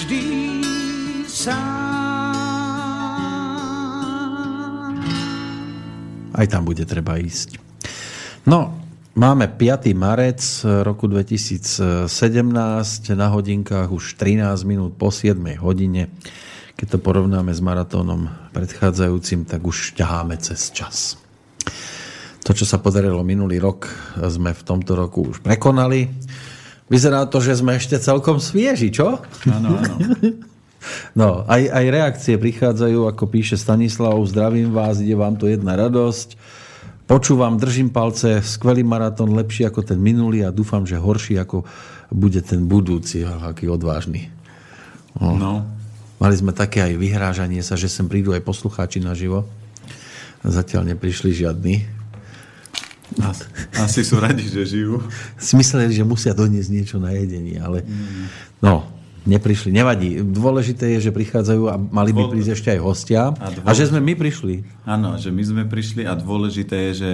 každý 0.00 0.64
sám. 1.28 2.32
Aj 6.32 6.46
tam 6.48 6.64
bude 6.64 6.88
treba 6.88 7.20
ísť. 7.20 7.60
No, 8.48 8.80
máme 9.12 9.44
5. 9.44 9.92
marec 9.92 10.40
roku 10.88 11.04
2017, 11.04 12.00
na 13.12 13.28
hodinkách 13.28 13.92
už 13.92 14.16
13 14.16 14.64
minút 14.64 14.96
po 14.96 15.12
7 15.12 15.36
hodine. 15.60 16.08
Keď 16.80 16.96
to 16.96 16.98
porovnáme 17.04 17.52
s 17.52 17.60
maratónom 17.60 18.32
predchádzajúcim, 18.56 19.44
tak 19.44 19.60
už 19.60 20.00
ťaháme 20.00 20.40
cez 20.40 20.72
čas. 20.72 21.20
To, 22.48 22.56
čo 22.56 22.64
sa 22.64 22.80
podarilo 22.80 23.20
minulý 23.20 23.60
rok, 23.60 23.84
sme 24.16 24.56
v 24.56 24.62
tomto 24.64 24.96
roku 24.96 25.28
už 25.28 25.44
prekonali. 25.44 26.08
Vyzerá 26.90 27.22
to, 27.30 27.38
že 27.38 27.62
sme 27.62 27.78
ešte 27.78 27.96
celkom 28.02 28.42
svieži, 28.42 28.90
čo? 28.90 29.22
Áno, 29.46 29.78
áno. 29.78 29.96
No, 31.12 31.44
aj, 31.44 31.68
aj 31.68 31.84
reakcie 31.92 32.34
prichádzajú, 32.40 33.04
ako 33.04 33.28
píše 33.28 33.60
Stanislav, 33.60 34.16
zdravím 34.24 34.72
vás, 34.72 35.04
ide 35.04 35.12
vám 35.12 35.36
to 35.36 35.44
jedna 35.44 35.76
radosť. 35.76 36.40
Počúvam, 37.04 37.60
držím 37.60 37.92
palce, 37.92 38.40
skvelý 38.40 38.80
maratón, 38.80 39.36
lepší 39.36 39.68
ako 39.68 39.84
ten 39.84 40.00
minulý 40.00 40.46
a 40.46 40.54
dúfam, 40.54 40.86
že 40.88 40.96
horší 40.96 41.42
ako 41.42 41.66
bude 42.08 42.40
ten 42.40 42.64
budúci, 42.64 43.26
aký 43.26 43.68
odvážny. 43.68 44.32
No. 45.18 45.36
no. 45.36 45.54
Mali 46.16 46.34
sme 46.36 46.56
také 46.56 46.84
aj 46.84 47.00
vyhrážanie 47.00 47.60
sa, 47.60 47.74
že 47.74 47.90
sem 47.90 48.06
prídu 48.06 48.30
aj 48.30 48.40
poslucháči 48.46 49.02
naživo. 49.02 49.48
Zatiaľ 50.40 50.94
neprišli 50.96 51.34
žiadni. 51.34 51.99
Asi 53.74 54.06
sú 54.06 54.22
radi, 54.22 54.46
že 54.46 54.62
žijú. 54.62 55.02
Smysleli, 55.40 55.90
že 55.90 56.06
musia 56.06 56.30
doniesť 56.30 56.70
niečo 56.70 56.96
na 57.02 57.10
jedenie, 57.16 57.58
ale 57.58 57.82
mm. 57.82 58.24
no, 58.62 58.86
neprišli. 59.26 59.74
Nevadí. 59.74 60.22
Dôležité 60.22 60.96
je, 60.98 61.10
že 61.10 61.10
prichádzajú 61.10 61.62
a 61.68 61.74
mali 61.76 62.14
by 62.14 62.30
prísť 62.30 62.50
ešte 62.54 62.68
aj 62.72 62.80
hostia. 62.80 63.22
A, 63.34 63.50
dôležité... 63.50 63.66
a 63.66 63.72
že 63.76 63.84
sme 63.90 64.00
my 64.00 64.14
prišli. 64.16 64.54
Áno, 64.86 65.18
že 65.18 65.34
my 65.34 65.42
sme 65.42 65.62
prišli 65.66 66.06
a 66.06 66.14
dôležité 66.14 66.76
je, 66.90 66.94
že 66.94 67.12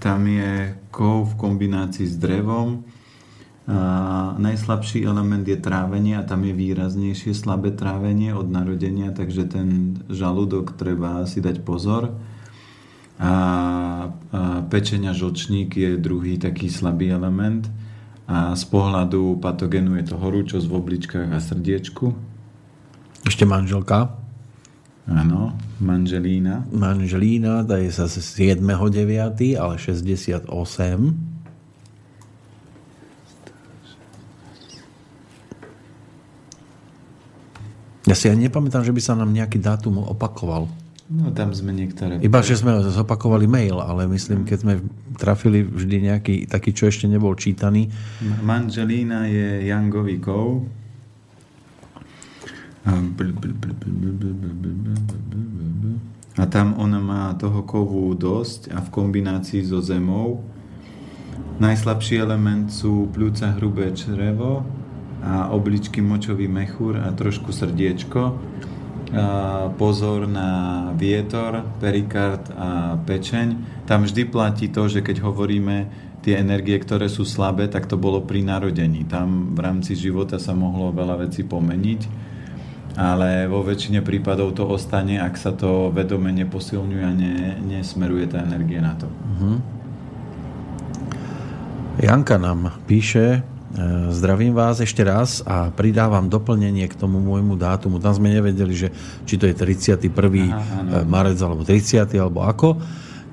tam 0.00 0.20
je 0.28 0.76
kov 0.92 1.34
v 1.34 1.38
kombinácii 1.40 2.06
s 2.06 2.16
drevom. 2.20 2.84
A 3.64 4.36
najslabší 4.36 5.08
element 5.08 5.48
je 5.48 5.56
trávenie 5.56 6.20
a 6.20 6.26
tam 6.28 6.44
je 6.44 6.52
výraznejšie 6.52 7.32
slabé 7.32 7.72
trávenie 7.72 8.36
od 8.36 8.52
narodenia, 8.52 9.08
takže 9.08 9.48
ten 9.48 10.00
žalúdok 10.12 10.76
treba 10.76 11.24
si 11.24 11.40
dať 11.40 11.64
pozor. 11.64 12.12
A, 13.16 13.24
a 13.24 13.32
pečenia 14.68 15.16
žlčník 15.16 15.80
je 15.80 15.96
druhý 15.96 16.36
taký 16.36 16.68
slabý 16.68 17.08
element. 17.08 17.64
A 18.28 18.52
z 18.56 18.64
pohľadu 18.68 19.40
patogenu 19.40 19.96
je 20.00 20.12
to 20.12 20.16
horúčosť 20.20 20.64
v 20.68 20.76
obličkách 20.76 21.28
a 21.32 21.40
srdiečku. 21.40 22.12
Ešte 23.24 23.48
manželka? 23.48 24.23
Áno, 25.04 25.52
Manželína. 25.84 26.64
Manželína, 26.72 27.60
tá 27.60 27.76
je 27.76 27.92
sa 27.92 28.08
7.9., 28.08 28.64
ale 29.60 29.74
68. 29.76 30.48
Ja 38.04 38.12
si 38.12 38.28
aj 38.28 38.36
nepamätám, 38.36 38.84
že 38.84 38.92
by 38.92 39.00
sa 39.00 39.16
nám 39.16 39.32
nejaký 39.32 39.60
dátum 39.60 40.00
opakoval. 40.00 40.68
No 41.04 41.28
tam 41.36 41.52
sme 41.52 41.76
niektoré... 41.76 42.16
Iba, 42.24 42.40
že 42.40 42.56
sme 42.56 42.80
zopakovali 42.80 43.44
mail, 43.44 43.76
ale 43.76 44.08
myslím, 44.08 44.48
keď 44.48 44.58
sme 44.64 44.74
trafili 45.20 45.60
vždy 45.60 45.96
nejaký 46.08 46.34
taký, 46.48 46.72
čo 46.72 46.88
ešte 46.88 47.04
nebol 47.04 47.36
čítaný. 47.36 47.92
Manželína 48.40 49.28
je 49.28 49.68
Jangový 49.68 50.16
kov, 50.20 50.64
a 56.34 56.44
tam 56.50 56.74
ona 56.76 56.98
má 56.98 57.32
toho 57.38 57.62
kovu 57.62 58.10
dosť 58.12 58.74
a 58.74 58.82
v 58.82 58.88
kombinácii 58.90 59.62
so 59.64 59.78
zemou. 59.78 60.42
Najslabší 61.62 62.18
element 62.18 62.74
sú 62.74 63.06
pľúca 63.14 63.54
hrubé 63.54 63.94
črevo 63.94 64.66
a 65.22 65.48
obličky 65.54 66.02
močový 66.02 66.50
mechúr 66.50 66.98
a 66.98 67.14
trošku 67.14 67.54
srdiečko. 67.54 68.22
A 69.14 69.24
pozor 69.78 70.26
na 70.26 70.90
vietor, 70.98 71.62
perikard 71.78 72.50
a 72.50 72.98
pečeň. 72.98 73.78
Tam 73.86 74.02
vždy 74.02 74.26
platí 74.26 74.66
to, 74.66 74.90
že 74.90 75.06
keď 75.06 75.22
hovoríme 75.22 75.86
tie 76.26 76.34
energie, 76.42 76.74
ktoré 76.82 77.06
sú 77.06 77.22
slabé, 77.22 77.70
tak 77.70 77.86
to 77.86 77.94
bolo 77.94 78.18
pri 78.26 78.42
narodení. 78.42 79.06
Tam 79.06 79.54
v 79.54 79.60
rámci 79.62 79.94
života 79.94 80.42
sa 80.42 80.50
mohlo 80.50 80.90
veľa 80.90 81.30
vecí 81.30 81.46
pomeniť 81.46 82.33
ale 82.94 83.50
vo 83.50 83.66
väčšine 83.66 84.00
prípadov 84.06 84.54
to 84.54 84.66
ostane, 84.70 85.18
ak 85.18 85.34
sa 85.34 85.50
to 85.50 85.90
vedome 85.90 86.30
neposilňuje 86.30 87.02
a 87.02 87.12
ne, 87.12 87.34
nesmeruje 87.62 88.30
tá 88.30 88.42
energia 88.42 88.78
na 88.78 88.94
to. 88.94 89.10
Uh-huh. 89.10 89.58
Janka 91.98 92.38
nám 92.38 92.74
píše, 92.86 93.38
e, 93.38 93.40
zdravím 94.14 94.54
vás 94.54 94.78
ešte 94.78 95.02
raz 95.02 95.42
a 95.46 95.74
pridávam 95.74 96.26
doplnenie 96.30 96.86
k 96.90 96.94
tomu 96.94 97.18
môjmu 97.22 97.58
dátumu. 97.58 97.98
Tam 97.98 98.14
sme 98.14 98.30
nevedeli, 98.30 98.74
že 98.74 98.88
či 99.26 99.38
to 99.38 99.46
je 99.46 99.54
31. 99.54 100.10
Aha, 100.50 101.06
marec 101.06 101.38
alebo 101.42 101.66
30. 101.66 102.06
alebo 102.18 102.46
ako. 102.46 102.78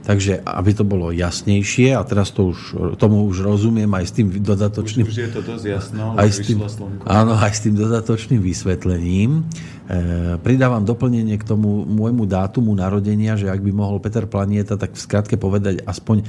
Takže 0.02 0.42
aby 0.42 0.74
to 0.74 0.82
bolo 0.82 1.14
jasnejšie, 1.14 1.94
a 1.94 2.02
teraz 2.02 2.34
to 2.34 2.50
už, 2.50 2.60
tomu 2.98 3.22
už 3.30 3.46
rozumiem 3.46 3.94
aj 3.94 4.06
s 4.10 4.14
tým 4.18 4.34
dodatočným... 4.42 5.06
Už, 5.06 5.14
už 5.14 5.22
je 5.30 5.30
to 5.30 5.42
dosť 5.46 5.66
jasno, 5.70 6.18
aj 6.18 6.30
s 6.34 6.38
tým, 6.42 6.58
Áno, 7.06 7.38
aj 7.38 7.52
s 7.54 7.60
tým 7.62 7.78
dodatočným 7.78 8.42
vysvetlením. 8.42 9.46
E, 9.92 10.40
pridávam 10.42 10.82
doplnenie 10.82 11.38
k 11.38 11.46
tomu 11.46 11.86
môjmu 11.86 12.26
dátumu 12.26 12.74
narodenia, 12.74 13.38
že 13.38 13.46
ak 13.46 13.62
by 13.62 13.70
mohol 13.70 14.02
Peter 14.02 14.26
Planieta, 14.26 14.74
tak 14.74 14.98
v 14.98 15.06
skratke 15.06 15.38
povedať 15.38 15.86
aspoň, 15.86 16.18
e, 16.24 16.26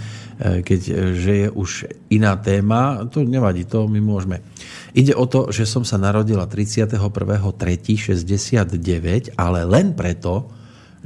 keď, 0.60 0.80
e, 0.92 1.16
že 1.16 1.32
je 1.46 1.48
už 1.48 1.70
iná 2.12 2.36
téma, 2.36 3.08
to 3.08 3.24
nevadí, 3.24 3.64
to 3.64 3.88
my 3.88 4.04
môžeme. 4.04 4.44
Ide 4.92 5.16
o 5.16 5.24
to, 5.24 5.48
že 5.48 5.64
som 5.64 5.80
sa 5.80 5.96
narodila 5.96 6.44
31.3.69, 6.44 9.32
ale 9.40 9.64
len 9.64 9.96
preto, 9.96 10.52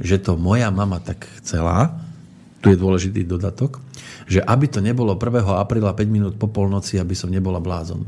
že 0.03 0.19
to 0.19 0.35
moja 0.35 0.67
mama 0.67 0.99
tak 0.99 1.31
chcela, 1.39 2.06
tu 2.67 2.75
je 2.75 2.83
dôležitý 2.83 3.23
dodatok, 3.23 3.79
že 4.27 4.43
aby 4.43 4.67
to 4.67 4.83
nebolo 4.83 5.15
1. 5.15 5.23
apríla 5.55 5.95
5 5.95 6.03
minút 6.11 6.33
po 6.35 6.51
polnoci, 6.51 6.99
aby 6.99 7.15
som 7.15 7.31
nebola 7.31 7.63
blázon. 7.63 8.03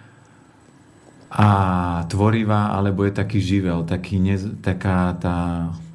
a 1.34 1.48
tvorivá, 2.06 2.78
alebo 2.78 3.02
je 3.02 3.10
taký 3.10 3.42
živel, 3.42 3.82
taký 3.82 4.22
ne, 4.22 4.38
taká 4.62 5.18
tá, 5.18 5.38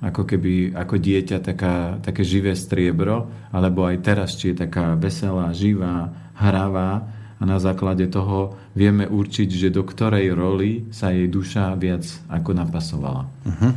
ako 0.03 0.27
keby, 0.27 0.75
ako 0.75 0.99
dieťa, 0.99 1.39
taká, 1.39 1.95
také 2.03 2.27
živé 2.27 2.59
striebro, 2.59 3.31
alebo 3.55 3.87
aj 3.87 4.03
teraz, 4.03 4.35
či 4.35 4.51
je 4.51 4.67
taká 4.67 4.99
veselá, 4.99 5.55
živá, 5.55 6.11
hravá 6.35 7.07
a 7.39 7.43
na 7.47 7.55
základe 7.55 8.03
toho 8.11 8.59
vieme 8.75 9.07
určiť, 9.07 9.47
že 9.47 9.69
do 9.71 9.87
ktorej 9.87 10.27
roli 10.35 10.91
sa 10.91 11.15
jej 11.15 11.31
duša 11.31 11.71
viac 11.79 12.03
ako 12.27 12.51
napasovala. 12.51 13.23
Uh-huh. 13.47 13.71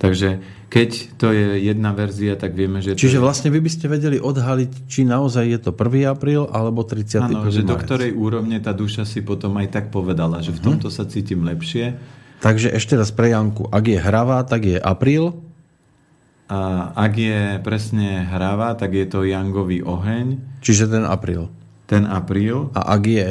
Takže 0.00 0.40
keď 0.70 1.18
to 1.18 1.34
je 1.34 1.66
jedna 1.66 1.90
verzia, 1.90 2.38
tak 2.38 2.54
vieme, 2.54 2.78
že... 2.78 2.94
Čiže 2.94 3.18
je... 3.18 3.24
vlastne 3.26 3.50
vy 3.50 3.58
by 3.58 3.70
ste 3.74 3.90
vedeli 3.90 4.22
odhaliť, 4.22 4.86
či 4.86 5.02
naozaj 5.02 5.44
je 5.50 5.58
to 5.58 5.74
1. 5.74 6.06
apríl 6.06 6.46
alebo 6.46 6.86
30. 6.86 7.26
Áno, 7.26 7.50
že 7.50 7.66
do 7.66 7.74
ktorej 7.74 8.14
úrovne 8.14 8.62
tá 8.62 8.70
duša 8.70 9.02
si 9.02 9.18
potom 9.26 9.58
aj 9.58 9.66
tak 9.66 9.84
povedala, 9.90 10.38
že 10.38 10.54
v 10.54 10.62
mhm. 10.62 10.66
tomto 10.70 10.88
sa 10.94 11.10
cítim 11.10 11.42
lepšie. 11.42 11.98
Takže 12.40 12.70
ešte 12.70 12.94
raz 12.94 13.10
pre 13.10 13.34
Janku, 13.34 13.66
ak 13.68 13.84
je 13.84 13.98
hravá, 13.98 14.46
tak 14.46 14.64
je 14.64 14.78
apríl. 14.78 15.34
A 16.50 16.90
ak 16.94 17.12
je 17.18 17.40
presne 17.66 18.26
hravá, 18.30 18.78
tak 18.78 18.94
je 18.94 19.06
to 19.10 19.26
Jangový 19.26 19.82
oheň. 19.82 20.58
Čiže 20.62 20.86
ten 20.86 21.04
apríl. 21.04 21.50
Ten 21.90 22.06
apríl. 22.06 22.70
A 22.78 22.94
ak 22.94 23.02
je 23.06 23.26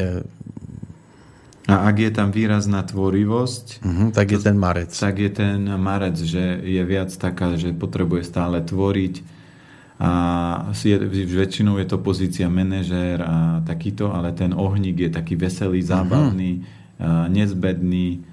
a 1.70 1.86
ak 1.86 1.96
je 2.02 2.12
tam 2.12 2.34
výrazná 2.34 2.82
tvorivosť, 2.82 3.66
uh-huh, 3.86 4.10
tak 4.10 4.34
je 4.34 4.40
ten 4.42 4.58
marec. 4.58 4.90
Tak 4.90 5.16
je 5.22 5.32
ten 5.32 5.62
marec, 5.78 6.18
že 6.18 6.58
je 6.66 6.82
viac 6.82 7.14
taká, 7.14 7.54
že 7.56 7.78
potrebuje 7.78 8.26
stále 8.26 8.66
tvoriť 8.66 9.38
a 10.00 10.12
je, 10.72 10.96
väčšinou 11.28 11.76
je 11.78 11.88
to 11.88 12.00
pozícia 12.00 12.48
manažér 12.48 13.20
a 13.20 13.38
takýto, 13.68 14.16
ale 14.16 14.32
ten 14.32 14.56
ohník 14.56 14.96
je 14.96 15.10
taký 15.12 15.36
veselý, 15.36 15.84
mhm. 15.84 15.88
zábavný, 15.88 16.52
uh-huh. 16.64 17.28
nezbedný 17.30 18.26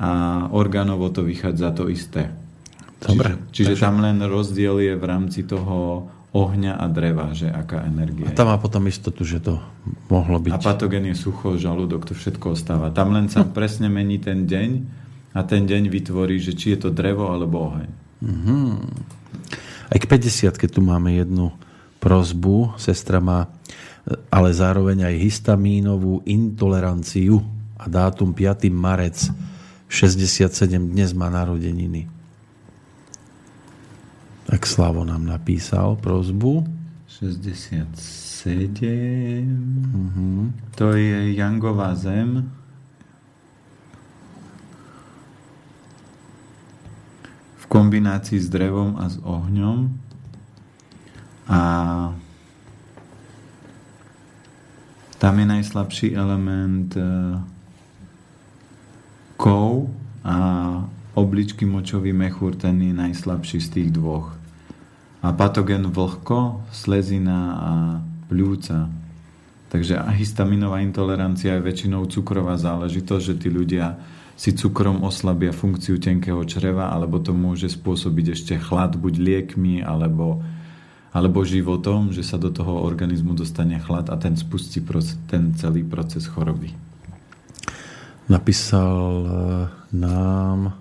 a 0.00 0.10
orgánovo 0.56 1.12
to 1.12 1.20
vychádza 1.20 1.76
to 1.76 1.92
isté. 1.92 2.32
Dobre. 3.00 3.36
Čiže, 3.52 3.52
čiže 3.52 3.74
takže... 3.76 3.84
tam 3.84 3.96
len 4.00 4.16
rozdiel 4.24 4.76
je 4.80 4.94
v 4.96 5.04
rámci 5.04 5.40
toho 5.44 6.08
ohňa 6.30 6.78
a 6.78 6.86
dreva, 6.86 7.34
že 7.34 7.50
aká 7.50 7.82
energia. 7.82 8.30
A 8.30 8.36
tam 8.36 8.54
má 8.54 8.56
potom 8.58 8.86
istotu, 8.86 9.26
že 9.26 9.42
to 9.42 9.58
mohlo 10.06 10.38
byť. 10.38 10.54
A 10.54 10.62
patogen 10.62 11.10
je 11.10 11.16
sucho, 11.18 11.58
žalúdok, 11.58 12.06
to 12.06 12.14
všetko 12.14 12.54
ostáva. 12.54 12.94
Tam 12.94 13.10
len 13.10 13.26
sa 13.26 13.42
hm. 13.42 13.50
presne 13.50 13.90
mení 13.90 14.22
ten 14.22 14.46
deň 14.46 14.70
a 15.34 15.42
ten 15.42 15.66
deň 15.66 15.90
vytvorí, 15.90 16.38
že 16.38 16.54
či 16.54 16.74
je 16.74 16.86
to 16.86 16.90
drevo 16.94 17.30
alebo 17.30 17.70
oheň. 17.70 17.90
Mm-hmm. 18.20 18.70
Aj 19.90 19.98
k 19.98 20.06
50 20.06 20.54
keď 20.54 20.70
tu 20.70 20.80
máme 20.82 21.14
jednu 21.18 21.50
prozbu. 21.98 22.78
Sestra 22.78 23.18
má 23.18 23.50
ale 24.32 24.50
zároveň 24.50 25.06
aj 25.06 25.22
histamínovú 25.22 26.24
intoleranciu 26.24 27.42
a 27.76 27.86
dátum 27.86 28.32
5. 28.32 28.70
marec 28.72 29.18
67 29.90 30.78
dnes 30.78 31.10
má 31.12 31.28
narodeniny. 31.28 32.19
Tak 34.46 34.66
Slavo 34.66 35.04
nám 35.04 35.26
napísal 35.26 35.96
prozbu. 35.96 36.64
67. 37.06 37.92
Uh-huh. 39.92 40.52
To 40.74 40.92
je 40.92 41.32
Jangová 41.34 41.94
zem. 41.94 42.52
V 47.56 47.64
kombinácii 47.66 48.40
s 48.40 48.48
drevom 48.48 48.96
a 48.96 49.10
s 49.10 49.18
ohňom. 49.22 49.90
A 51.50 51.60
tam 55.20 55.34
je 55.36 55.46
najslabší 55.46 56.16
element 56.16 56.96
e, 56.96 57.04
kov 59.36 59.92
a 60.24 60.36
obličky 61.14 61.66
močový 61.66 62.14
mechúr, 62.14 62.54
ten 62.54 62.78
je 62.82 62.94
najslabší 62.94 63.58
z 63.58 63.68
tých 63.68 63.88
dvoch 63.94 64.40
a 65.20 65.36
patogen 65.36 65.92
vlhko, 65.92 66.64
slezina 66.72 67.38
a 67.60 67.72
pľúca. 68.32 68.88
Takže 69.70 70.00
histaminová 70.16 70.82
intolerancia 70.82 71.60
je 71.60 71.66
väčšinou 71.66 72.08
cukrová 72.10 72.56
záležitosť, 72.58 73.22
že 73.22 73.34
tí 73.36 73.48
ľudia 73.52 74.00
si 74.34 74.56
cukrom 74.56 75.04
oslabia 75.04 75.52
funkciu 75.52 76.00
tenkého 76.00 76.40
čreva, 76.48 76.88
alebo 76.88 77.20
to 77.20 77.36
môže 77.36 77.68
spôsobiť 77.76 78.26
ešte 78.32 78.54
chlad 78.56 78.96
buď 78.96 79.14
liekmi, 79.20 79.84
alebo, 79.84 80.40
alebo 81.12 81.44
životom, 81.44 82.08
že 82.10 82.24
sa 82.24 82.40
do 82.40 82.48
toho 82.48 82.80
organizmu 82.80 83.36
dostane 83.36 83.76
chlad 83.76 84.08
a 84.08 84.16
ten 84.16 84.40
spustí 84.40 84.80
ten 85.28 85.52
celý 85.60 85.84
proces 85.84 86.24
choroby. 86.24 86.72
Napísal 88.32 89.04
eh, 89.28 89.32
nám 89.92 90.72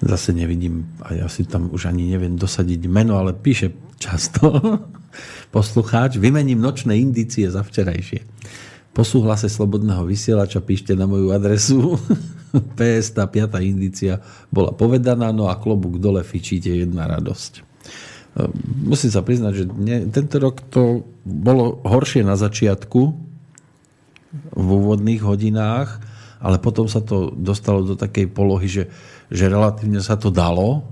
zase 0.00 0.32
nevidím, 0.32 0.88
a 1.04 1.12
ja 1.14 1.26
si 1.28 1.44
tam 1.44 1.68
už 1.68 1.92
ani 1.92 2.08
neviem 2.08 2.34
dosadiť 2.36 2.88
meno, 2.88 3.20
ale 3.20 3.36
píše 3.36 3.72
často 4.00 4.48
poslucháč, 5.56 6.16
vymením 6.16 6.60
nočné 6.60 6.96
indície 6.96 7.44
za 7.52 7.60
včerajšie. 7.60 8.24
Po 8.90 9.06
súhlase 9.06 9.46
slobodného 9.46 10.02
vysielača 10.02 10.58
píšte 10.58 10.98
na 10.98 11.06
moju 11.06 11.30
adresu. 11.30 11.94
PS, 12.78 13.14
tá 13.14 13.30
piatá 13.30 13.62
indícia 13.62 14.18
bola 14.50 14.74
povedaná, 14.74 15.30
no 15.30 15.46
a 15.46 15.54
klobúk 15.54 16.02
dole 16.02 16.26
fičíte 16.26 16.74
jedna 16.74 17.06
radosť. 17.06 17.52
E, 17.54 17.62
musím 18.90 19.10
sa 19.14 19.22
priznať, 19.22 19.52
že 19.54 19.64
ne, 19.70 19.96
tento 20.10 20.42
rok 20.42 20.58
to 20.66 21.06
bolo 21.22 21.78
horšie 21.86 22.26
na 22.26 22.34
začiatku 22.34 23.00
v 24.58 24.66
úvodných 24.66 25.22
hodinách, 25.22 26.02
ale 26.42 26.56
potom 26.58 26.90
sa 26.90 26.98
to 26.98 27.30
dostalo 27.30 27.86
do 27.86 27.94
takej 27.94 28.26
polohy, 28.32 28.66
že 28.66 28.84
že 29.30 29.46
relatívne 29.46 30.02
sa 30.02 30.18
to 30.18 30.28
dalo 30.28 30.84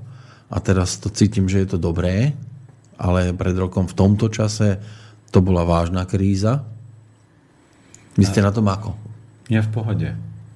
a 0.48 0.62
teraz 0.62 0.96
to 0.96 1.10
cítim, 1.10 1.50
že 1.50 1.66
je 1.66 1.68
to 1.74 1.78
dobré, 1.78 2.32
ale 2.96 3.34
pred 3.34 3.54
rokom 3.58 3.84
v 3.90 3.94
tomto 3.98 4.30
čase 4.30 4.78
to 5.28 5.42
bola 5.44 5.66
vážna 5.66 6.08
kríza. 6.08 6.64
Vy 8.16 8.24
ste 8.24 8.42
na 8.42 8.50
tom 8.50 8.66
ako? 8.66 8.96
Ja 9.52 9.62
v 9.62 9.70
pohode. 9.70 10.08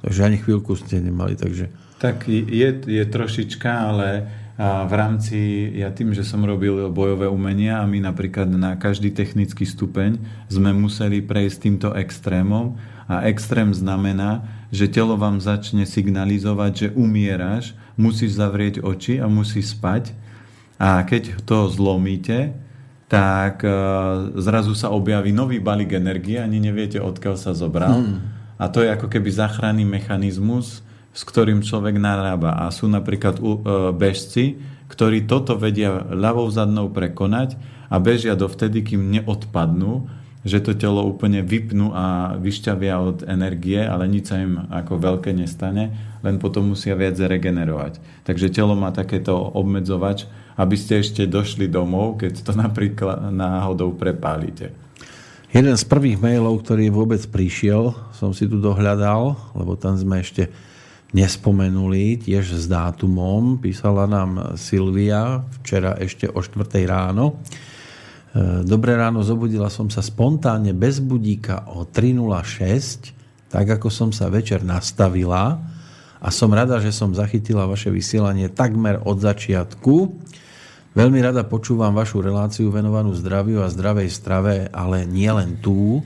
Takže 0.02 0.20
ani 0.26 0.38
chvíľku 0.40 0.74
ste 0.74 0.98
nemali, 0.98 1.38
takže... 1.38 1.70
Tak 2.02 2.26
je, 2.26 2.68
je 2.82 3.04
trošička, 3.06 3.70
ale 3.70 4.26
v 4.62 4.92
rámci, 4.92 5.70
ja 5.78 5.88
tým, 5.94 6.12
že 6.12 6.26
som 6.26 6.44
robil 6.44 6.90
bojové 6.92 7.24
umenia 7.30 7.80
a 7.80 7.88
my 7.88 8.04
napríklad 8.04 8.50
na 8.52 8.76
každý 8.76 9.14
technický 9.14 9.64
stupeň 9.64 10.20
sme 10.50 10.76
museli 10.76 11.24
prejsť 11.24 11.56
týmto 11.56 11.88
extrémom 11.96 12.76
a 13.08 13.24
extrém 13.30 13.72
znamená, 13.72 14.44
že 14.72 14.88
telo 14.88 15.20
vám 15.20 15.38
začne 15.38 15.84
signalizovať, 15.84 16.72
že 16.72 16.88
umieraš, 16.96 17.76
musíš 18.00 18.40
zavrieť 18.40 18.80
oči 18.80 19.20
a 19.20 19.28
musíš 19.28 19.76
spať 19.76 20.16
a 20.80 21.04
keď 21.04 21.44
to 21.44 21.68
zlomíte, 21.70 22.56
tak 23.06 23.60
e, 23.62 23.70
zrazu 24.40 24.72
sa 24.72 24.88
objaví 24.88 25.30
nový 25.30 25.60
balík 25.60 25.92
energie, 25.92 26.40
ani 26.40 26.58
neviete, 26.58 26.96
odkiaľ 26.96 27.36
sa 27.36 27.52
zobral. 27.52 28.00
Hmm. 28.00 28.18
A 28.56 28.72
to 28.72 28.80
je 28.80 28.88
ako 28.88 29.12
keby 29.12 29.28
záchranný 29.28 29.84
mechanizmus, 29.84 30.80
s 31.12 31.22
ktorým 31.28 31.60
človek 31.60 32.00
narába. 32.00 32.56
A 32.56 32.72
sú 32.72 32.88
napríklad 32.88 33.36
e, 33.36 33.42
bežci, 33.92 34.56
ktorí 34.88 35.28
toto 35.28 35.60
vedia 35.60 36.02
ľavou 36.08 36.48
zadnou 36.48 36.88
prekonať 36.88 37.60
a 37.92 38.00
bežia 38.00 38.32
dovtedy, 38.32 38.80
kým 38.80 39.12
neodpadnú, 39.20 40.08
že 40.42 40.58
to 40.58 40.74
telo 40.74 41.06
úplne 41.06 41.42
vypnú 41.46 41.94
a 41.94 42.34
vyšťavia 42.38 42.94
od 42.98 43.18
energie, 43.30 43.78
ale 43.78 44.10
nič 44.10 44.34
sa 44.34 44.42
im 44.42 44.58
ako 44.70 44.98
veľké 44.98 45.30
nestane, 45.30 45.94
len 46.22 46.42
potom 46.42 46.74
musia 46.74 46.98
viac 46.98 47.14
regenerovať. 47.14 48.02
Takže 48.26 48.50
telo 48.50 48.74
má 48.74 48.90
takéto 48.90 49.34
obmedzovač, 49.34 50.26
aby 50.58 50.74
ste 50.74 50.98
ešte 50.98 51.30
došli 51.30 51.70
domov, 51.70 52.18
keď 52.18 52.42
to 52.42 52.52
napríklad 52.58 53.30
náhodou 53.30 53.94
prepálite. 53.94 54.74
Jeden 55.52 55.76
z 55.76 55.84
prvých 55.84 56.16
mailov, 56.16 56.64
ktorý 56.64 56.88
vôbec 56.88 57.20
prišiel, 57.28 57.92
som 58.16 58.32
si 58.32 58.48
tu 58.48 58.56
dohľadal, 58.56 59.36
lebo 59.52 59.76
tam 59.76 60.00
sme 60.00 60.24
ešte 60.24 60.48
nespomenuli, 61.12 62.24
tiež 62.24 62.56
s 62.56 62.64
dátumom. 62.66 63.60
Písala 63.60 64.08
nám 64.08 64.56
Silvia 64.56 65.44
včera 65.60 65.92
ešte 66.00 66.24
o 66.24 66.40
4 66.40 66.88
ráno. 66.88 67.36
E, 68.32 68.64
dobré 68.64 68.96
ráno, 68.96 69.20
zobudila 69.20 69.68
som 69.68 69.92
sa 69.92 70.00
spontánne 70.00 70.72
bez 70.72 71.04
budíka 71.04 71.68
o 71.68 71.84
3.06, 71.84 73.12
tak 73.52 73.68
ako 73.68 73.92
som 73.92 74.08
sa 74.08 74.32
večer 74.32 74.64
nastavila 74.64 75.60
a 76.16 76.28
som 76.32 76.48
rada, 76.48 76.80
že 76.80 76.96
som 76.96 77.12
zachytila 77.12 77.68
vaše 77.68 77.92
vysielanie 77.92 78.48
takmer 78.48 79.04
od 79.04 79.20
začiatku. 79.20 79.96
Veľmi 80.96 81.20
rada 81.20 81.44
počúvam 81.44 81.92
vašu 81.92 82.24
reláciu 82.24 82.72
venovanú 82.72 83.12
zdraviu 83.12 83.60
a 83.60 83.68
zdravej 83.68 84.08
strave, 84.08 84.72
ale 84.72 85.04
nie 85.04 85.28
len 85.28 85.60
tú. 85.60 86.00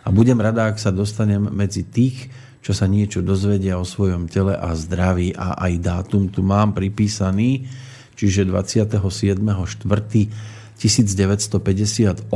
A 0.00 0.08
budem 0.08 0.40
rada, 0.40 0.72
ak 0.72 0.80
sa 0.80 0.88
dostanem 0.88 1.52
medzi 1.52 1.84
tých, 1.84 2.32
čo 2.64 2.72
sa 2.72 2.88
niečo 2.88 3.20
dozvedia 3.20 3.76
o 3.76 3.84
svojom 3.84 4.32
tele 4.32 4.56
a 4.56 4.72
zdraví 4.72 5.36
a 5.36 5.60
aj 5.60 5.72
dátum 5.82 6.32
tu 6.32 6.40
mám 6.40 6.72
pripísaný, 6.72 7.68
čiže 8.16 8.48
27.4. 8.48 10.55
1958, 10.76 12.28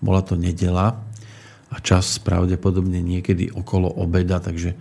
bola 0.00 0.22
to 0.22 0.38
nedela 0.38 1.02
a 1.70 1.76
čas 1.82 2.18
pravdepodobne 2.22 3.02
niekedy 3.02 3.50
okolo 3.50 3.86
obeda, 3.86 4.42
takže 4.42 4.74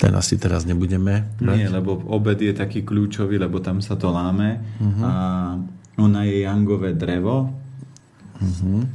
ten 0.00 0.16
asi 0.16 0.40
teraz 0.40 0.64
nebudeme 0.64 1.28
brať. 1.36 1.56
Nie, 1.60 1.68
lebo 1.68 2.00
obed 2.08 2.40
je 2.40 2.56
taký 2.56 2.88
kľúčový, 2.88 3.36
lebo 3.36 3.60
tam 3.60 3.84
sa 3.84 4.00
to 4.00 4.08
láme 4.08 4.56
uh-huh. 4.80 5.04
a 5.04 5.12
ona 6.00 6.24
je 6.24 6.48
jangové 6.48 6.96
drevo. 6.96 7.52
Uh-huh. 8.40 8.88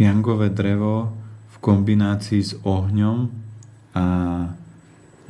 Jangové 0.00 0.48
drevo 0.48 1.12
v 1.52 1.56
kombinácii 1.60 2.40
s 2.40 2.56
ohňom 2.64 3.39
a 3.94 4.04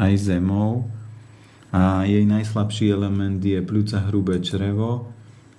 aj 0.01 0.13
zemou. 0.17 0.89
A 1.71 2.03
jej 2.03 2.27
najslabší 2.27 2.91
element 2.91 3.39
je 3.39 3.63
pľúca 3.63 4.11
hrubé 4.11 4.43
črevo 4.43 5.13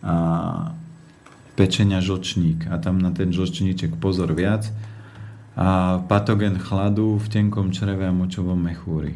a 0.04 0.16
pečenia 1.56 2.04
žočník 2.04 2.68
a 2.68 2.82
tam 2.82 3.00
na 3.00 3.16
ten 3.16 3.32
žočníček 3.32 3.96
pozor 3.96 4.36
viac. 4.36 4.68
A 5.56 6.00
patogen 6.08 6.60
chladu 6.60 7.20
v 7.20 7.28
tenkom 7.32 7.72
čreve 7.72 8.08
a 8.08 8.16
močovom 8.16 8.60
mechúri. 8.60 9.16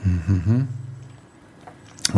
Mm-hmm. 0.00 0.60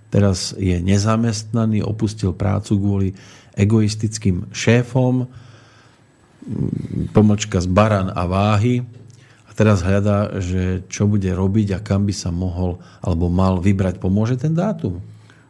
Teraz 0.08 0.56
je 0.56 0.78
nezamestnaný, 0.80 1.84
opustil 1.84 2.32
prácu 2.32 2.80
kvôli 2.80 3.10
egoistickým 3.58 4.48
šéfom, 4.54 5.28
pomočka 7.12 7.60
z 7.60 7.68
baran 7.68 8.08
a 8.14 8.24
váhy 8.24 8.86
a 9.50 9.52
teraz 9.52 9.84
hľadá, 9.84 10.40
že 10.40 10.86
čo 10.88 11.10
bude 11.10 11.28
robiť 11.28 11.76
a 11.76 11.84
kam 11.84 12.08
by 12.08 12.16
sa 12.16 12.32
mohol 12.32 12.80
alebo 13.04 13.28
mal 13.28 13.60
vybrať. 13.60 14.00
Pomôže 14.00 14.40
ten 14.40 14.56
dátum? 14.56 15.04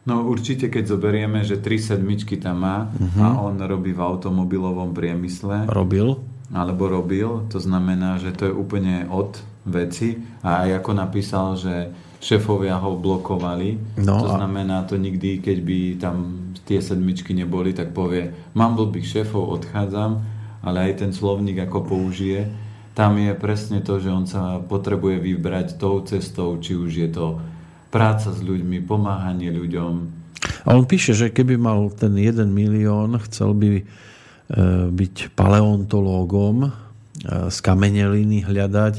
No 0.08 0.24
určite, 0.24 0.72
keď 0.72 0.96
zoberieme, 0.96 1.44
že 1.44 1.60
tri 1.60 1.76
sedmičky 1.76 2.40
tam 2.40 2.64
má 2.64 2.88
uh-huh. 2.88 3.20
a 3.20 3.26
on 3.44 3.60
robí 3.60 3.92
v 3.92 4.00
automobilovom 4.00 4.96
priemysle. 4.96 5.68
Robil. 5.68 6.16
Alebo 6.48 6.88
robil, 6.88 7.44
to 7.52 7.60
znamená, 7.60 8.16
že 8.16 8.32
to 8.32 8.48
je 8.48 8.54
úplne 8.56 9.04
od 9.12 9.36
veci 9.68 10.16
a 10.40 10.64
aj 10.64 10.80
ako 10.80 10.90
napísal, 10.96 11.60
že 11.60 11.92
šéfovia 12.24 12.80
ho 12.80 12.96
blokovali. 12.96 14.00
No 14.00 14.16
to 14.16 14.32
znamená 14.32 14.88
to 14.88 14.96
nikdy, 14.96 15.44
keď 15.44 15.58
by 15.60 15.78
tam 16.00 16.16
tie 16.64 16.80
sedmičky 16.80 17.36
neboli, 17.36 17.76
tak 17.76 17.92
povie, 17.92 18.32
mám 18.56 18.80
blbých 18.80 19.20
šéfov, 19.20 19.60
odchádzam, 19.60 20.24
ale 20.64 20.90
aj 20.90 21.04
ten 21.04 21.12
slovník 21.12 21.68
ako 21.68 21.84
použije, 21.84 22.48
tam 22.98 23.14
je 23.14 23.30
presne 23.38 23.78
to, 23.78 24.02
že 24.02 24.10
on 24.10 24.26
sa 24.26 24.58
potrebuje 24.58 25.22
vybrať 25.22 25.78
tou 25.78 26.02
cestou, 26.02 26.58
či 26.58 26.74
už 26.74 26.90
je 26.90 27.08
to 27.12 27.38
práca 27.94 28.34
s 28.34 28.42
ľuďmi, 28.42 28.82
pomáhanie 28.82 29.54
ľuďom. 29.54 29.92
A 30.66 30.74
on 30.74 30.84
píše, 30.84 31.14
že 31.14 31.30
keby 31.30 31.54
mal 31.54 31.88
ten 31.94 32.18
1 32.18 32.50
milión, 32.50 33.14
chcel 33.30 33.54
by 33.54 33.86
byť 34.88 35.36
paleontológom, 35.36 36.56
e, 36.64 36.70
z 37.52 37.58
kameneliny 37.60 38.48
hľadať, 38.48 38.94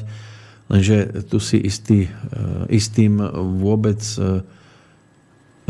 lenže 0.69 1.25
tu 1.25 1.41
si 1.41 1.57
istý, 1.57 2.05
e, 2.05 2.09
istým 2.69 3.17
vôbec 3.57 4.01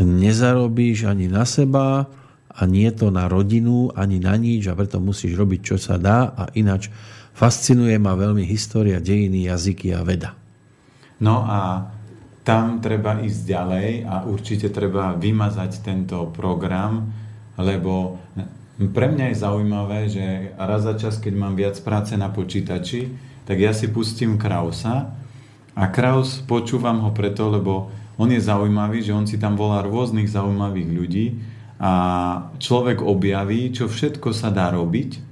nezarobíš 0.00 1.04
ani 1.08 1.28
na 1.28 1.44
seba 1.44 2.08
a 2.48 2.62
nie 2.64 2.88
to 2.92 3.12
na 3.12 3.28
rodinu, 3.28 3.92
ani 3.92 4.16
na 4.16 4.36
nič 4.36 4.68
a 4.68 4.76
preto 4.76 4.96
musíš 4.96 5.36
robiť, 5.36 5.60
čo 5.60 5.76
sa 5.76 6.00
dá 6.00 6.32
a 6.32 6.48
ináč 6.56 6.88
fascinuje 7.36 7.96
ma 7.96 8.16
veľmi 8.16 8.44
história, 8.44 9.00
dejiny, 9.00 9.48
jazyky 9.48 9.96
a 9.96 10.04
veda. 10.04 10.36
No 11.20 11.44
a 11.44 11.88
tam 12.44 12.80
treba 12.80 13.20
ísť 13.20 13.40
ďalej 13.44 13.88
a 14.08 14.24
určite 14.24 14.72
treba 14.72 15.16
vymazať 15.16 15.84
tento 15.84 16.32
program, 16.32 17.12
lebo 17.60 18.16
pre 18.88 19.12
mňa 19.12 19.32
je 19.32 19.42
zaujímavé, 19.44 20.00
že 20.08 20.56
raz 20.56 20.88
za 20.88 20.96
čas, 20.96 21.20
keď 21.20 21.34
mám 21.36 21.52
viac 21.52 21.76
práce 21.84 22.16
na 22.16 22.32
počítači, 22.32 23.12
tak 23.44 23.60
ja 23.60 23.76
si 23.76 23.92
pustím 23.92 24.40
Krausa 24.40 25.12
a 25.76 25.84
Kraus 25.92 26.40
počúvam 26.40 27.04
ho 27.04 27.12
preto, 27.12 27.52
lebo 27.52 27.92
on 28.16 28.32
je 28.32 28.40
zaujímavý, 28.40 29.04
že 29.04 29.12
on 29.12 29.28
si 29.28 29.36
tam 29.36 29.56
volá 29.56 29.84
rôznych 29.84 30.28
zaujímavých 30.28 30.88
ľudí 30.92 31.26
a 31.80 31.92
človek 32.60 33.04
objaví, 33.04 33.72
čo 33.72 33.88
všetko 33.88 34.32
sa 34.32 34.52
dá 34.52 34.72
robiť 34.72 35.28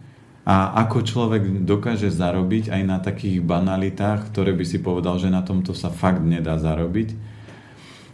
a 0.49 0.81
ako 0.89 1.05
človek 1.05 1.69
dokáže 1.69 2.09
zarobiť 2.09 2.73
aj 2.73 2.83
na 2.89 2.97
takých 3.05 3.45
banalitách, 3.45 4.33
ktoré 4.33 4.57
by 4.57 4.65
si 4.65 4.81
povedal, 4.81 5.21
že 5.21 5.29
na 5.29 5.45
tomto 5.45 5.77
sa 5.77 5.93
fakt 5.93 6.25
nedá 6.25 6.57
zarobiť. 6.57 7.28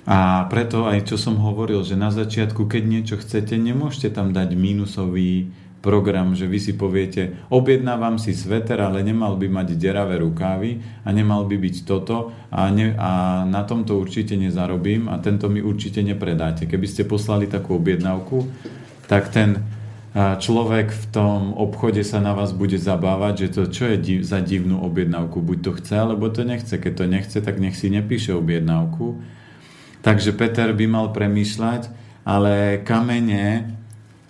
A 0.04 0.44
preto 0.52 0.84
aj 0.84 1.08
čo 1.08 1.16
som 1.16 1.40
hovoril, 1.40 1.80
že 1.80 1.96
na 1.96 2.12
začiatku, 2.12 2.68
keď 2.68 2.82
niečo 2.84 3.16
chcete, 3.16 3.56
nemôžete 3.56 4.12
tam 4.12 4.36
dať 4.36 4.52
mínusový 4.52 5.48
program, 5.84 6.32
že 6.32 6.48
vy 6.48 6.58
si 6.60 6.72
poviete, 6.72 7.36
objednávam 7.52 8.16
si 8.16 8.32
sveter, 8.32 8.80
ale 8.80 9.04
nemal 9.04 9.36
by 9.36 9.52
mať 9.52 9.76
deravé 9.76 10.16
rukávy 10.16 10.80
a 11.04 11.12
nemal 11.12 11.44
by 11.44 11.60
byť 11.60 11.76
toto 11.84 12.32
a, 12.48 12.72
ne, 12.72 12.96
a 12.96 13.44
na 13.44 13.68
tomto 13.68 14.00
určite 14.00 14.32
nezarobím 14.32 15.12
a 15.12 15.20
tento 15.20 15.52
mi 15.52 15.60
určite 15.60 16.00
nepredáte. 16.00 16.64
Keby 16.64 16.88
ste 16.88 17.04
poslali 17.04 17.44
takú 17.52 17.76
objednávku, 17.76 18.48
tak 19.08 19.28
ten 19.28 19.60
človek 20.14 20.94
v 20.94 21.04
tom 21.10 21.52
obchode 21.58 22.00
sa 22.06 22.22
na 22.22 22.32
vás 22.32 22.54
bude 22.54 22.78
zabávať, 22.78 23.34
že 23.44 23.48
to 23.50 23.62
čo 23.66 23.84
je 23.92 23.96
div, 23.98 24.20
za 24.22 24.38
divnú 24.38 24.80
objednávku, 24.86 25.42
buď 25.42 25.58
to 25.60 25.70
chce, 25.80 25.94
alebo 26.00 26.30
to 26.30 26.46
nechce. 26.46 26.70
Keď 26.70 26.92
to 26.96 27.04
nechce, 27.04 27.38
tak 27.42 27.58
nech 27.60 27.74
si 27.76 27.90
nepíše 27.90 28.30
objednávku. 28.32 29.20
Takže 30.04 30.36
Peter 30.36 30.76
by 30.76 30.84
mal 30.84 31.06
premýšľať, 31.16 31.88
ale 32.28 32.84
kamene 32.84 33.72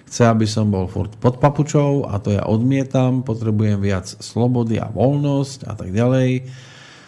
Chce, 0.07 0.27
aby 0.27 0.43
som 0.43 0.67
bol 0.67 0.87
furt 0.87 1.15
pod 1.19 1.39
papučou 1.39 2.07
a 2.11 2.19
to 2.19 2.35
ja 2.35 2.43
odmietam. 2.43 3.23
Potrebujem 3.23 3.79
viac 3.79 4.07
slobody 4.19 4.83
a 4.83 4.91
voľnosť 4.91 5.63
a 5.63 5.73
tak 5.79 5.95
ďalej. 5.95 6.47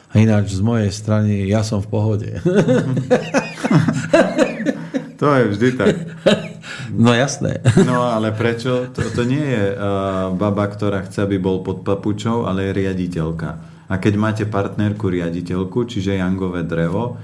A 0.09 0.13
ináč 0.15 0.55
z 0.55 0.63
mojej 0.63 0.91
strany 0.95 1.43
ja 1.43 1.59
som 1.63 1.83
v 1.83 1.91
pohode. 1.91 2.31
to 5.19 5.27
je 5.27 5.43
vždy 5.55 5.69
tak. 5.75 5.95
No 6.95 7.11
jasné. 7.11 7.59
No 7.83 8.03
ale 8.03 8.31
prečo? 8.31 8.87
To, 8.95 9.01
to 9.11 9.23
nie 9.27 9.43
je 9.43 9.75
uh, 9.75 10.31
baba, 10.33 10.71
ktorá 10.71 11.03
chce, 11.03 11.27
aby 11.27 11.35
bol 11.35 11.61
pod 11.67 11.83
papučou, 11.83 12.47
ale 12.47 12.71
je 12.71 12.83
riaditeľka. 12.83 13.68
A 13.89 13.97
keď 13.97 14.13
máte 14.21 14.43
partnerku 14.45 15.09
riaditeľku, 15.09 15.89
čiže 15.89 16.21
jangové 16.21 16.61
drevo, 16.61 17.17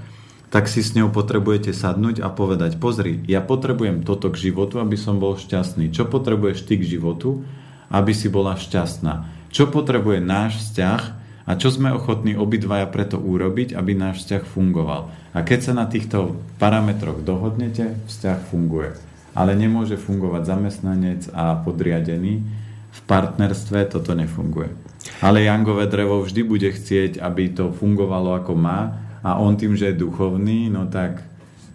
tak 0.50 0.66
si 0.66 0.82
s 0.82 0.98
ňou 0.98 1.14
potrebujete 1.14 1.76
sadnúť 1.76 2.26
a 2.26 2.32
povedať, 2.34 2.82
pozri, 2.82 3.22
ja 3.30 3.44
potrebujem 3.44 4.02
toto 4.02 4.34
k 4.34 4.50
životu, 4.50 4.82
aby 4.82 4.98
som 4.98 5.22
bol 5.22 5.38
šťastný. 5.38 5.94
Čo 5.94 6.10
potrebuješ 6.10 6.66
ty 6.66 6.82
k 6.82 6.98
životu, 6.98 7.46
aby 7.94 8.16
si 8.16 8.32
bola 8.32 8.58
šťastná? 8.58 9.30
Čo 9.54 9.70
potrebuje 9.70 10.24
náš 10.24 10.64
vzťah 10.64 11.02
a 11.46 11.52
čo 11.54 11.70
sme 11.70 11.94
ochotní 11.94 12.34
obidvaja 12.34 12.90
preto 12.90 13.22
urobiť, 13.22 13.78
aby 13.78 13.94
náš 13.94 14.26
vzťah 14.26 14.44
fungoval. 14.50 15.14
A 15.36 15.44
keď 15.46 15.60
sa 15.70 15.74
na 15.78 15.86
týchto 15.86 16.40
parametroch 16.58 17.22
dohodnete, 17.22 18.00
vzťah 18.10 18.40
funguje. 18.50 18.98
Ale 19.36 19.54
nemôže 19.54 20.00
fungovať 20.00 20.48
zamestnanec 20.48 21.22
a 21.36 21.60
podriadený. 21.62 22.42
V 22.96 23.00
partnerstve 23.04 23.92
toto 23.92 24.16
nefunguje. 24.16 24.85
Ale 25.22 25.46
Jangové 25.46 25.86
drevo 25.86 26.26
vždy 26.26 26.42
bude 26.44 26.70
chcieť, 26.74 27.22
aby 27.22 27.54
to 27.54 27.72
fungovalo 27.72 28.36
ako 28.36 28.54
má 28.58 29.06
a 29.26 29.38
on 29.42 29.58
tým, 29.58 29.74
že 29.74 29.94
je 29.94 30.02
duchovný, 30.02 30.70
no 30.70 30.86
tak 30.90 31.24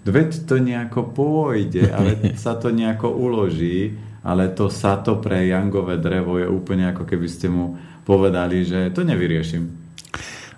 veď 0.07 0.47
to 0.47 0.59
nejako 0.59 1.15
pôjde, 1.15 1.91
ale 1.91 2.19
sa 2.43 2.59
to 2.59 2.75
nejako 2.75 3.11
uloží, 3.11 3.95
ale 4.21 4.53
to 4.53 4.69
sa 4.69 5.01
to 5.01 5.19
pre 5.19 5.49
Jangové 5.49 5.97
drevo 5.97 6.37
je 6.37 6.47
úplne 6.47 6.93
ako 6.93 7.09
keby 7.09 7.27
ste 7.31 7.49
mu 7.49 7.79
povedali, 8.05 8.67
že 8.67 8.91
to 8.93 9.07
nevyriešim. 9.07 9.81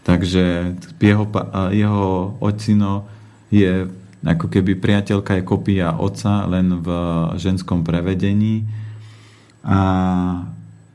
Takže 0.08 0.80
jeho, 1.04 1.28
jeho 1.76 2.08
ocino 2.40 3.04
je 3.52 3.92
ako 4.24 4.48
keby 4.48 4.80
priateľka 4.80 5.36
je 5.36 5.44
kopia 5.44 6.00
otca 6.00 6.48
len 6.48 6.80
v 6.80 6.88
ženskom 7.36 7.84
prevedení 7.84 8.64
a 9.68 9.80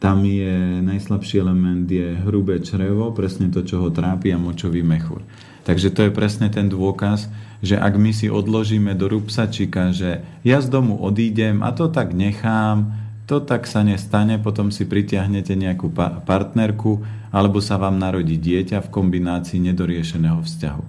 tam 0.00 0.26
je 0.26 0.82
najslabší 0.82 1.44
element 1.44 1.86
je 1.86 2.18
hrubé 2.24 2.58
črevo, 2.64 3.14
presne 3.14 3.52
to, 3.52 3.62
čo 3.62 3.84
ho 3.84 3.88
trápi 3.92 4.34
a 4.34 4.40
močový 4.40 4.82
mechúr. 4.82 5.22
Takže 5.62 5.94
to 5.94 6.08
je 6.08 6.10
presne 6.10 6.50
ten 6.50 6.66
dôkaz, 6.66 7.30
že 7.62 7.78
ak 7.78 7.94
my 7.94 8.10
si 8.10 8.26
odložíme 8.26 8.98
do 8.98 9.06
rúbsačika, 9.06 9.94
že 9.94 10.26
ja 10.42 10.58
z 10.58 10.66
domu 10.72 10.98
odídem 10.98 11.62
a 11.62 11.70
to 11.70 11.86
tak 11.86 12.10
nechám, 12.10 12.90
to 13.26 13.40
tak 13.40 13.66
sa 13.70 13.86
nestane, 13.86 14.38
potom 14.42 14.74
si 14.74 14.84
pritiahnete 14.84 15.54
nejakú 15.54 15.92
pa- 15.92 16.20
partnerku 16.22 17.02
alebo 17.32 17.62
sa 17.62 17.78
vám 17.78 17.96
narodí 17.96 18.36
dieťa 18.36 18.82
v 18.84 18.92
kombinácii 18.92 19.60
nedoriešeného 19.72 20.42
vzťahu. 20.42 20.84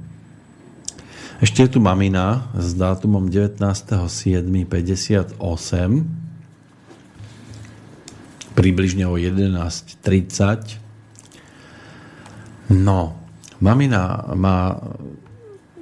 Ešte 1.43 1.67
je 1.67 1.69
tu 1.75 1.79
mamina 1.83 2.47
s 2.55 2.71
dátumom 2.75 3.27
19.7.58 3.27 5.35
približne 8.53 9.09
o 9.09 9.17
11.30 9.17 10.77
No, 12.71 13.19
mamina 13.59 14.23
má 14.39 14.79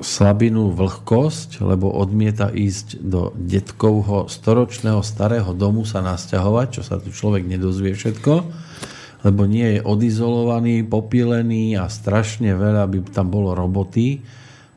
slabinu 0.02 0.74
vlhkosť, 0.74 1.62
lebo 1.62 1.94
odmieta 1.94 2.50
ísť 2.50 3.00
do 3.00 3.32
detkovho 3.38 4.26
storočného 4.28 5.06
starého 5.06 5.54
domu 5.54 5.86
sa 5.86 6.02
nasťahovať, 6.02 6.68
čo 6.74 6.82
sa 6.82 6.98
tu 6.98 7.14
človek 7.14 7.46
nedozvie 7.46 7.94
všetko, 7.94 8.34
lebo 9.22 9.42
nie 9.46 9.78
je 9.78 9.86
odizolovaný, 9.86 10.82
popílený 10.82 11.78
a 11.78 11.86
strašne 11.88 12.58
veľa 12.58 12.90
by 12.90 12.98
tam 13.14 13.30
bolo 13.30 13.54
roboty. 13.54 14.26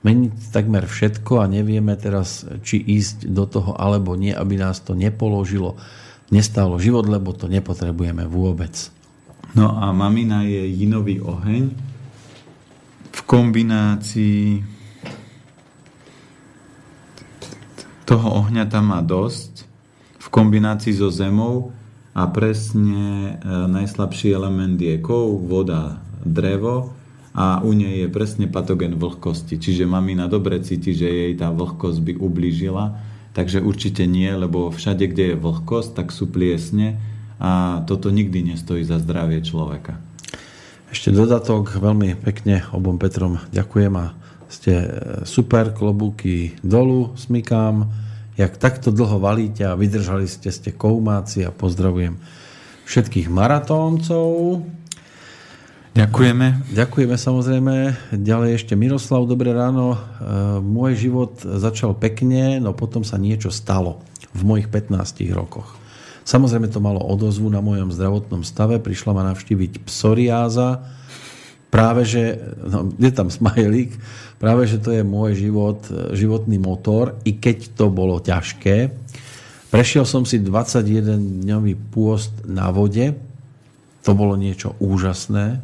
Meniť 0.04 0.52
takmer 0.52 0.84
všetko 0.84 1.40
a 1.40 1.48
nevieme 1.48 1.96
teraz, 1.96 2.44
či 2.60 2.76
ísť 2.76 3.24
do 3.24 3.48
toho 3.48 3.72
alebo 3.72 4.12
nie, 4.20 4.36
aby 4.36 4.60
nás 4.60 4.84
to 4.84 4.92
nepoložilo, 4.92 5.80
nestálo 6.28 6.76
život, 6.76 7.08
lebo 7.08 7.32
to 7.32 7.48
nepotrebujeme 7.48 8.28
vôbec. 8.28 8.92
No 9.56 9.72
a 9.72 9.88
mamina 9.96 10.44
je 10.44 10.68
jinový 10.68 11.24
oheň 11.24 11.72
v 13.14 13.20
kombinácii 13.24 14.73
Toho 18.04 18.44
ohňa 18.44 18.68
tam 18.68 18.92
má 18.92 19.00
dosť 19.00 19.64
v 20.20 20.26
kombinácii 20.28 20.92
so 20.92 21.08
zemou 21.08 21.72
a 22.12 22.28
presne 22.28 23.36
e, 23.36 23.48
najslabší 23.48 24.32
element 24.32 24.76
je 24.76 25.00
kov, 25.00 25.40
voda, 25.44 26.04
drevo 26.20 26.92
a 27.34 27.64
u 27.64 27.74
nej 27.74 28.06
je 28.06 28.08
presne 28.08 28.46
patogen 28.46 28.94
vlhkosti. 28.94 29.58
Čiže 29.58 29.88
mamina 29.88 30.30
dobre 30.30 30.62
cíti, 30.62 30.94
že 30.94 31.10
jej 31.10 31.32
tá 31.34 31.50
vlhkosť 31.50 31.98
by 32.00 32.12
ublížila, 32.20 33.00
takže 33.34 33.64
určite 33.64 34.06
nie, 34.06 34.30
lebo 34.30 34.70
všade, 34.70 35.10
kde 35.10 35.34
je 35.34 35.40
vlhkosť, 35.40 35.98
tak 35.98 36.14
sú 36.14 36.30
pliesne 36.30 37.00
a 37.42 37.82
toto 37.90 38.14
nikdy 38.14 38.54
nestojí 38.54 38.86
za 38.86 39.02
zdravie 39.02 39.42
človeka. 39.42 39.98
Ešte 40.94 41.10
dodatok, 41.10 41.74
veľmi 41.82 42.14
pekne 42.22 42.62
obom 42.70 43.02
Petrom 43.02 43.42
ďakujem 43.50 43.94
a 43.98 44.14
ste 44.54 44.72
e, 44.78 44.88
super, 45.26 45.74
klobúky 45.74 46.54
dolu, 46.62 47.18
smykám. 47.18 47.90
Jak 48.38 48.58
takto 48.58 48.94
dlho 48.94 49.18
valíte 49.18 49.66
a 49.66 49.78
vydržali 49.78 50.26
ste, 50.30 50.50
ste 50.54 50.70
koumáci 50.74 51.42
a 51.42 51.50
pozdravujem 51.50 52.18
všetkých 52.86 53.26
maratóncov. 53.30 54.62
Ďakujeme. 55.94 56.74
Ďakujeme 56.74 57.14
samozrejme. 57.14 57.74
Ďalej 58.18 58.50
ešte 58.58 58.74
Miroslav, 58.74 59.30
dobré 59.30 59.54
ráno. 59.54 59.94
E, 59.94 59.98
môj 60.58 60.98
život 60.98 61.38
začal 61.42 61.94
pekne, 61.94 62.58
no 62.58 62.74
potom 62.74 63.06
sa 63.06 63.18
niečo 63.18 63.50
stalo 63.54 64.02
v 64.34 64.42
mojich 64.42 64.66
15 64.70 65.22
rokoch. 65.30 65.78
Samozrejme 66.24 66.72
to 66.72 66.80
malo 66.80 67.04
odozvu 67.04 67.52
na 67.52 67.60
mojom 67.60 67.92
zdravotnom 67.92 68.42
stave. 68.42 68.80
Prišla 68.80 69.12
ma 69.12 69.22
navštíviť 69.30 69.84
psoriáza, 69.84 70.82
práve 71.74 72.06
že, 72.06 72.38
no, 72.62 72.94
je 73.02 73.10
tam 73.10 73.34
smajlík, 73.34 73.98
práve 74.38 74.70
že 74.70 74.78
to 74.78 74.94
je 74.94 75.02
môj 75.02 75.34
život, 75.34 75.82
životný 76.14 76.62
motor, 76.62 77.18
i 77.26 77.34
keď 77.34 77.74
to 77.74 77.90
bolo 77.90 78.22
ťažké. 78.22 78.94
Prešiel 79.74 80.06
som 80.06 80.22
si 80.22 80.38
21-dňový 80.38 81.74
pôst 81.90 82.30
na 82.46 82.70
vode, 82.70 83.18
to 84.06 84.14
bolo 84.14 84.38
niečo 84.38 84.78
úžasné. 84.78 85.58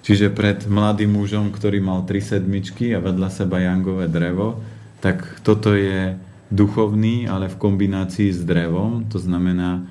Čiže 0.00 0.32
pred 0.32 0.64
mladým 0.64 1.12
mužom, 1.12 1.52
ktorý 1.52 1.78
mal 1.78 2.02
tri 2.08 2.24
sedmičky 2.24 2.96
a 2.96 3.04
vedľa 3.04 3.28
seba 3.30 3.60
jangové 3.62 4.08
drevo, 4.08 4.58
tak 5.00 5.40
toto 5.44 5.72
je 5.72 6.18
duchovný, 6.50 7.30
ale 7.30 7.48
v 7.48 7.56
kombinácii 7.56 8.34
s 8.34 8.42
drevom. 8.42 9.06
To 9.08 9.18
znamená, 9.22 9.86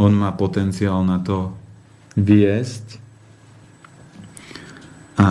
on 0.00 0.16
má 0.16 0.32
potenciál 0.32 1.04
na 1.04 1.20
to 1.20 1.52
viesť. 2.16 2.98
A 5.20 5.28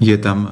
je 0.00 0.16
tam 0.16 0.48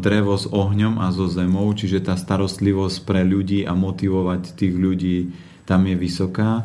drevo 0.00 0.38
s 0.40 0.48
ohňom 0.48 1.02
a 1.02 1.12
so 1.12 1.28
zemou, 1.28 1.68
čiže 1.76 2.06
tá 2.06 2.16
starostlivosť 2.16 3.04
pre 3.04 3.26
ľudí 3.26 3.68
a 3.68 3.76
motivovať 3.76 4.56
tých 4.56 4.74
ľudí 4.74 5.18
tam 5.66 5.82
je 5.90 5.98
vysoká. 5.98 6.62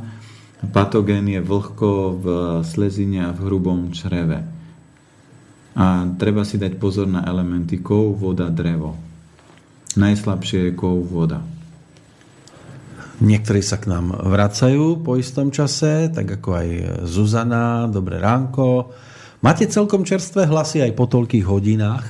Patogén 0.69 1.25
je 1.25 1.41
vlhko 1.41 1.89
v 2.21 2.25
slezine 2.61 3.25
a 3.25 3.33
v 3.33 3.49
hrubom 3.49 3.89
čreve. 3.89 4.45
A 5.73 6.05
treba 6.21 6.45
si 6.45 6.61
dať 6.61 6.77
pozor 6.77 7.09
na 7.09 7.25
elementy 7.25 7.81
kov, 7.81 8.21
voda, 8.21 8.45
drevo. 8.53 8.93
Najslabšie 9.95 10.71
je 10.71 10.71
kov 10.77 11.03
voda. 11.07 11.43
Niektorí 13.21 13.61
sa 13.61 13.77
k 13.77 13.85
nám 13.85 14.17
vracajú 14.17 15.05
po 15.05 15.13
istom 15.13 15.53
čase, 15.53 16.09
tak 16.09 16.41
ako 16.41 16.49
aj 16.57 16.69
Zuzana, 17.05 17.85
dobré 17.85 18.17
ránko. 18.17 18.89
Máte 19.45 19.69
celkom 19.69 20.01
čerstvé 20.01 20.49
hlasy 20.49 20.81
aj 20.81 20.97
po 20.97 21.05
toľkých 21.05 21.45
hodinách. 21.45 22.05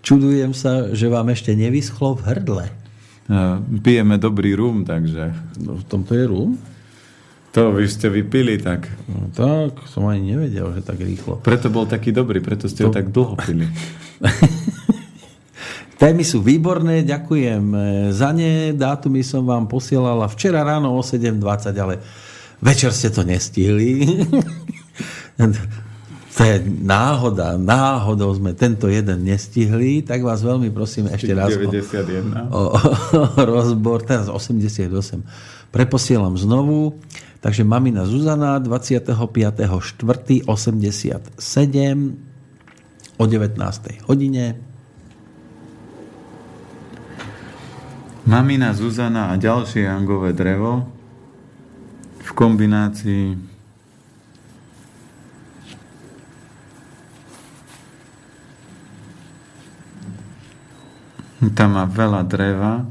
Čudujem 0.00 0.56
sa, 0.56 0.96
že 0.96 1.12
vám 1.12 1.28
ešte 1.28 1.52
nevyschlo 1.52 2.16
v 2.16 2.24
hrdle. 2.24 2.66
Pijeme 3.84 4.16
dobrý 4.16 4.56
rum, 4.56 4.86
takže... 4.86 5.34
No, 5.60 5.76
v 5.76 5.84
tomto 5.84 6.16
je 6.16 6.24
rum? 6.24 6.56
To 7.52 7.72
vy 7.72 7.88
ste 7.88 8.12
vypili 8.12 8.60
tak. 8.60 8.88
No 9.08 9.32
tak, 9.32 9.82
som 9.88 10.08
ani 10.08 10.36
nevedel, 10.36 10.72
že 10.76 10.84
tak 10.84 11.00
rýchlo. 11.00 11.40
Preto 11.40 11.72
bol 11.72 11.88
taký 11.88 12.12
dobrý, 12.12 12.40
preto 12.40 12.68
ste 12.68 12.84
to... 12.84 12.88
ho 12.88 12.96
tak 12.96 13.12
dlho 13.12 13.34
pili. 13.40 13.66
Témy 15.96 16.28
sú 16.28 16.44
výborné, 16.44 17.08
ďakujem 17.08 17.64
za 18.12 18.28
ne. 18.36 18.76
Dátumy 18.76 19.24
som 19.24 19.48
vám 19.48 19.64
posielala 19.64 20.28
včera 20.28 20.60
ráno 20.60 20.92
o 20.92 21.00
7.20, 21.00 21.72
ale 21.72 22.04
večer 22.60 22.92
ste 22.92 23.08
to 23.08 23.24
nestihli. 23.24 24.04
to 26.36 26.40
je 26.44 26.56
náhoda, 26.84 27.56
náhodou 27.56 28.28
sme 28.36 28.52
tento 28.52 28.92
jeden 28.92 29.24
nestihli, 29.24 30.04
tak 30.04 30.20
vás 30.20 30.44
veľmi 30.44 30.68
prosím 30.68 31.08
ešte 31.08 31.32
raz 31.32 31.56
91. 31.56 32.52
O, 32.52 32.76
o, 32.76 32.76
o 32.76 33.42
rozbor, 33.48 34.04
teraz 34.04 34.28
88. 34.28 34.92
Preposielam 35.72 36.36
znovu. 36.36 37.00
Takže 37.40 37.64
mamina 37.64 38.04
Zuzana 38.04 38.60
25.4.87 38.60 40.44
o 43.16 43.24
19. 43.24 44.08
hodine 44.12 44.65
Mamina 48.26 48.74
Zuzana 48.74 49.30
a 49.30 49.38
ďalšie 49.38 49.86
jangové 49.86 50.34
drevo 50.34 50.90
v 52.26 52.30
kombinácii 52.34 53.38
tam 61.54 61.78
má 61.78 61.86
veľa 61.86 62.26
dreva, 62.26 62.84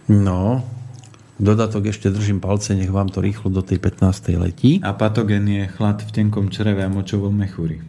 No, 0.05 0.61
dodatok 1.41 1.89
ešte 1.89 2.13
držím 2.13 2.37
palce, 2.37 2.77
nech 2.77 2.93
vám 2.93 3.09
to 3.09 3.19
rýchlo 3.19 3.49
do 3.49 3.65
tej 3.65 3.81
15. 3.81 4.37
letí. 4.37 4.77
A 4.85 4.93
patogen 4.93 5.49
je 5.49 5.65
chlad 5.65 6.05
v 6.05 6.11
tenkom 6.13 6.53
čreve 6.53 6.85
a 6.85 6.89
močovom 6.89 7.33
mechúri. 7.33 7.81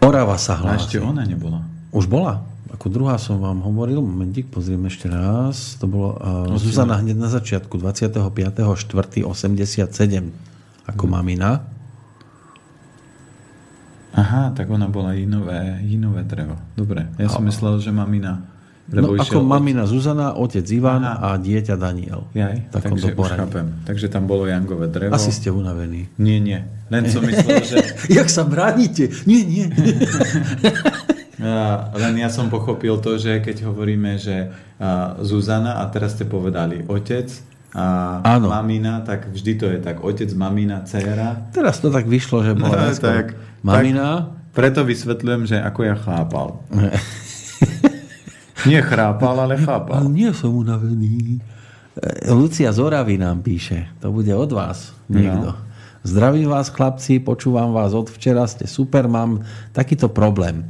Orava 0.00 0.38
sa 0.40 0.56
A 0.56 0.64
hlási. 0.64 0.96
ešte 0.96 1.02
ona 1.02 1.26
nebola. 1.26 1.66
Už 1.92 2.06
bola? 2.06 2.46
Ako 2.70 2.86
druhá 2.86 3.18
som 3.18 3.42
vám 3.42 3.60
hovoril, 3.66 3.98
momentík, 3.98 4.48
pozrieme 4.48 4.86
ešte 4.86 5.10
raz. 5.10 5.74
To 5.82 5.90
bolo 5.90 6.16
uh, 6.16 6.54
Zuzana 6.56 6.96
hneď 7.02 7.18
na 7.18 7.28
začiatku, 7.28 7.76
25.4.87, 7.76 9.26
ako 10.86 11.04
mamina. 11.10 11.66
Aha, 14.10 14.50
tak 14.54 14.70
ona 14.70 14.86
bola 14.90 15.14
inové, 15.14 15.82
inové 15.86 16.22
drevo. 16.26 16.58
Dobre, 16.74 17.10
ja 17.18 17.26
som 17.30 17.42
myslel, 17.46 17.78
že 17.82 17.90
mamina. 17.94 18.42
No, 18.90 19.06
Lebo 19.06 19.14
ako 19.16 19.38
išiel- 19.38 19.46
mamina 19.46 19.86
Zuzana, 19.86 20.34
otec 20.34 20.66
Ivan 20.66 21.00
Aha. 21.00 21.14
a 21.24 21.38
dieťa 21.38 21.74
Daniel. 21.74 22.26
Jaj, 22.32 22.56
V 22.58 22.72
takomto 22.72 23.06
takže 23.06 23.14
už 23.14 23.30
chápem. 23.38 23.66
Takže 23.86 24.06
tam 24.10 24.26
bolo 24.26 24.44
Jangové 24.44 24.86
drevo. 24.86 25.14
Asi 25.14 25.30
ste 25.30 25.46
unavení. 25.48 26.10
Nie, 26.16 26.42
nie. 26.42 26.58
Len 26.88 27.06
som 27.06 27.22
myslel, 27.22 27.62
že... 27.62 27.78
Jak 28.18 28.26
sa 28.26 28.42
bránite? 28.42 29.06
Nie, 29.24 29.46
nie. 29.46 29.70
Len 31.94 32.14
ja 32.18 32.28
som 32.28 32.46
pochopil 32.46 32.98
to, 32.98 33.16
že 33.16 33.38
keď 33.38 33.64
hovoríme, 33.64 34.18
že 34.18 34.50
Zuzana 35.20 35.80
a 35.80 35.88
teraz 35.88 36.12
ste 36.12 36.26
povedali 36.26 36.84
otec 36.84 37.30
a 37.70 38.18
Áno. 38.26 38.50
mamina, 38.50 39.00
tak 39.00 39.30
vždy 39.30 39.52
to 39.54 39.66
je 39.66 39.78
tak. 39.78 40.02
Otec, 40.02 40.28
mamina, 40.34 40.82
dcéra. 40.82 41.48
Teraz 41.48 41.78
to 41.78 41.88
tak 41.88 42.04
vyšlo, 42.04 42.42
že 42.42 42.52
bola 42.52 42.90
No, 42.90 42.92
tak, 42.92 43.38
mamina. 43.62 44.34
Preto 44.50 44.82
vysvetľujem, 44.82 45.46
že 45.46 45.56
ako 45.56 45.80
ja 45.80 45.94
chápal. 45.94 46.58
Nie 48.66 48.82
chrápal, 48.84 49.40
ale 49.40 49.56
Ale 49.56 49.64
chápal. 49.64 50.04
nie 50.10 50.28
som 50.36 50.52
unavený. 50.52 51.40
E, 51.96 52.32
Lucia 52.32 52.72
z 52.72 52.78
Oravy 52.80 53.16
nám 53.16 53.40
píše. 53.40 53.88
To 54.04 54.12
bude 54.12 54.34
od 54.34 54.52
vás 54.52 54.92
niekto. 55.08 55.54
No. 55.54 55.68
Zdravím 56.00 56.48
vás, 56.48 56.72
chlapci, 56.72 57.20
počúvam 57.20 57.76
vás 57.76 57.92
od 57.92 58.08
včera, 58.08 58.48
ste 58.48 58.64
super, 58.64 59.04
mám 59.04 59.44
takýto 59.76 60.08
problém. 60.08 60.64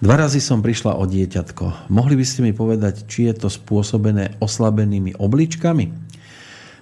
Dva 0.00 0.16
razy 0.16 0.40
som 0.40 0.64
prišla 0.64 0.96
o 0.96 1.04
dieťatko. 1.04 1.92
Mohli 1.92 2.16
by 2.18 2.24
ste 2.26 2.40
mi 2.42 2.52
povedať, 2.56 3.06
či 3.06 3.28
je 3.30 3.34
to 3.36 3.48
spôsobené 3.52 4.40
oslabenými 4.40 5.12
obličkami? 5.14 5.92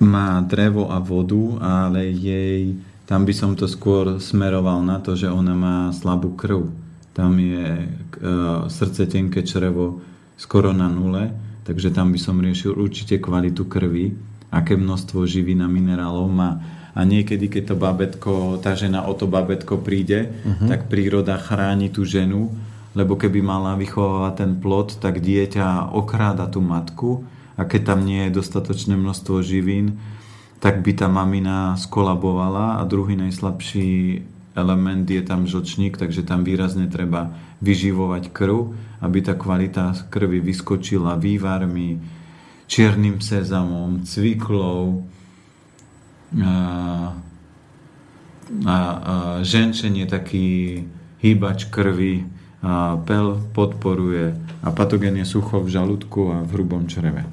Má 0.03 0.43
drevo 0.43 0.91
a 0.91 0.99
vodu, 0.99 1.63
ale 1.63 2.11
jej, 2.11 2.75
tam 3.07 3.23
by 3.23 3.31
som 3.31 3.55
to 3.55 3.71
skôr 3.71 4.19
smeroval 4.19 4.83
na 4.83 4.99
to, 4.99 5.15
že 5.15 5.31
ona 5.31 5.55
má 5.55 5.77
slabú 5.95 6.35
krv. 6.35 6.67
Tam 7.15 7.37
je 7.37 7.85
e, 7.85 7.87
srdce, 8.65 9.05
tenké 9.05 9.45
črevo 9.45 10.01
skoro 10.41 10.73
na 10.73 10.89
nule, 10.89 11.29
takže 11.63 11.93
tam 11.93 12.11
by 12.11 12.19
som 12.19 12.41
riešil 12.41 12.73
určite 12.73 13.21
kvalitu 13.21 13.65
krvi, 13.65 14.13
aké 14.51 14.75
množstvo 14.75 15.23
živín 15.23 15.63
a 15.63 15.69
minerálov 15.71 16.27
má. 16.27 16.59
A 16.91 17.07
niekedy, 17.07 17.47
keď 17.47 17.71
to 17.71 17.75
babetko, 17.79 18.59
tá 18.59 18.75
žena 18.75 19.07
o 19.07 19.15
to 19.15 19.23
babetko 19.23 19.79
príde, 19.79 20.27
uh-huh. 20.27 20.67
tak 20.67 20.91
príroda 20.91 21.39
chráni 21.39 21.87
tú 21.87 22.03
ženu, 22.03 22.51
lebo 22.91 23.15
keby 23.15 23.39
mala 23.39 23.79
vychovávať 23.79 24.33
ten 24.35 24.51
plod, 24.59 24.99
tak 24.99 25.23
dieťa 25.23 25.95
okráda 25.95 26.51
tú 26.51 26.59
matku 26.59 27.23
a 27.55 27.63
keď 27.63 27.95
tam 27.95 28.03
nie 28.03 28.27
je 28.27 28.35
dostatočné 28.35 28.99
množstvo 28.99 29.39
živín, 29.39 30.03
tak 30.59 30.83
by 30.83 30.91
tá 30.93 31.07
mamina 31.07 31.79
skolabovala 31.79 32.77
a 32.77 32.85
druhý 32.85 33.15
najslabší 33.17 34.21
element 34.55 35.07
je 35.07 35.21
tam 35.23 35.47
žlčník, 35.47 35.95
takže 35.95 36.27
tam 36.27 36.43
výrazne 36.43 36.91
treba 36.91 37.31
vyživovať 37.63 38.31
krv, 38.33 38.75
aby 38.99 39.17
tá 39.23 39.33
kvalita 39.35 39.95
krvi 40.11 40.43
vyskočila 40.43 41.15
vývarmi, 41.15 42.01
čiernym 42.67 43.19
sezamom, 43.19 44.03
cviklou, 44.07 45.07
a, 46.39 46.53
a, 48.63 48.75
a 48.75 48.75
ženčen 49.43 49.99
je 49.99 50.07
taký 50.07 50.47
hýbač 51.19 51.67
krvi, 51.67 52.23
a 52.61 52.93
pel 52.93 53.41
podporuje 53.57 54.37
a 54.61 54.69
patogen 54.69 55.17
je 55.17 55.25
sucho 55.25 55.65
v 55.65 55.73
žalúdku 55.73 56.29
a 56.29 56.37
v 56.45 56.49
hrubom 56.53 56.85
čreve. 56.85 57.25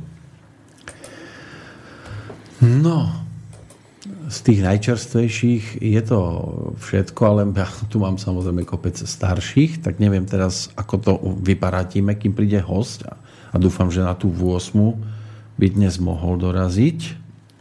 No, 2.65 3.28
z 4.29 4.39
tých 4.45 4.61
najčerstvejších 4.61 5.81
je 5.81 6.03
to 6.05 6.21
všetko, 6.77 7.21
ale 7.25 7.41
ja 7.57 7.65
tu 7.89 7.97
mám 7.97 8.21
samozrejme 8.21 8.69
kopec 8.69 9.01
starších, 9.01 9.81
tak 9.81 9.97
neviem 9.97 10.29
teraz, 10.29 10.69
ako 10.77 10.95
to 11.01 11.13
vyparátime, 11.41 12.13
kým 12.13 12.37
príde 12.37 12.61
host 12.61 13.09
a, 13.09 13.17
a 13.53 13.57
dúfam, 13.57 13.89
že 13.89 14.05
na 14.05 14.13
tú 14.13 14.29
8 14.29 14.77
by 15.57 15.67
dnes 15.73 15.97
mohol 15.97 16.37
doraziť. 16.37 17.17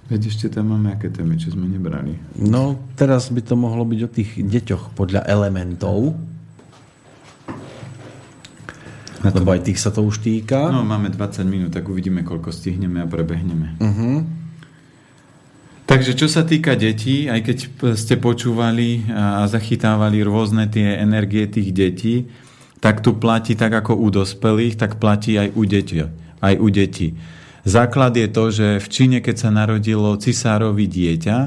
Veď 0.07 0.21
ešte 0.27 0.47
tam 0.51 0.75
máme 0.75 0.95
aké 0.95 1.07
témy, 1.11 1.39
čo 1.39 1.55
sme 1.55 1.67
nebrali. 1.67 2.15
No, 2.35 2.79
teraz 2.99 3.31
by 3.31 3.41
to 3.43 3.55
mohlo 3.59 3.83
byť 3.87 3.99
o 4.03 4.09
tých 4.11 4.29
deťoch 4.39 4.95
podľa 4.95 5.23
elementov, 5.27 6.19
Na 9.17 9.33
to, 9.33 9.41
lebo 9.41 9.49
aj 9.57 9.65
tých 9.65 9.81
sa 9.81 9.89
to 9.89 10.05
už 10.05 10.21
týka. 10.21 10.69
no, 10.69 10.85
máme 10.85 11.09
20 11.09 11.41
minút, 11.49 11.73
tak 11.73 11.89
uvidíme, 11.89 12.21
koľko 12.21 12.53
stihneme 12.53 13.01
a 13.01 13.07
prebehneme. 13.09 13.73
Uh-huh. 13.81 14.21
Takže 15.87 16.19
čo 16.19 16.27
sa 16.27 16.43
týka 16.43 16.75
detí, 16.75 17.31
aj 17.31 17.47
keď 17.47 17.57
ste 17.95 18.19
počúvali 18.19 19.07
a 19.07 19.47
zachytávali 19.47 20.19
rôzne 20.19 20.67
tie 20.67 20.99
energie 20.99 21.47
tých 21.47 21.71
detí, 21.71 22.15
tak 22.83 22.99
tu 22.99 23.15
platí 23.15 23.55
tak 23.55 23.71
ako 23.71 23.95
u 23.95 24.11
dospelých, 24.11 24.75
tak 24.75 24.99
platí 24.99 25.39
aj 25.39 25.55
u 25.55 25.63
detí. 25.63 26.03
Aj 26.43 26.55
u 26.59 26.67
detí. 26.67 27.15
Základ 27.63 28.19
je 28.19 28.27
to, 28.27 28.43
že 28.51 28.67
v 28.83 28.87
Číne, 28.91 29.17
keď 29.23 29.35
sa 29.47 29.49
narodilo 29.49 30.11
cisárovi 30.19 30.91
dieťa, 30.91 31.37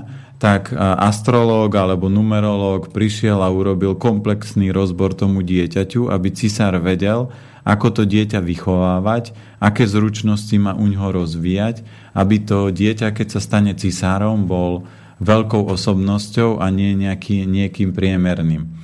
tak 0.41 0.73
astrológ 0.77 1.77
alebo 1.77 2.09
numerológ 2.09 2.89
prišiel 2.97 3.45
a 3.45 3.53
urobil 3.53 3.93
komplexný 3.93 4.73
rozbor 4.73 5.13
tomu 5.13 5.45
dieťaťu, 5.45 6.09
aby 6.09 6.29
cisár 6.33 6.81
vedel, 6.81 7.29
ako 7.65 8.01
to 8.01 8.03
dieťa 8.09 8.41
vychovávať, 8.41 9.37
aké 9.61 9.85
zručnosti 9.85 10.57
má 10.57 10.73
u 10.73 10.89
ňoho 10.89 11.25
rozvíjať, 11.25 11.85
aby 12.17 12.37
to 12.41 12.73
dieťa, 12.73 13.13
keď 13.13 13.37
sa 13.37 13.41
stane 13.41 13.73
cisárom, 13.77 14.49
bol 14.49 14.89
veľkou 15.21 15.69
osobnosťou 15.69 16.59
a 16.59 16.73
nie 16.73 16.97
nejaký, 16.97 17.45
niekým 17.45 17.93
priemerným. 17.93 18.80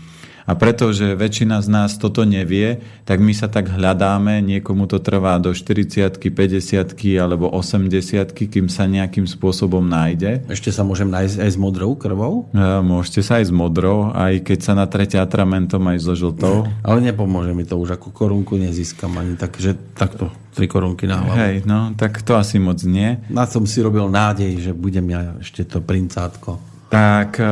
A 0.47 0.55
pretože 0.55 1.19
väčšina 1.19 1.59
z 1.61 1.69
nás 1.69 1.99
toto 1.99 2.23
nevie, 2.23 2.81
tak 3.03 3.19
my 3.19 3.35
sa 3.35 3.51
tak 3.51 3.69
hľadáme, 3.71 4.39
niekomu 4.41 4.87
to 4.87 5.03
trvá 5.03 5.37
do 5.43 5.51
40 5.51 6.17
50 6.23 7.19
alebo 7.19 7.51
80 7.51 8.31
kým 8.33 8.67
sa 8.71 8.87
nejakým 8.87 9.27
spôsobom 9.27 9.83
nájde. 9.83 10.47
Ešte 10.47 10.71
sa 10.71 10.87
môžem 10.87 11.11
nájsť 11.11 11.43
aj 11.43 11.51
s 11.51 11.59
modrou 11.59 11.99
krvou, 11.99 12.47
E, 12.57 12.81
Môžete 12.81 13.21
sa 13.21 13.43
aj 13.43 13.51
s 13.51 13.53
modrou, 13.53 14.13
aj 14.13 14.45
keď 14.45 14.59
sa 14.61 14.73
natrete 14.73 15.17
atramentom, 15.21 15.81
aj 15.93 15.99
so 16.01 16.15
žltou. 16.17 16.65
ale 16.87 16.99
nepomôže 17.05 17.53
mi 17.53 17.69
to 17.69 17.77
už, 17.77 17.97
ako 17.97 18.13
korunku 18.13 18.57
nezískam 18.57 19.13
ani 19.17 19.37
tak, 19.37 19.57
že 19.61 19.77
takto, 19.97 20.33
tri 20.57 20.71
korunky 20.71 21.05
na 21.05 21.21
hlavu. 21.21 21.37
Hej, 21.37 21.57
no, 21.69 21.93
tak 21.95 22.25
to 22.25 22.37
asi 22.37 22.57
moc 22.57 22.81
nie. 22.85 23.21
Na 23.29 23.45
som 23.45 23.65
si 23.69 23.81
robil 23.85 24.07
nádej, 24.09 24.71
že 24.71 24.73
budem 24.73 25.07
ja 25.11 25.37
ešte 25.41 25.67
to 25.67 25.83
princátko. 25.83 26.59
Tak 26.89 27.31
e, 27.41 27.47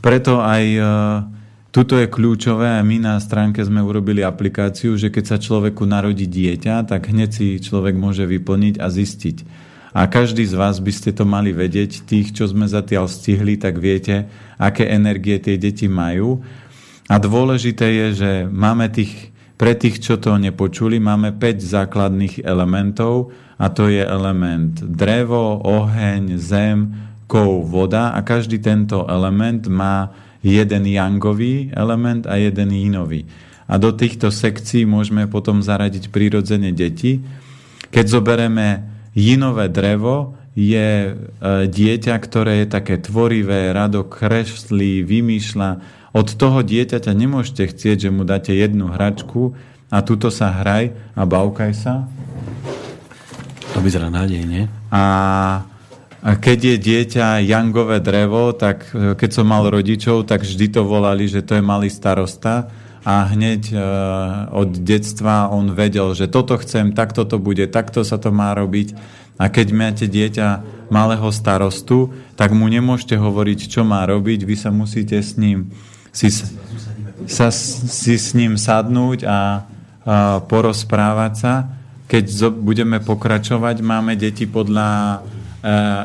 preto 0.00 0.40
aj 0.40 0.64
e, 0.64 0.82
tuto 1.70 1.98
je 1.98 2.10
kľúčové 2.10 2.78
a 2.78 2.82
my 2.82 2.98
na 2.98 3.14
stránke 3.22 3.62
sme 3.62 3.78
urobili 3.82 4.26
aplikáciu, 4.26 4.98
že 4.98 5.10
keď 5.10 5.24
sa 5.26 5.36
človeku 5.38 5.86
narodí 5.86 6.26
dieťa, 6.26 6.86
tak 6.86 7.10
hneď 7.10 7.30
si 7.30 7.46
človek 7.62 7.94
môže 7.94 8.26
vyplniť 8.26 8.82
a 8.82 8.86
zistiť. 8.90 9.68
A 9.90 10.06
každý 10.06 10.46
z 10.46 10.54
vás 10.54 10.78
by 10.78 10.92
ste 10.94 11.10
to 11.10 11.26
mali 11.26 11.50
vedieť, 11.50 12.06
tých, 12.06 12.30
čo 12.30 12.46
sme 12.46 12.70
zatiaľ 12.70 13.10
stihli, 13.10 13.58
tak 13.58 13.82
viete, 13.82 14.30
aké 14.54 14.86
energie 14.86 15.34
tie 15.42 15.58
deti 15.58 15.90
majú. 15.90 16.42
A 17.10 17.18
dôležité 17.18 17.90
je, 17.90 18.06
že 18.14 18.30
máme 18.46 18.86
tých, 18.86 19.34
pre 19.58 19.74
tých, 19.74 19.98
čo 19.98 20.14
to 20.14 20.38
nepočuli, 20.38 21.02
máme 21.02 21.34
5 21.34 21.58
základných 21.58 22.46
elementov 22.46 23.34
a 23.58 23.66
to 23.66 23.90
je 23.90 23.98
element 23.98 24.78
drevo, 24.78 25.58
oheň, 25.58 26.38
zem, 26.38 26.94
kov, 27.26 27.66
voda 27.66 28.14
a 28.14 28.22
každý 28.22 28.62
tento 28.62 29.10
element 29.10 29.66
má 29.66 30.14
jeden 30.40 30.84
jangový 30.88 31.72
element 31.76 32.24
a 32.24 32.40
jeden 32.40 32.72
jínový. 32.72 33.28
A 33.70 33.78
do 33.78 33.94
týchto 33.94 34.34
sekcií 34.34 34.82
môžeme 34.82 35.30
potom 35.30 35.62
zaradiť 35.62 36.10
prírodzene 36.10 36.74
deti. 36.74 37.22
Keď 37.94 38.04
zoberieme 38.08 38.82
jinové 39.14 39.70
drevo, 39.70 40.34
je 40.58 40.88
e, 41.06 41.12
dieťa, 41.70 42.14
ktoré 42.18 42.66
je 42.66 42.66
také 42.66 42.98
tvorivé, 42.98 43.70
rado 43.70 44.02
kreslí, 44.02 45.06
vymýšľa, 45.06 45.70
od 46.10 46.26
toho 46.34 46.66
dieťaťa 46.66 47.14
nemôžete 47.14 47.70
chcieť, 47.70 48.10
že 48.10 48.10
mu 48.10 48.26
dáte 48.26 48.50
jednu 48.50 48.90
hračku 48.90 49.54
a 49.94 50.02
tuto 50.02 50.26
sa 50.26 50.50
hraj 50.50 50.90
a 51.14 51.22
bavkaj 51.22 51.70
sa. 51.70 52.10
To 53.70 53.78
vyzerá 53.78 54.10
nádejne. 54.10 54.66
A 54.90 55.02
a 55.69 55.69
keď 56.20 56.58
je 56.60 56.76
dieťa 56.76 57.40
jangové 57.48 58.04
drevo, 58.04 58.52
tak 58.52 58.92
e, 58.92 59.16
keď 59.16 59.30
som 59.40 59.46
mal 59.48 59.64
rodičov, 59.64 60.28
tak 60.28 60.44
vždy 60.44 60.68
to 60.68 60.84
volali, 60.84 61.24
že 61.24 61.40
to 61.40 61.56
je 61.56 61.64
malý 61.64 61.88
starosta 61.88 62.68
a 63.00 63.24
hneď 63.32 63.72
e, 63.72 63.74
od 64.52 64.70
detstva 64.84 65.48
on 65.48 65.72
vedel, 65.72 66.12
že 66.12 66.28
toto 66.28 66.60
chcem, 66.60 66.92
takto 66.92 67.24
to 67.24 67.40
bude, 67.40 67.64
takto 67.72 68.04
sa 68.04 68.20
to 68.20 68.28
má 68.28 68.52
robiť. 68.52 68.92
A 69.40 69.48
keď 69.48 69.72
máte 69.72 70.04
dieťa 70.04 70.60
malého 70.92 71.32
starostu, 71.32 72.12
tak 72.36 72.52
mu 72.52 72.68
nemôžete 72.68 73.16
hovoriť, 73.16 73.72
čo 73.72 73.88
má 73.88 74.04
robiť, 74.04 74.44
vy 74.44 74.56
sa 74.60 74.68
musíte 74.68 75.16
s 75.16 75.40
ním 75.40 75.72
si, 76.12 76.28
sa, 77.26 77.48
si 77.54 78.14
s 78.18 78.34
ním 78.34 78.58
sadnúť 78.58 79.24
a, 79.24 79.30
a 79.30 79.38
porozprávať 80.44 81.32
sa. 81.38 81.52
Keď 82.10 82.50
budeme 82.58 82.98
pokračovať, 82.98 83.86
máme 83.86 84.18
deti 84.18 84.44
podľa 84.50 85.22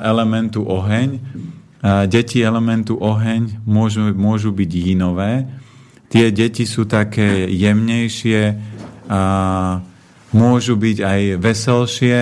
elementu 0.03 0.63
oheň. 0.63 1.09
E, 1.15 1.19
deti 2.07 2.43
elementu 2.43 2.99
oheň 2.99 3.63
môžu, 3.63 4.11
môžu 4.15 4.51
byť 4.51 4.71
jinové. 4.71 5.47
Tie 6.11 6.31
deti 6.31 6.63
sú 6.63 6.85
také 6.87 7.49
jemnejšie, 7.49 8.55
môžu 10.31 10.73
byť 10.77 10.97
aj 11.01 11.21
veselšie, 11.41 12.19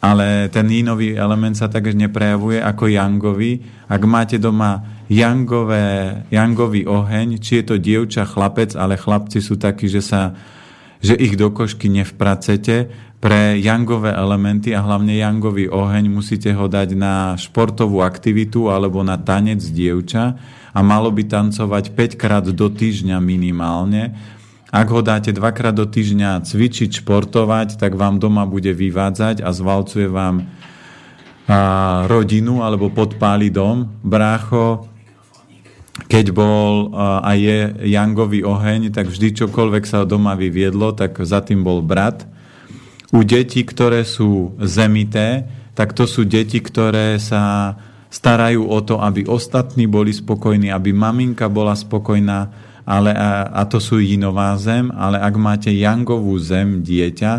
ale 0.00 0.48
ten 0.48 0.66
jínový 0.68 1.12
element 1.12 1.52
sa 1.56 1.68
tak 1.68 1.92
neprejavuje 1.92 2.60
ako 2.60 2.88
jangový. 2.88 3.60
Ak 3.84 4.02
máte 4.08 4.40
doma 4.40 5.04
jangové, 5.12 6.24
jangový 6.32 6.88
oheň, 6.88 7.36
či 7.36 7.60
je 7.60 7.64
to 7.68 7.76
dievča, 7.76 8.24
chlapec, 8.24 8.72
ale 8.78 8.96
chlapci 8.96 9.44
sú 9.44 9.60
takí, 9.60 9.92
že, 9.92 10.00
sa, 10.00 10.32
že 11.04 11.18
ich 11.20 11.36
do 11.36 11.52
košky 11.52 11.92
nevpracete. 11.92 12.88
Pre 13.20 13.60
jangové 13.60 14.16
elementy 14.16 14.72
a 14.72 14.80
hlavne 14.80 15.12
jangový 15.20 15.68
oheň 15.68 16.08
musíte 16.08 16.56
ho 16.56 16.64
dať 16.72 16.96
na 16.96 17.36
športovú 17.36 18.00
aktivitu 18.00 18.72
alebo 18.72 19.04
na 19.04 19.20
tanec 19.20 19.60
dievča 19.60 20.40
a 20.72 20.80
malo 20.80 21.12
by 21.12 21.28
tancovať 21.28 21.92
5 21.92 22.16
krát 22.16 22.48
do 22.48 22.66
týždňa 22.72 23.20
minimálne. 23.20 24.16
Ak 24.72 24.88
ho 24.88 25.04
dáte 25.04 25.36
dvakrát 25.36 25.76
do 25.76 25.84
týždňa 25.84 26.48
cvičiť, 26.48 27.04
športovať, 27.04 27.76
tak 27.76 27.92
vám 27.92 28.16
doma 28.16 28.48
bude 28.48 28.72
vyvádzať 28.72 29.44
a 29.44 29.52
zvalcuje 29.52 30.08
vám 30.08 30.48
a 31.50 32.06
rodinu 32.06 32.62
alebo 32.62 32.94
podpáli 32.94 33.50
dom. 33.50 33.90
Brácho, 34.06 34.86
keď 36.06 36.30
bol 36.30 36.94
a 36.96 37.34
je 37.34 37.74
Jangový 37.90 38.46
oheň, 38.46 38.94
tak 38.94 39.10
vždy 39.10 39.34
čokoľvek 39.44 39.84
sa 39.84 40.06
doma 40.06 40.38
vyviedlo, 40.38 40.94
tak 40.94 41.18
za 41.20 41.42
tým 41.42 41.66
bol 41.66 41.82
brat. 41.82 42.22
U 43.10 43.26
detí, 43.26 43.66
ktoré 43.66 44.06
sú 44.06 44.54
zemité, 44.62 45.50
tak 45.74 45.98
to 45.98 46.06
sú 46.06 46.22
deti, 46.22 46.62
ktoré 46.62 47.18
sa 47.18 47.74
starajú 48.10 48.66
o 48.66 48.78
to, 48.82 48.98
aby 49.02 49.26
ostatní 49.26 49.86
boli 49.86 50.14
spokojní, 50.14 50.70
aby 50.70 50.94
maminka 50.94 51.46
bola 51.46 51.78
spokojná, 51.78 52.50
ale 52.86 53.14
a, 53.14 53.50
a 53.50 53.62
to 53.70 53.78
sú 53.78 54.02
jinová 54.02 54.54
zem, 54.58 54.90
ale 54.94 55.18
ak 55.18 55.34
máte 55.38 55.70
Jangovú 55.70 56.34
zem 56.42 56.82
dieťa, 56.82 57.32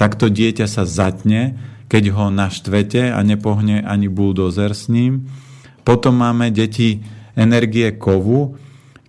tak 0.00 0.16
to 0.16 0.32
dieťa 0.32 0.64
sa 0.64 0.88
zatne, 0.88 1.56
keď 1.88 2.16
ho 2.16 2.26
naštvete 2.32 3.12
a 3.12 3.20
nepohne 3.20 3.84
ani 3.84 4.08
buldozer 4.08 4.72
s 4.72 4.88
ním. 4.88 5.28
Potom 5.84 6.16
máme 6.16 6.48
deti 6.48 7.04
energie 7.36 7.94
kovu. 8.00 8.56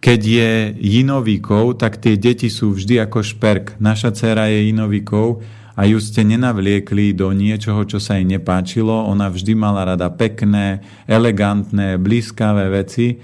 Keď 0.03 0.21
je 0.21 0.51
jinový 0.77 1.41
kov, 1.41 1.81
tak 1.81 1.97
tie 1.97 2.19
deti 2.19 2.51
sú 2.51 2.75
vždy 2.77 3.01
ako 3.01 3.25
šperk. 3.25 3.79
Naša 3.81 4.13
dcera 4.13 4.51
je 4.51 4.69
jinový 4.69 5.01
kov 5.01 5.41
a 5.75 5.81
ju 5.83 5.99
ste 5.99 6.23
nenavliekli 6.23 7.11
do 7.11 7.35
niečoho, 7.35 7.83
čo 7.83 7.99
sa 7.99 8.15
jej 8.15 8.23
nepáčilo. 8.23 9.11
Ona 9.11 9.27
vždy 9.27 9.53
mala 9.59 9.83
rada 9.83 10.07
pekné, 10.07 10.79
elegantné, 11.03 11.99
blízkavé 11.99 12.71
veci. 12.71 13.19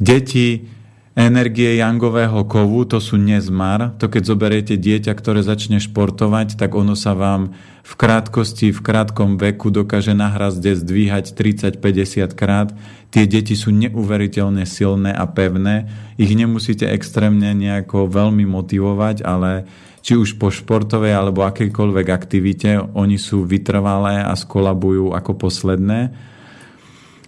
Deti 0.00 0.76
energie 1.16 1.80
jangového 1.80 2.44
kovu, 2.44 2.84
to 2.84 3.00
sú 3.00 3.16
nezmar. 3.16 3.96
To 4.00 4.08
keď 4.08 4.22
zoberiete 4.24 4.74
dieťa, 4.76 5.12
ktoré 5.16 5.40
začne 5.40 5.80
športovať, 5.80 6.60
tak 6.60 6.76
ono 6.76 6.92
sa 6.92 7.16
vám 7.16 7.56
v 7.80 7.92
krátkosti, 7.96 8.72
v 8.72 8.80
krátkom 8.84 9.40
veku 9.40 9.72
dokáže 9.72 10.12
na 10.12 10.28
hrazde 10.28 10.76
zdvíhať 10.76 11.32
30-50 11.32 12.36
krát. 12.36 12.72
Tie 13.08 13.24
deti 13.24 13.56
sú 13.56 13.72
neuveriteľne 13.72 14.68
silné 14.68 15.12
a 15.16 15.24
pevné. 15.24 15.88
Ich 16.20 16.28
nemusíte 16.36 16.84
extrémne 16.84 17.56
nejako 17.56 18.12
veľmi 18.12 18.44
motivovať, 18.44 19.24
ale 19.24 19.64
či 20.06 20.14
už 20.14 20.38
po 20.38 20.54
športovej 20.54 21.18
alebo 21.18 21.42
akejkoľvek 21.42 22.06
aktivite, 22.14 22.78
oni 22.78 23.18
sú 23.18 23.42
vytrvalé 23.42 24.22
a 24.22 24.38
skolabujú 24.38 25.10
ako 25.10 25.34
posledné. 25.34 26.14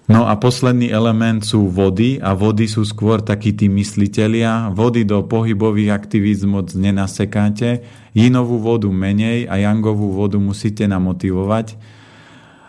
No 0.06 0.30
a 0.30 0.38
posledný 0.38 0.86
element 0.88 1.42
sú 1.42 1.66
vody 1.66 2.22
a 2.22 2.38
vody 2.38 2.70
sú 2.70 2.86
skôr 2.86 3.18
takí 3.18 3.50
tí 3.52 3.66
myslitelia. 3.66 4.70
Vody 4.70 5.02
do 5.02 5.26
pohybových 5.26 5.90
aktivít 5.90 6.46
moc 6.46 6.70
nenasekáte. 6.70 7.82
Jinovú 8.14 8.62
vodu 8.62 8.86
menej 8.88 9.50
a 9.50 9.58
jangovú 9.58 10.14
vodu 10.14 10.38
musíte 10.38 10.86
namotivovať. 10.86 11.74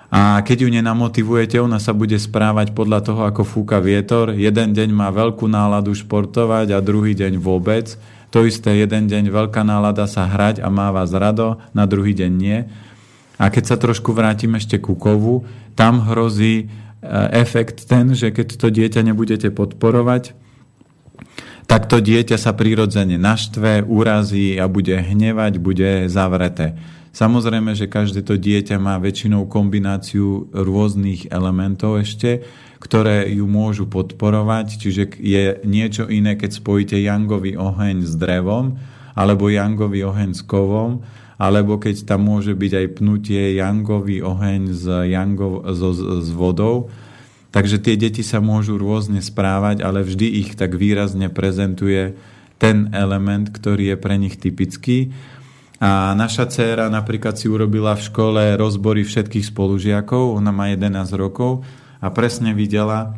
A 0.10 0.42
keď 0.42 0.66
ju 0.66 0.70
nenamotivujete, 0.74 1.62
ona 1.62 1.78
sa 1.78 1.94
bude 1.94 2.18
správať 2.18 2.74
podľa 2.74 3.00
toho, 3.06 3.22
ako 3.30 3.46
fúka 3.46 3.78
vietor. 3.78 4.34
Jeden 4.34 4.74
deň 4.74 4.90
má 4.90 5.14
veľkú 5.14 5.46
náladu 5.46 5.94
športovať 5.94 6.74
a 6.74 6.82
druhý 6.82 7.14
deň 7.14 7.38
vôbec. 7.38 7.94
To 8.30 8.46
isté, 8.46 8.78
jeden 8.78 9.10
deň 9.10 9.34
veľká 9.34 9.66
nálada 9.66 10.06
sa 10.06 10.30
hrať 10.30 10.62
a 10.62 10.70
má 10.70 10.94
vás 10.94 11.10
rado, 11.14 11.58
na 11.74 11.90
druhý 11.90 12.14
deň 12.14 12.32
nie. 12.32 12.70
A 13.42 13.50
keď 13.50 13.64
sa 13.74 13.78
trošku 13.80 14.14
vrátim 14.14 14.54
ešte 14.54 14.78
ku 14.78 14.94
kovu, 14.94 15.48
tam 15.74 16.04
hrozí 16.06 16.70
Eh, 17.00 17.08
efekt 17.40 17.88
ten, 17.88 18.12
že 18.12 18.28
keď 18.28 18.60
to 18.60 18.68
dieťa 18.68 19.08
nebudete 19.08 19.48
podporovať, 19.56 20.36
tak 21.64 21.88
to 21.88 22.04
dieťa 22.04 22.36
sa 22.36 22.52
prirodzene 22.52 23.16
naštve, 23.16 23.88
urazí 23.88 24.60
a 24.60 24.68
bude 24.68 25.00
hnevať, 25.00 25.64
bude 25.64 26.12
zavreté. 26.12 26.76
Samozrejme, 27.10 27.74
že 27.74 27.90
každé 27.90 28.22
to 28.22 28.38
dieťa 28.38 28.78
má 28.78 29.02
väčšinou 29.02 29.50
kombináciu 29.50 30.46
rôznych 30.54 31.34
elementov 31.34 32.06
ešte, 32.06 32.46
ktoré 32.80 33.28
ju 33.34 33.50
môžu 33.50 33.90
podporovať, 33.90 34.80
čiže 34.80 35.04
je 35.20 35.58
niečo 35.66 36.08
iné, 36.08 36.38
keď 36.38 36.62
spojíte 36.62 36.96
jangový 37.02 37.58
oheň 37.58 38.06
s 38.06 38.14
drevom, 38.16 38.80
alebo 39.18 39.52
jangový 39.52 40.08
oheň 40.08 40.32
s 40.38 40.46
kovom, 40.46 41.04
alebo 41.36 41.80
keď 41.80 42.08
tam 42.08 42.28
môže 42.30 42.56
byť 42.56 42.72
aj 42.72 42.88
pnutie 43.00 43.42
jangový 43.58 44.24
oheň 44.24 44.62
s, 44.76 44.86
jangov, 45.08 45.66
so, 45.76 45.92
s 45.96 46.30
vodou. 46.36 46.92
Takže 47.50 47.82
tie 47.82 47.98
deti 47.98 48.22
sa 48.22 48.38
môžu 48.44 48.78
rôzne 48.78 49.24
správať, 49.24 49.82
ale 49.82 50.06
vždy 50.06 50.46
ich 50.46 50.54
tak 50.54 50.78
výrazne 50.78 51.32
prezentuje 51.34 52.14
ten 52.60 52.92
element, 52.92 53.50
ktorý 53.50 53.96
je 53.96 53.98
pre 53.98 54.16
nich 54.20 54.36
typický. 54.36 55.16
A 55.80 56.12
naša 56.12 56.44
dcéra 56.52 56.92
napríklad 56.92 57.40
si 57.40 57.48
urobila 57.48 57.96
v 57.96 58.04
škole 58.04 58.44
rozbory 58.60 59.08
všetkých 59.08 59.48
spolužiakov, 59.48 60.36
ona 60.36 60.52
má 60.52 60.68
11 60.76 60.92
rokov 61.16 61.64
a 62.04 62.12
presne 62.12 62.52
videla, 62.52 63.16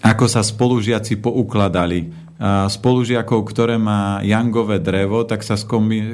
ako 0.00 0.24
sa 0.24 0.40
spolužiaci 0.40 1.20
poukladali. 1.20 2.08
Spolužiakov, 2.42 3.44
ktoré 3.44 3.76
má 3.78 4.24
jangové 4.24 4.80
drevo, 4.82 5.22
tak 5.28 5.46
sa 5.46 5.54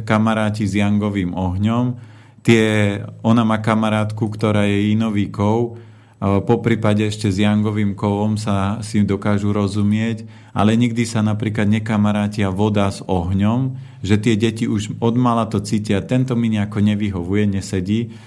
kamaráti 0.05 0.67
s 0.67 0.77
jangovým 0.77 1.33
ohňom. 1.33 1.97
Tie, 2.45 2.99
ona 3.25 3.49
má 3.49 3.65
kamarátku, 3.65 4.29
ktorá 4.29 4.67
je 4.69 4.93
inový 4.93 5.33
kov, 5.33 5.81
po 6.19 6.59
prípade 6.59 7.07
ešte 7.07 7.31
s 7.31 7.39
jangovým 7.39 7.95
kovom 7.95 8.35
sa 8.35 8.83
si 8.83 9.07
dokážu 9.07 9.55
rozumieť, 9.55 10.27
ale 10.51 10.75
nikdy 10.75 11.07
sa 11.07 11.23
napríklad 11.23 11.71
nekamarátia 11.71 12.51
voda 12.51 12.91
s 12.91 13.07
ohňom, 13.07 13.79
že 14.03 14.19
tie 14.19 14.35
deti 14.35 14.67
už 14.67 14.99
od 14.99 15.15
mala 15.15 15.47
to 15.47 15.63
cítia, 15.63 16.03
tento 16.03 16.35
mi 16.35 16.51
nejako 16.51 16.83
nevyhovuje, 16.83 17.47
nesedí. 17.47 18.19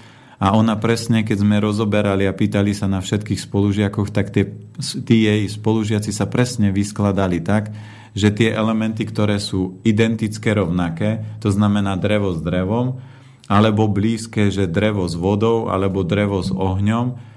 A 0.42 0.56
ona 0.56 0.74
presne, 0.74 1.22
keď 1.22 1.44
sme 1.44 1.62
rozoberali 1.62 2.26
a 2.26 2.34
pýtali 2.34 2.74
sa 2.74 2.90
na 2.90 2.98
všetkých 2.98 3.46
spolužiakoch, 3.46 4.10
tak 4.10 4.34
tie, 4.34 4.50
tí 5.06 5.28
jej 5.28 5.46
spolužiaci 5.46 6.10
sa 6.10 6.26
presne 6.26 6.74
vyskladali 6.74 7.44
tak, 7.44 7.70
že 8.16 8.32
tie 8.32 8.50
elementy, 8.50 9.04
ktoré 9.06 9.36
sú 9.36 9.78
identické, 9.84 10.56
rovnaké, 10.56 11.38
to 11.38 11.52
znamená 11.52 11.94
drevo 12.00 12.32
s 12.34 12.40
drevom, 12.40 12.98
alebo 13.46 13.86
blízke, 13.86 14.48
že 14.48 14.64
drevo 14.66 15.04
s 15.06 15.14
vodou, 15.14 15.68
alebo 15.68 16.02
drevo 16.02 16.40
s 16.40 16.50
ohňom, 16.50 17.31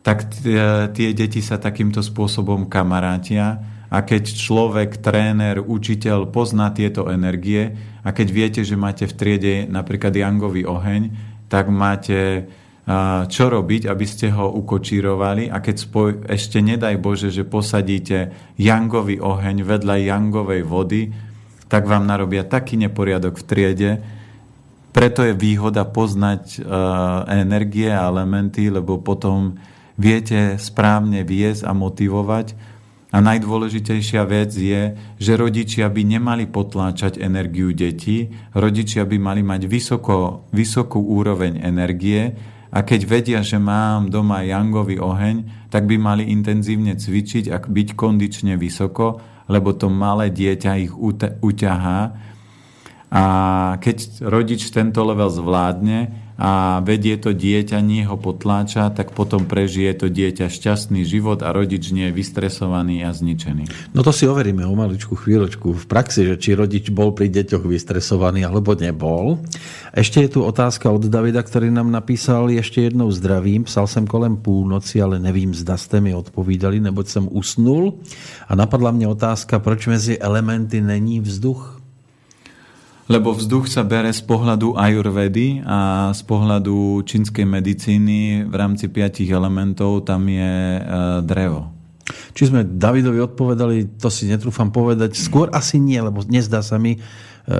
tak 0.00 0.32
tie, 0.32 1.12
deti 1.12 1.40
sa 1.44 1.60
takýmto 1.60 2.00
spôsobom 2.00 2.66
kamarátia 2.72 3.60
a 3.90 4.00
keď 4.00 4.24
človek, 4.32 5.02
tréner, 5.02 5.60
učiteľ 5.60 6.30
pozná 6.30 6.72
tieto 6.72 7.10
energie 7.10 7.74
a 8.00 8.14
keď 8.14 8.28
viete, 8.32 8.60
že 8.64 8.80
máte 8.80 9.04
v 9.04 9.16
triede 9.16 9.54
napríklad 9.68 10.14
jangový 10.16 10.64
oheň, 10.64 11.02
tak 11.50 11.68
máte 11.68 12.48
čo 13.30 13.44
robiť, 13.52 13.86
aby 13.86 14.06
ste 14.08 14.32
ho 14.34 14.50
ukočírovali 14.50 15.52
a 15.52 15.62
keď 15.62 15.76
spoj, 15.78 16.08
ešte 16.26 16.58
nedaj 16.58 16.96
Bože, 16.98 17.28
že 17.30 17.46
posadíte 17.46 18.34
jangový 18.58 19.20
oheň 19.20 19.62
vedľa 19.62 19.96
jangovej 20.10 20.62
vody, 20.66 21.02
tak 21.70 21.86
vám 21.86 22.08
narobia 22.08 22.42
taký 22.42 22.74
neporiadok 22.80 23.38
v 23.38 23.46
triede. 23.46 23.90
Preto 24.90 25.22
je 25.22 25.38
výhoda 25.38 25.86
poznať 25.86 26.58
uh, 26.58 27.30
energie 27.30 27.86
a 27.86 28.10
elementy, 28.10 28.74
lebo 28.74 28.98
potom 28.98 29.54
viete 30.00 30.56
správne 30.56 31.20
viesť 31.28 31.68
a 31.68 31.76
motivovať. 31.76 32.56
A 33.10 33.18
najdôležitejšia 33.20 34.22
vec 34.24 34.54
je, 34.54 34.96
že 35.18 35.32
rodičia 35.34 35.90
by 35.92 36.02
nemali 36.06 36.48
potláčať 36.48 37.20
energiu 37.20 37.74
detí, 37.76 38.32
rodičia 38.56 39.04
by 39.04 39.18
mali 39.18 39.42
mať 39.44 39.66
vysoko, 39.68 40.46
vysokú 40.54 41.02
úroveň 41.04 41.60
energie, 41.60 42.38
a 42.70 42.86
keď 42.86 43.00
vedia, 43.02 43.40
že 43.42 43.58
mám 43.58 44.14
doma 44.14 44.46
jangový 44.46 45.02
oheň, 45.02 45.66
tak 45.74 45.90
by 45.90 45.98
mali 45.98 46.30
intenzívne 46.30 46.94
cvičiť 46.94 47.50
a 47.50 47.58
byť 47.58 47.88
kondične 47.98 48.54
vysoko, 48.54 49.18
lebo 49.50 49.74
to 49.74 49.90
malé 49.90 50.30
dieťa 50.30 50.72
ich 50.78 50.94
uťahá. 51.42 52.00
A 53.10 53.24
keď 53.82 54.22
rodič 54.22 54.70
tento 54.70 55.02
level 55.02 55.34
zvládne, 55.34 56.14
a 56.40 56.80
vedie 56.80 57.20
to 57.20 57.36
dieťa, 57.36 57.84
nie 57.84 58.08
ho 58.08 58.16
potláča, 58.16 58.88
tak 58.96 59.12
potom 59.12 59.44
prežije 59.44 59.92
to 59.92 60.06
dieťa 60.08 60.48
šťastný 60.48 61.04
život 61.04 61.44
a 61.44 61.52
rodič 61.52 61.92
nie 61.92 62.08
je 62.08 62.16
vystresovaný 62.16 63.04
a 63.04 63.12
zničený. 63.12 63.92
No 63.92 64.00
to 64.00 64.08
si 64.08 64.24
overíme 64.24 64.64
o 64.64 64.72
maličku 64.72 65.20
chvíľočku 65.20 65.76
v 65.76 65.84
praxi, 65.84 66.24
že 66.24 66.40
či 66.40 66.56
rodič 66.56 66.88
bol 66.88 67.12
pri 67.12 67.28
deťoch 67.28 67.60
vystresovaný 67.68 68.48
alebo 68.48 68.72
nebol. 68.72 69.36
Ešte 69.92 70.24
je 70.24 70.32
tu 70.32 70.40
otázka 70.40 70.88
od 70.88 71.12
Davida, 71.12 71.44
ktorý 71.44 71.68
nám 71.68 71.92
napísal 71.92 72.48
ešte 72.56 72.88
jednou 72.88 73.12
zdravím. 73.12 73.68
Psal 73.68 73.84
som 73.84 74.08
kolem 74.08 74.40
púlnoci, 74.40 75.02
ale 75.02 75.20
nevím, 75.20 75.52
zda 75.52 75.76
ste 75.76 76.00
mi 76.00 76.16
odpovídali, 76.16 76.80
neboť 76.80 77.06
som 77.20 77.24
usnul. 77.28 78.00
A 78.48 78.56
napadla 78.56 78.96
mne 78.96 79.12
otázka, 79.12 79.60
proč 79.60 79.90
mezi 79.90 80.16
elementy 80.16 80.80
není 80.80 81.20
vzduch? 81.20 81.79
Lebo 83.10 83.34
vzduch 83.34 83.66
sa 83.66 83.82
bere 83.82 84.14
z 84.14 84.22
pohľadu 84.22 84.78
ajurvedy 84.78 85.66
a 85.66 86.10
z 86.14 86.22
pohľadu 86.22 87.02
čínskej 87.02 87.42
medicíny 87.42 88.46
v 88.46 88.54
rámci 88.54 88.86
piatich 88.86 89.26
elementov 89.34 90.06
tam 90.06 90.30
je 90.30 90.78
e, 90.78 90.82
drevo. 91.26 91.74
Či 92.30 92.54
sme 92.54 92.62
Davidovi 92.62 93.18
odpovedali, 93.18 93.98
to 93.98 94.06
si 94.14 94.30
netrúfam 94.30 94.70
povedať. 94.70 95.18
Skôr 95.18 95.50
asi 95.50 95.82
nie, 95.82 95.98
lebo 95.98 96.22
nezdá 96.22 96.62
sa 96.62 96.78
mi. 96.78 96.94
E, 96.94 96.98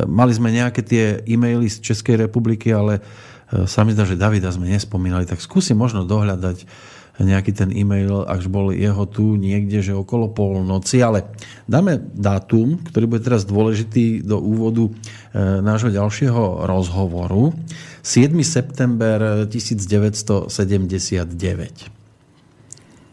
mali 0.06 0.30
sme 0.30 0.54
nejaké 0.54 0.86
tie 0.86 1.04
e-maily 1.26 1.66
z 1.66 1.82
Českej 1.82 2.30
republiky, 2.30 2.70
ale 2.70 3.02
e, 3.50 3.66
sa 3.66 3.82
mi 3.82 3.90
zdá, 3.90 4.06
že 4.06 4.14
Davida 4.14 4.54
sme 4.54 4.70
nespomínali. 4.70 5.26
Tak 5.26 5.42
skúsim 5.42 5.74
možno 5.74 6.06
dohľadať 6.06 6.62
nejaký 7.18 7.52
ten 7.52 7.74
e-mail, 7.74 8.22
až 8.24 8.46
bol 8.46 8.70
jeho 8.70 9.02
tu 9.10 9.34
niekde, 9.34 9.82
že 9.82 9.96
okolo 9.96 10.28
polnoci, 10.30 11.02
ale 11.02 11.26
dáme 11.66 11.98
dátum, 11.98 12.78
ktorý 12.86 13.10
bude 13.10 13.26
teraz 13.26 13.42
dôležitý 13.44 14.22
do 14.22 14.38
úvodu 14.38 14.88
e, 14.88 14.92
nášho 15.60 15.90
ďalšieho 15.90 16.64
rozhovoru. 16.64 17.52
7. 18.00 18.32
september 18.40 19.44
1979. 19.50 21.90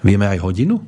Vieme 0.03 0.27
aj 0.27 0.43
hodinu? 0.43 0.83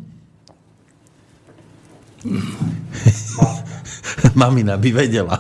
Mamina 4.39 4.77
by 4.77 4.89
vedela. 4.91 5.39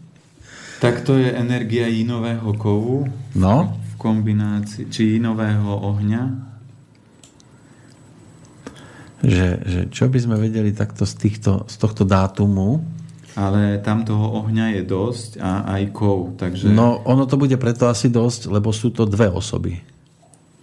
tak 0.84 1.02
to 1.02 1.16
je 1.16 1.32
energia 1.32 1.88
inového 1.88 2.52
kovu. 2.54 3.08
No. 3.34 3.80
V 3.80 3.94
kombinácii, 3.96 4.92
či 4.92 5.16
inového 5.16 5.80
ohňa. 5.80 6.22
Že, 9.24 9.48
že 9.64 9.80
čo 9.88 10.12
by 10.12 10.18
sme 10.20 10.36
vedeli 10.36 10.76
takto 10.76 11.08
z, 11.08 11.14
týchto, 11.16 11.64
z 11.64 11.74
tohto 11.80 12.04
dátumu? 12.04 12.84
Ale 13.34 13.80
tam 13.80 14.04
toho 14.04 14.44
ohňa 14.44 14.76
je 14.78 14.82
dosť 14.84 15.30
a 15.40 15.64
aj 15.74 15.82
kov, 15.90 16.38
takže... 16.38 16.70
No, 16.70 17.02
ono 17.02 17.26
to 17.26 17.40
bude 17.40 17.56
preto 17.58 17.90
asi 17.90 18.12
dosť, 18.12 18.52
lebo 18.52 18.70
sú 18.70 18.94
to 18.94 19.08
dve 19.08 19.26
osoby. 19.26 19.93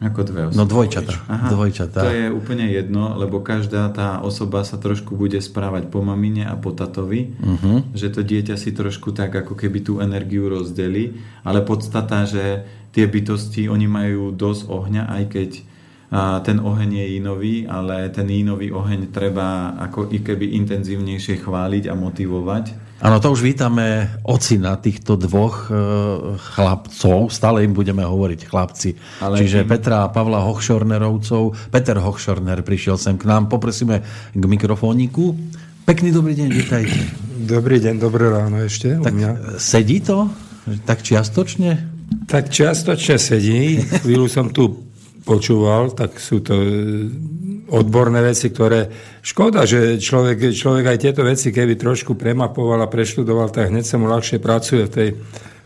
Ako 0.02 0.26
dve 0.26 0.49
osoby? 0.49 0.58
No 0.58 0.66
dvojčata. 0.66 1.14
Aha, 1.30 1.47
dvojčata. 1.54 1.99
To 2.02 2.10
je 2.10 2.28
úplne 2.34 2.66
jedno, 2.74 3.14
lebo 3.22 3.38
každá 3.45 3.86
tá 3.93 4.18
osoba 4.26 4.66
sa 4.66 4.82
trošku 4.82 5.14
bude 5.14 5.38
správať 5.38 5.93
po 5.93 6.02
mamine 6.02 6.49
a 6.49 6.58
po 6.58 6.74
tatovi, 6.74 7.38
uh-huh. 7.38 7.86
že 7.93 8.10
to 8.10 8.26
dieťa 8.26 8.58
si 8.58 8.74
trošku 8.74 9.14
tak 9.14 9.30
ako 9.30 9.54
keby 9.54 9.86
tú 9.86 10.02
energiu 10.02 10.49
rozdeli, 10.49 11.22
ale 11.45 11.62
podstata, 11.62 12.26
že 12.26 12.66
tie 12.97 13.06
bytosti, 13.06 13.70
oni 13.70 13.86
majú 13.86 14.34
dosť 14.34 14.62
ohňa, 14.68 15.04
aj 15.06 15.26
keď 15.30 15.52
a 16.12 16.43
ten 16.43 16.60
oheň 16.60 16.91
je 16.91 17.08
inový, 17.24 17.56
ale 17.72 18.12
ten 18.12 18.28
inový 18.28 18.68
oheň 18.68 19.16
treba 19.16 19.80
ako 19.80 20.12
i 20.12 20.20
keby 20.20 20.60
intenzívnejšie 20.60 21.39
chváliť 21.39 21.88
a 21.88 21.95
motivovať 21.95 22.91
Áno, 23.02 23.18
to 23.18 23.34
už 23.34 23.41
vítame 23.41 24.14
ocina 24.22 24.78
týchto 24.78 25.18
dvoch 25.18 25.74
e, 25.74 25.76
chlapcov. 26.38 27.34
Stále 27.34 27.66
im 27.66 27.74
budeme 27.74 28.06
hovoriť 28.06 28.45
chlapci. 28.45 28.93
Ale 29.26 29.41
Čiže 29.41 29.66
tým... 29.66 29.70
Petra 29.74 30.06
a 30.06 30.14
Pavla 30.14 30.45
Hochschornerovcov. 30.45 31.74
Peter 31.74 31.97
Hochschorner 31.97 32.62
prišiel 32.62 33.02
sem 33.02 33.18
k 33.18 33.26
nám. 33.26 33.49
Poprosíme 33.49 34.06
k 34.38 34.43
mikrofóniku. 34.45 35.34
Pekný 35.82 36.14
dobrý 36.14 36.38
deň, 36.38 36.49
vítajte. 36.54 36.97
Dobrý 37.41 37.82
deň, 37.82 37.95
dobré 37.97 38.30
ráno 38.30 38.62
ešte. 38.62 39.02
Tak 39.02 39.18
mňa. 39.18 39.58
sedí 39.58 39.97
to? 40.06 40.30
Tak 40.86 41.02
čiastočne? 41.02 41.82
Tak 42.30 42.54
čiastočne 42.54 43.18
sedí. 43.18 43.82
Chvíľu 43.82 44.30
som 44.30 44.54
tu 44.54 44.91
počúval, 45.32 45.95
tak 45.95 46.19
sú 46.19 46.43
to 46.43 46.59
odborné 47.71 48.19
veci, 48.19 48.51
ktoré 48.51 48.91
škoda, 49.23 49.63
že 49.63 49.95
človek, 49.95 50.51
človek 50.51 50.86
aj 50.91 50.97
tieto 50.99 51.23
veci, 51.23 51.55
keby 51.55 51.79
trošku 51.79 52.19
premapoval 52.19 52.84
a 52.84 52.91
preštudoval, 52.91 53.47
tak 53.47 53.71
hneď 53.71 53.88
sa 53.88 53.95
mu 53.95 54.11
ľahšie 54.11 54.43
pracuje 54.43 54.91
v 54.91 54.91
tej 54.91 55.09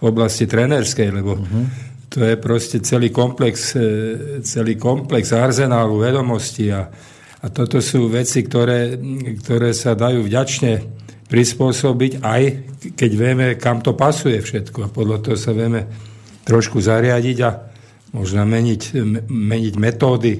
oblasti 0.05 0.45
trenerskej, 0.45 1.09
lebo 1.09 1.34
uh-huh. 1.34 1.66
to 2.13 2.22
je 2.22 2.36
proste 2.38 2.78
celý 2.86 3.09
komplex, 3.09 3.74
e, 3.74 3.82
celý 4.45 4.78
komplex 4.78 5.34
arzenálu 5.34 5.97
vedomostí 5.97 6.70
a, 6.70 6.86
a 7.41 7.45
toto 7.49 7.82
sú 7.82 8.05
veci, 8.05 8.45
ktoré, 8.45 9.01
ktoré 9.41 9.74
sa 9.74 9.97
dajú 9.97 10.22
vďačne 10.22 10.74
prispôsobiť, 11.26 12.22
aj 12.22 12.41
keď 12.93 13.11
vieme, 13.18 13.45
kam 13.57 13.82
to 13.82 13.97
pasuje 13.97 14.38
všetko 14.38 14.78
a 14.86 14.93
podľa 14.93 15.26
toho 15.26 15.38
sa 15.41 15.57
vieme 15.57 15.89
trošku 16.45 16.78
zariadiť 16.78 17.38
a 17.41 17.49
možno 18.16 18.47
meniť, 18.47 18.95
meniť 19.28 19.74
metódy, 19.76 20.34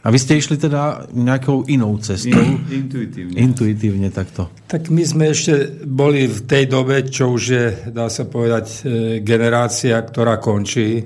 a 0.00 0.08
vy 0.08 0.16
ste 0.16 0.40
išli 0.40 0.56
teda 0.56 1.12
nejakou 1.12 1.68
inou 1.68 2.00
cestou? 2.00 2.40
Intuitívne. 2.72 3.36
Intuitívne 3.36 4.08
takto. 4.08 4.48
Tak 4.64 4.88
my 4.88 5.04
sme 5.04 5.24
ešte 5.28 5.84
boli 5.84 6.24
v 6.24 6.40
tej 6.48 6.72
dobe, 6.72 7.04
čo 7.04 7.36
už 7.36 7.42
je, 7.44 7.66
dá 7.92 8.08
sa 8.08 8.24
povedať, 8.24 8.64
e, 8.64 8.76
generácia, 9.20 10.00
ktorá 10.00 10.40
končí. 10.40 10.88
E, 10.96 11.04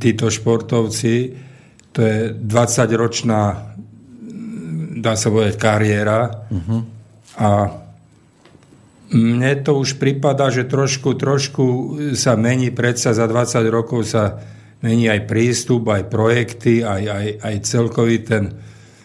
títo 0.00 0.32
športovci, 0.32 1.36
to 1.92 2.00
je 2.00 2.32
20-ročná, 2.32 3.42
dá 5.04 5.12
sa 5.20 5.28
povedať, 5.28 5.60
kariéra. 5.60 6.48
Uh-huh. 6.48 6.80
A 7.36 7.48
mne 9.12 9.52
to 9.60 9.76
už 9.76 10.00
prípada, 10.00 10.48
že 10.48 10.64
trošku, 10.64 11.12
trošku 11.12 11.64
sa 12.16 12.40
mení, 12.40 12.72
predsa 12.72 13.12
za 13.12 13.28
20 13.28 13.68
rokov 13.68 14.08
sa 14.08 14.40
mení 14.80 15.12
aj 15.12 15.28
prístup, 15.28 15.88
aj 15.92 16.08
projekty, 16.08 16.84
aj, 16.84 17.02
aj, 17.08 17.26
aj 17.40 17.54
celkový 17.64 18.16
ten 18.24 18.44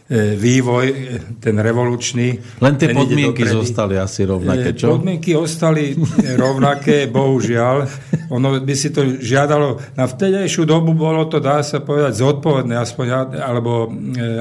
E, 0.05 0.38
vývoj, 0.38 0.86
e, 0.86 1.17
ten 1.41 1.57
revolučný. 1.57 2.38
Len 2.61 2.73
tie 2.78 2.93
podmienky 2.93 3.41
zostali 3.41 3.97
asi 3.97 4.21
rovnaké, 4.21 4.69
e, 4.69 4.78
čo? 4.78 4.93
Podmienky 4.93 5.34
ostali 5.34 5.97
rovnaké, 6.38 7.09
bohužiaľ. 7.17 7.89
Ono 8.30 8.61
by 8.61 8.76
si 8.78 8.93
to 8.93 9.01
žiadalo, 9.17 9.82
na 9.97 10.05
vtedejšiu 10.05 10.69
dobu 10.69 10.93
bolo 10.93 11.26
to, 11.26 11.41
dá 11.41 11.65
sa 11.65 11.82
povedať, 11.82 12.21
zodpovedné, 12.21 12.78
aspoň 12.78 13.34
alebo, 13.34 13.89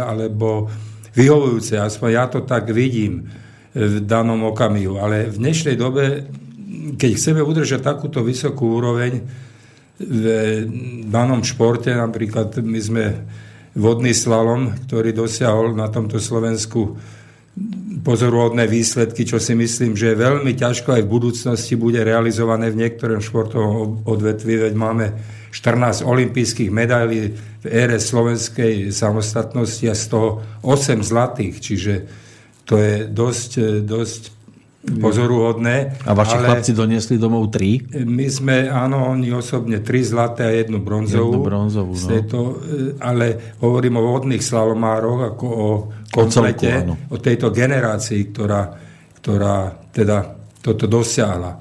alebo 0.05 0.69
vyhovujúce, 1.17 1.81
aspoň 1.81 2.09
ja 2.13 2.29
to 2.29 2.45
tak 2.45 2.69
vidím 2.69 3.25
v 3.73 4.05
danom 4.05 4.45
okamihu. 4.53 5.01
Ale 5.01 5.33
v 5.33 5.49
dnešnej 5.49 5.81
dobe, 5.81 6.29
keď 7.01 7.11
chceme 7.17 7.41
udržať 7.41 7.81
takúto 7.81 8.21
vysokú 8.21 8.69
úroveň 8.85 9.25
v 9.99 10.25
danom 11.07 11.47
športe, 11.47 11.95
napríklad 11.95 12.59
my 12.59 12.81
sme 12.83 13.05
vodný 13.79 14.15
slalom, 14.15 14.75
ktorý 14.87 15.15
dosiahol 15.15 15.75
na 15.75 15.87
tomto 15.91 16.19
Slovensku 16.19 16.99
pozoruhodné 18.03 18.67
výsledky, 18.67 19.23
čo 19.23 19.39
si 19.39 19.55
myslím, 19.55 19.95
že 19.95 20.19
veľmi 20.19 20.59
ťažko 20.59 20.99
aj 20.99 21.03
v 21.07 21.13
budúcnosti 21.15 21.79
bude 21.79 22.03
realizované 22.03 22.75
v 22.75 22.83
niektorom 22.83 23.23
športovom 23.23 24.03
odvetvi, 24.05 24.69
veď 24.69 24.75
máme 24.75 25.07
14 25.55 26.03
olympijských 26.03 26.75
medailí 26.75 27.31
v 27.63 27.67
ére 27.71 28.03
slovenskej 28.03 28.91
samostatnosti 28.91 29.87
a 29.87 29.95
z 29.95 30.05
toho 30.11 30.43
8 30.67 31.07
zlatých, 31.07 31.55
čiže 31.63 31.95
to 32.67 32.75
je 32.83 33.07
dosť, 33.07 33.51
dosť 33.87 34.23
pozoruhodné. 34.85 36.05
A 36.05 36.13
vaši 36.13 36.37
ale 36.37 36.47
chlapci 36.47 36.73
doniesli 36.77 37.17
domov 37.17 37.49
tri? 37.49 37.81
My 38.05 38.29
sme, 38.29 38.69
áno, 38.69 39.09
oni 39.17 39.33
osobne 39.33 39.81
tri 39.81 40.05
zlaté 40.05 40.45
a 40.45 40.53
jednu 40.53 40.85
bronzovú. 40.85 41.41
Jednu 41.41 41.41
bronzovú, 41.41 41.93
no. 41.97 42.07
Tejto, 42.09 42.39
e, 42.39 42.55
ale 43.01 43.57
hovorím 43.65 44.01
o 44.01 44.03
vodných 44.13 44.45
slalomároch, 44.45 45.35
ako 45.35 45.47
o 45.49 45.69
komplete, 46.13 46.69
o, 46.69 46.77
celku, 46.85 46.95
o 47.11 47.17
tejto 47.17 47.47
generácii, 47.49 48.21
ktorá, 48.31 48.63
ktorá 49.19 49.57
teda 49.89 50.37
toto 50.61 50.85
dosiahla. 50.85 51.53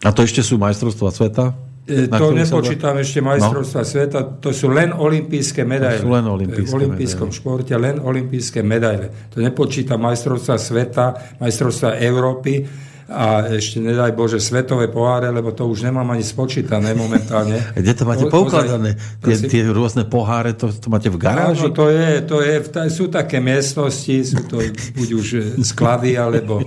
A 0.00 0.08
to 0.16 0.24
ešte 0.24 0.40
sú 0.40 0.56
majstrovstvá 0.56 1.12
sveta? 1.12 1.69
E, 1.90 2.06
to 2.06 2.30
nepočítam 2.30 2.94
sa... 2.94 3.02
ešte 3.02 3.18
majstrovstva 3.18 3.82
no. 3.82 3.88
sveta, 3.90 4.18
to 4.38 4.54
sú 4.54 4.70
len 4.70 4.94
olympijské 4.94 5.66
medaile. 5.66 5.98
To 5.98 6.06
sú 6.06 6.14
len 6.14 6.26
olympijské 6.30 6.70
v 6.70 6.76
olympijskom 6.78 7.28
medaile. 7.28 7.40
športe 7.42 7.74
len 7.74 7.96
olympijské 7.98 8.60
medaile. 8.62 9.06
To 9.34 9.42
nepočítam 9.42 9.98
majstrovstva 10.06 10.54
sveta, 10.54 11.06
majstrovstva 11.42 11.98
Európy 11.98 12.62
a 13.10 13.50
ešte 13.50 13.82
nedaj 13.82 14.14
Bože 14.14 14.38
svetové 14.38 14.86
poháre, 14.86 15.34
lebo 15.34 15.50
to 15.50 15.66
už 15.66 15.82
nemám 15.82 16.06
ani 16.14 16.22
spočítané 16.22 16.94
momentálne. 16.94 17.58
Kde 17.74 17.92
to 17.98 18.04
máte 18.06 18.24
poukladané? 18.30 18.94
Tie, 19.18 19.34
tie 19.50 19.66
rôzne 19.66 20.06
poháre, 20.06 20.54
to, 20.54 20.70
to 20.70 20.86
máte 20.86 21.10
v 21.10 21.18
garáži? 21.18 21.66
Áno, 21.66 21.74
to 21.74 21.90
je, 21.90 22.22
to 22.22 22.38
je, 22.38 22.54
sú 22.86 23.10
také 23.10 23.42
miestnosti, 23.42 24.14
sú 24.22 24.46
to 24.46 24.62
buď 24.94 25.08
už 25.10 25.26
sklady, 25.66 26.14
alebo 26.14 26.62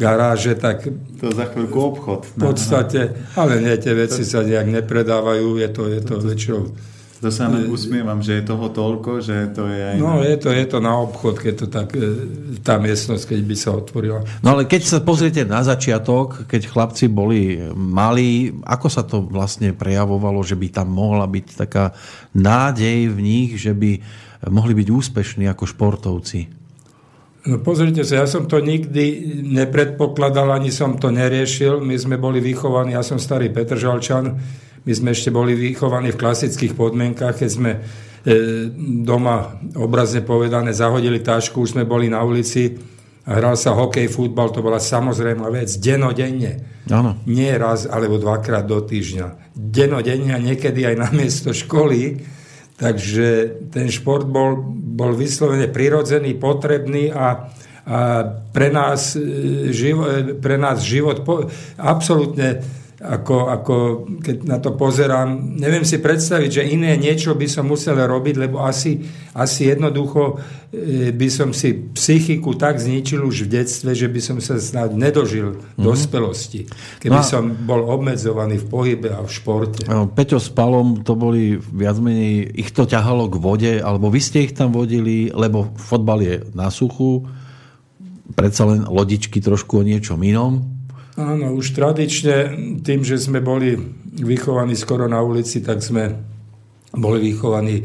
garáže, 0.00 0.56
tak... 0.56 0.88
To 1.20 1.28
za 1.30 1.46
chvíľku 1.52 1.78
obchod. 1.78 2.20
V 2.24 2.50
podstate, 2.50 3.00
ale 3.36 3.60
nie, 3.60 3.76
tie 3.76 3.92
veci 3.92 4.24
sa 4.24 4.42
nejak 4.42 4.82
nepredávajú, 4.82 5.60
je 5.60 5.68
to, 5.70 5.82
je 5.92 6.00
to 6.02 6.14
väčšinou 6.18 6.91
to 7.22 7.30
sa 7.30 7.46
len 7.46 7.70
usmievam, 7.70 8.18
že 8.18 8.42
je 8.42 8.50
toho 8.50 8.66
toľko, 8.66 9.22
že 9.22 9.54
to 9.54 9.70
je 9.70 9.94
aj... 9.94 9.96
No, 10.02 10.18
na... 10.18 10.26
je, 10.26 10.36
to, 10.42 10.50
je 10.50 10.66
to 10.66 10.82
na 10.82 10.98
obchod, 10.98 11.38
keď 11.38 11.54
to 11.54 11.66
tak, 11.70 11.94
e, 11.94 12.02
tá 12.66 12.82
miestnosť, 12.82 13.30
keď 13.30 13.40
by 13.46 13.54
sa 13.54 13.70
otvorila. 13.78 14.26
No 14.42 14.58
ale 14.58 14.66
keď 14.66 14.82
sa 14.82 14.98
pozriete 14.98 15.46
na 15.46 15.62
začiatok, 15.62 16.50
keď 16.50 16.66
chlapci 16.66 17.06
boli 17.06 17.62
malí, 17.78 18.50
ako 18.66 18.86
sa 18.90 19.06
to 19.06 19.22
vlastne 19.22 19.70
prejavovalo, 19.70 20.42
že 20.42 20.58
by 20.58 20.82
tam 20.82 20.90
mohla 20.90 21.30
byť 21.30 21.46
taká 21.54 21.94
nádej 22.34 23.14
v 23.14 23.18
nich, 23.22 23.54
že 23.54 23.70
by 23.70 24.02
mohli 24.50 24.74
byť 24.74 24.88
úspešní 24.90 25.46
ako 25.46 25.70
športovci? 25.70 26.40
No 27.42 27.58
pozrite 27.62 28.02
sa, 28.02 28.22
ja 28.22 28.26
som 28.26 28.50
to 28.50 28.58
nikdy 28.58 29.38
nepredpokladal, 29.46 30.58
ani 30.58 30.70
som 30.70 30.98
to 30.98 31.10
neriešil. 31.10 31.82
My 31.82 31.98
sme 31.98 32.18
boli 32.18 32.38
vychovaní, 32.38 32.94
ja 32.94 33.02
som 33.02 33.18
starý 33.18 33.50
Petržalčan, 33.50 34.38
my 34.82 34.92
sme 34.92 35.10
ešte 35.14 35.30
boli 35.30 35.54
vychovaní 35.54 36.10
v 36.10 36.20
klasických 36.20 36.74
podmienkach, 36.74 37.38
keď 37.38 37.50
sme 37.50 37.70
e, 37.74 37.80
doma 39.06 39.62
obrazne 39.78 40.26
povedané 40.26 40.74
zahodili 40.74 41.22
tašku, 41.22 41.62
už 41.62 41.78
sme 41.78 41.84
boli 41.86 42.10
na 42.10 42.22
ulici 42.26 42.74
a 43.22 43.38
hral 43.38 43.54
sa 43.54 43.78
hokej, 43.78 44.10
futbal, 44.10 44.50
to 44.50 44.58
bola 44.66 44.82
samozrejmá 44.82 45.46
vec, 45.54 45.70
denodenne. 45.78 46.82
Áno. 46.90 47.22
Nie 47.30 47.54
raz 47.54 47.86
alebo 47.86 48.18
dvakrát 48.18 48.66
do 48.66 48.82
týždňa. 48.82 49.54
Denodenne 49.54 50.34
a 50.34 50.42
niekedy 50.42 50.82
aj 50.82 50.96
na 50.98 51.08
miesto 51.14 51.54
školy. 51.54 52.18
Takže 52.74 53.62
ten 53.70 53.86
šport 53.86 54.26
bol, 54.26 54.58
bol 54.74 55.14
vyslovene 55.14 55.70
prirodzený, 55.70 56.34
potrebný 56.34 57.14
a, 57.14 57.46
a 57.86 57.98
pre, 58.50 58.74
nás, 58.74 59.14
e, 59.14 59.70
živo, 59.70 60.02
e, 60.02 60.34
pre 60.42 60.58
nás 60.58 60.82
život 60.82 61.22
po, 61.22 61.46
absolútne 61.78 62.81
ako, 63.02 63.36
ako 63.50 63.76
keď 64.22 64.36
na 64.46 64.62
to 64.62 64.78
pozerám, 64.78 65.58
neviem 65.58 65.82
si 65.82 65.98
predstaviť, 65.98 66.62
že 66.62 66.70
iné 66.70 66.94
niečo 66.94 67.34
by 67.34 67.50
som 67.50 67.66
musel 67.66 67.98
robiť, 67.98 68.38
lebo 68.38 68.62
asi, 68.62 69.02
asi 69.34 69.74
jednoducho 69.74 70.38
e, 70.70 71.10
by 71.10 71.28
som 71.28 71.50
si 71.50 71.90
psychiku 71.98 72.54
tak 72.54 72.78
zničil 72.78 73.26
už 73.26 73.50
v 73.50 73.58
detstve, 73.58 73.90
že 73.98 74.06
by 74.06 74.20
som 74.22 74.38
sa 74.38 74.54
snad 74.62 74.94
nedožil 74.94 75.58
mm-hmm. 75.58 75.82
dospelosti, 75.82 76.70
keby 77.02 77.18
no, 77.18 77.26
som 77.26 77.42
bol 77.66 77.82
obmedzovaný 77.90 78.62
v 78.62 78.66
pohybe 78.70 79.10
a 79.10 79.18
v 79.26 79.30
športe. 79.34 79.82
No, 79.90 80.06
Peťo 80.06 80.38
s 80.38 80.54
Palom 80.54 81.02
to 81.02 81.18
boli 81.18 81.58
viac 81.58 81.98
menej, 81.98 82.54
ich 82.54 82.70
to 82.70 82.86
ťahalo 82.86 83.26
k 83.26 83.36
vode, 83.42 83.72
alebo 83.82 84.14
vy 84.14 84.22
ste 84.22 84.46
ich 84.46 84.54
tam 84.54 84.70
vodili, 84.70 85.26
lebo 85.34 85.74
fotbal 85.74 86.22
je 86.22 86.34
na 86.54 86.70
suchu, 86.70 87.26
predsa 88.38 88.62
len 88.64 88.86
lodičky 88.86 89.42
trošku 89.42 89.82
o 89.82 89.86
niečom 89.86 90.22
inom, 90.22 90.71
Áno, 91.22 91.54
už 91.54 91.70
tradične 91.70 92.36
tým, 92.82 93.06
že 93.06 93.14
sme 93.14 93.38
boli 93.38 93.78
vychovaní 94.18 94.74
skoro 94.74 95.06
na 95.06 95.22
ulici, 95.22 95.62
tak 95.62 95.78
sme 95.78 96.10
boli 96.98 97.30
vychovaní, 97.30 97.78
e, 97.78 97.84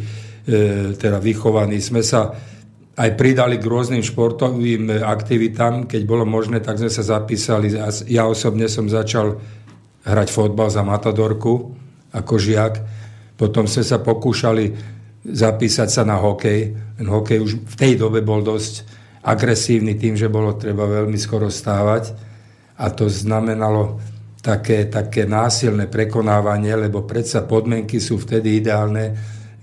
teda 0.97 1.21
vychovaní, 1.21 1.77
sme 1.77 2.01
sa 2.01 2.33
aj 2.97 3.13
pridali 3.13 3.61
k 3.61 3.69
rôznym 3.69 4.01
športovým 4.01 4.89
aktivitám, 5.05 5.85
keď 5.85 6.01
bolo 6.09 6.25
možné, 6.25 6.65
tak 6.65 6.81
sme 6.81 6.89
sa 6.89 7.05
zapísali. 7.05 7.69
Ja 8.09 8.25
osobne 8.25 8.65
som 8.65 8.89
začal 8.89 9.38
hrať 10.01 10.33
fotbal 10.33 10.73
za 10.73 10.81
Matadorku 10.81 11.77
ako 12.09 12.33
žiak, 12.41 12.81
potom 13.38 13.69
sme 13.69 13.85
sa 13.85 14.01
pokúšali 14.01 14.73
zapísať 15.29 15.93
sa 15.93 16.01
na 16.09 16.17
hokej. 16.17 16.73
Ten 16.97 17.05
hokej 17.05 17.38
už 17.38 17.51
v 17.69 17.75
tej 17.77 17.93
dobe 18.01 18.25
bol 18.25 18.41
dosť 18.41 18.81
agresívny 19.21 19.93
tým, 19.93 20.17
že 20.17 20.25
bolo 20.25 20.57
treba 20.57 20.89
veľmi 20.89 21.21
skoro 21.21 21.53
stávať 21.53 22.26
a 22.78 22.86
to 22.93 23.09
znamenalo 23.09 23.97
také, 24.41 24.88
také 24.88 25.25
násilné 25.25 25.89
prekonávanie, 25.91 26.78
lebo 26.78 27.03
predsa 27.03 27.43
podmienky 27.43 27.99
sú 27.99 28.21
vtedy 28.21 28.63
ideálne, 28.63 29.17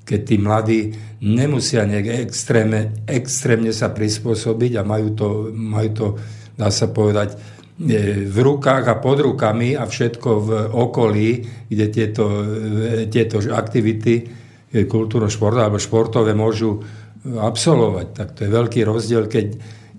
keď 0.04 0.20
tí 0.20 0.36
mladí 0.36 0.80
nemusia 1.24 1.88
nejak 1.88 2.28
extrémne, 2.28 2.92
extrémne 3.08 3.72
sa 3.72 3.88
prispôsobiť 3.94 4.72
a 4.76 4.82
majú 4.84 5.08
to, 5.16 5.28
majú 5.56 5.90
to, 5.96 6.06
dá 6.52 6.68
sa 6.68 6.92
povedať, 6.92 7.32
e, 7.32 8.28
v 8.28 8.36
rukách 8.44 8.84
a 8.84 9.00
pod 9.00 9.24
rukami 9.24 9.72
a 9.72 9.88
všetko 9.88 10.28
v 10.44 10.50
okolí, 10.76 11.28
kde 11.72 11.86
tieto, 11.88 12.44
e, 12.44 13.08
tieto 13.08 13.40
aktivity 13.40 14.14
e, 14.20 14.84
kultúrno-športové 14.84 15.64
alebo 15.64 15.80
športové 15.80 16.36
môžu 16.36 16.84
absolvovať. 17.24 18.06
Tak 18.12 18.28
to 18.36 18.40
je 18.44 18.50
veľký 18.52 18.80
rozdiel, 18.84 19.24
keď 19.32 19.46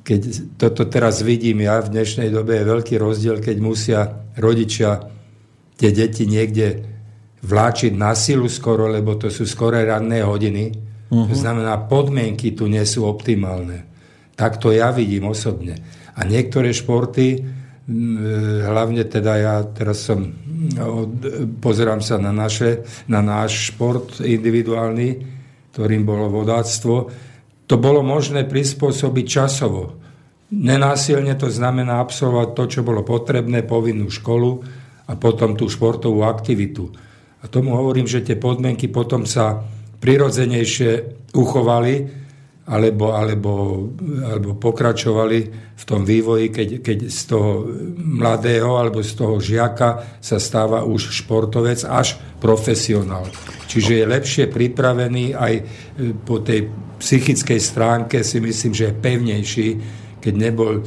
keď 0.05 0.21
toto 0.61 0.85
teraz 0.85 1.25
vidím 1.25 1.65
ja 1.65 1.81
v 1.81 1.89
dnešnej 1.89 2.29
dobe, 2.29 2.61
je 2.61 2.69
veľký 2.69 2.95
rozdiel, 3.01 3.41
keď 3.41 3.57
musia 3.57 3.99
rodičia 4.37 5.01
tie 5.81 5.89
deti 5.89 6.29
niekde 6.29 6.85
vláčiť 7.41 7.97
na 7.97 8.13
silu 8.13 8.45
skoro, 8.45 8.85
lebo 8.85 9.17
to 9.17 9.33
sú 9.33 9.49
skoro 9.49 9.81
ranné 9.81 10.21
hodiny. 10.21 10.77
Uh-huh. 11.09 11.25
To 11.25 11.33
mhm. 11.33 11.41
znamená, 11.41 11.73
podmienky 11.89 12.53
tu 12.53 12.69
nie 12.69 12.85
sú 12.85 13.09
optimálne. 13.09 13.89
Tak 14.37 14.61
to 14.61 14.69
ja 14.69 14.93
vidím 14.93 15.33
osobne. 15.33 15.81
A 16.15 16.23
niektoré 16.23 16.69
športy, 16.69 17.41
hlavne 18.65 19.03
teda 19.05 19.33
ja 19.37 19.55
teraz 19.65 20.05
som, 20.05 20.31
pozerám 21.61 22.01
sa 22.01 22.17
na, 22.17 22.33
naše, 22.33 22.85
na 23.05 23.21
náš 23.25 23.73
šport 23.73 24.21
individuálny, 24.21 25.21
ktorým 25.75 26.03
bolo 26.07 26.31
vodáctvo, 26.31 27.11
to 27.65 27.75
bolo 27.81 28.05
možné 28.05 28.45
prispôsobiť 28.45 29.25
časovo. 29.25 29.97
Nenásilne 30.53 31.33
to 31.33 31.49
znamená 31.49 31.97
absolvovať 31.99 32.49
to, 32.53 32.63
čo 32.69 32.81
bolo 32.85 33.01
potrebné, 33.01 33.65
povinnú 33.65 34.13
školu 34.13 34.61
a 35.09 35.13
potom 35.17 35.57
tú 35.57 35.65
športovú 35.65 36.21
aktivitu. 36.21 36.93
A 37.41 37.49
tomu 37.49 37.77
hovorím, 37.77 38.05
že 38.05 38.25
tie 38.25 38.37
podmienky 38.37 38.89
potom 38.89 39.25
sa 39.25 39.65
prirodzenejšie 40.01 40.91
uchovali 41.33 42.25
alebo, 42.65 43.13
alebo, 43.13 43.53
alebo 44.25 44.57
pokračovali 44.57 45.39
v 45.77 45.83
tom 45.85 46.01
vývoji, 46.01 46.49
keď, 46.49 46.69
keď 46.81 46.97
z 47.13 47.21
toho 47.29 47.69
mladého 47.93 48.73
alebo 48.73 49.05
z 49.05 49.13
toho 49.13 49.37
žiaka 49.37 50.17
sa 50.17 50.41
stáva 50.41 50.81
už 50.81 51.13
športovec 51.13 51.85
až 51.85 52.17
profesionál. 52.41 53.29
Čiže 53.69 54.01
je 54.01 54.05
lepšie 54.09 54.45
pripravený 54.49 55.37
aj 55.37 55.53
po 56.25 56.41
tej 56.41 56.84
psychickej 56.99 57.59
stránke 57.59 58.23
si 58.23 58.39
myslím, 58.39 58.73
že 58.73 58.91
je 58.91 58.99
pevnejší, 58.99 59.67
keď 60.19 60.33
nebol 60.33 60.83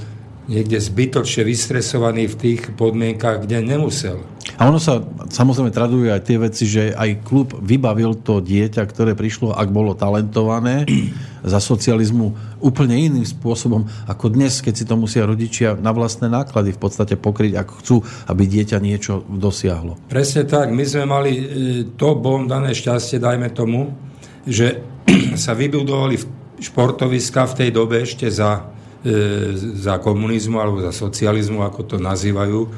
niekde 0.48 0.80
zbytočne 0.80 1.44
vystresovaný 1.44 2.32
v 2.32 2.38
tých 2.40 2.60
podmienkach, 2.72 3.44
kde 3.44 3.60
nemusel. 3.60 4.24
A 4.56 4.72
ono 4.72 4.80
sa 4.80 5.04
samozrejme 5.28 5.68
tradujú 5.68 6.08
aj 6.08 6.24
tie 6.24 6.38
veci, 6.40 6.64
že 6.64 6.96
aj 6.96 7.20
klub 7.20 7.52
vybavil 7.60 8.16
to 8.24 8.40
dieťa, 8.40 8.80
ktoré 8.88 9.12
prišlo, 9.12 9.52
ak 9.52 9.68
bolo 9.68 9.92
talentované 9.92 10.88
za 11.52 11.60
socializmu 11.60 12.58
úplne 12.64 12.96
iným 12.96 13.28
spôsobom 13.28 13.84
ako 14.08 14.32
dnes, 14.32 14.64
keď 14.64 14.74
si 14.74 14.84
to 14.88 14.96
musia 14.96 15.28
rodičia 15.28 15.76
na 15.76 15.92
vlastné 15.92 16.32
náklady 16.32 16.72
v 16.72 16.80
podstate 16.80 17.14
pokryť, 17.20 17.52
ak 17.54 17.68
chcú, 17.84 18.00
aby 18.32 18.48
dieťa 18.48 18.80
niečo 18.80 19.28
dosiahlo. 19.28 20.00
Presne 20.08 20.48
tak. 20.48 20.72
My 20.72 20.82
sme 20.88 21.04
mali 21.04 21.32
e, 21.36 21.44
to 21.92 22.16
bom 22.16 22.48
dané 22.48 22.72
šťastie, 22.72 23.20
dajme 23.20 23.52
tomu, 23.52 23.92
že 24.48 24.80
sa 25.44 25.52
vybudovali 25.56 26.16
športoviska 26.58 27.48
v 27.50 27.56
tej 27.64 27.70
dobe 27.70 28.02
ešte 28.04 28.28
za 28.28 28.78
E, 28.98 29.54
za 29.78 30.02
komunizmu 30.02 30.58
alebo 30.58 30.82
za 30.82 30.90
socializmu, 30.90 31.62
ako 31.62 31.86
to 31.86 31.96
nazývajú. 32.02 32.60
E, 32.66 32.70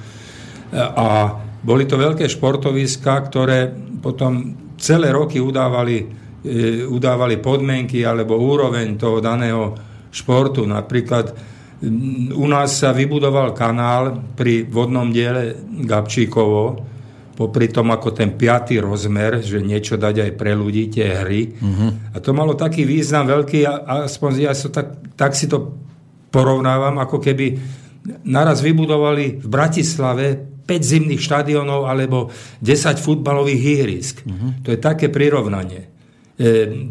a 0.76 1.32
boli 1.64 1.88
to 1.88 1.96
veľké 1.96 2.28
športoviska, 2.28 3.24
ktoré 3.24 3.72
potom 4.04 4.52
celé 4.76 5.16
roky 5.16 5.40
udávali, 5.40 6.12
e, 6.44 6.84
udávali 6.84 7.40
podmienky 7.40 8.04
alebo 8.04 8.36
úroveň 8.36 9.00
toho 9.00 9.24
daného 9.24 9.72
športu. 10.12 10.68
Napríklad 10.68 11.32
u 12.36 12.44
nás 12.44 12.76
sa 12.76 12.92
vybudoval 12.92 13.56
kanál 13.56 14.20
pri 14.36 14.68
vodnom 14.68 15.08
diele 15.08 15.56
Gabčíkovo, 15.88 16.84
popri 17.40 17.72
tom 17.72 17.88
ako 17.88 18.12
ten 18.12 18.36
piatý 18.36 18.84
rozmer, 18.84 19.40
že 19.40 19.64
niečo 19.64 19.96
dať 19.96 20.28
aj 20.28 20.30
pre 20.36 20.52
ľudí, 20.52 20.92
tie 20.92 21.24
hry. 21.24 21.48
Uh-huh. 21.56 22.12
A 22.12 22.20
to 22.20 22.36
malo 22.36 22.52
taký 22.52 22.84
význam 22.84 23.24
veľký, 23.24 23.64
a 23.64 24.04
aspoň 24.04 24.30
ja 24.44 24.52
so 24.52 24.68
tak, 24.68 25.16
tak 25.16 25.32
si 25.32 25.48
to 25.48 25.72
porovnávam, 26.28 27.00
ako 27.00 27.16
keby 27.16 27.56
naraz 28.28 28.60
vybudovali 28.60 29.40
v 29.40 29.46
Bratislave 29.48 30.36
5 30.68 30.68
zimných 30.68 31.24
štadionov 31.24 31.88
alebo 31.88 32.28
10 32.60 33.00
futbalových 33.00 33.62
ihrisk. 33.80 34.20
Uh-huh. 34.28 34.60
To 34.60 34.76
je 34.76 34.78
také 34.78 35.08
prirovnanie. 35.08 35.88
E, 36.36 36.46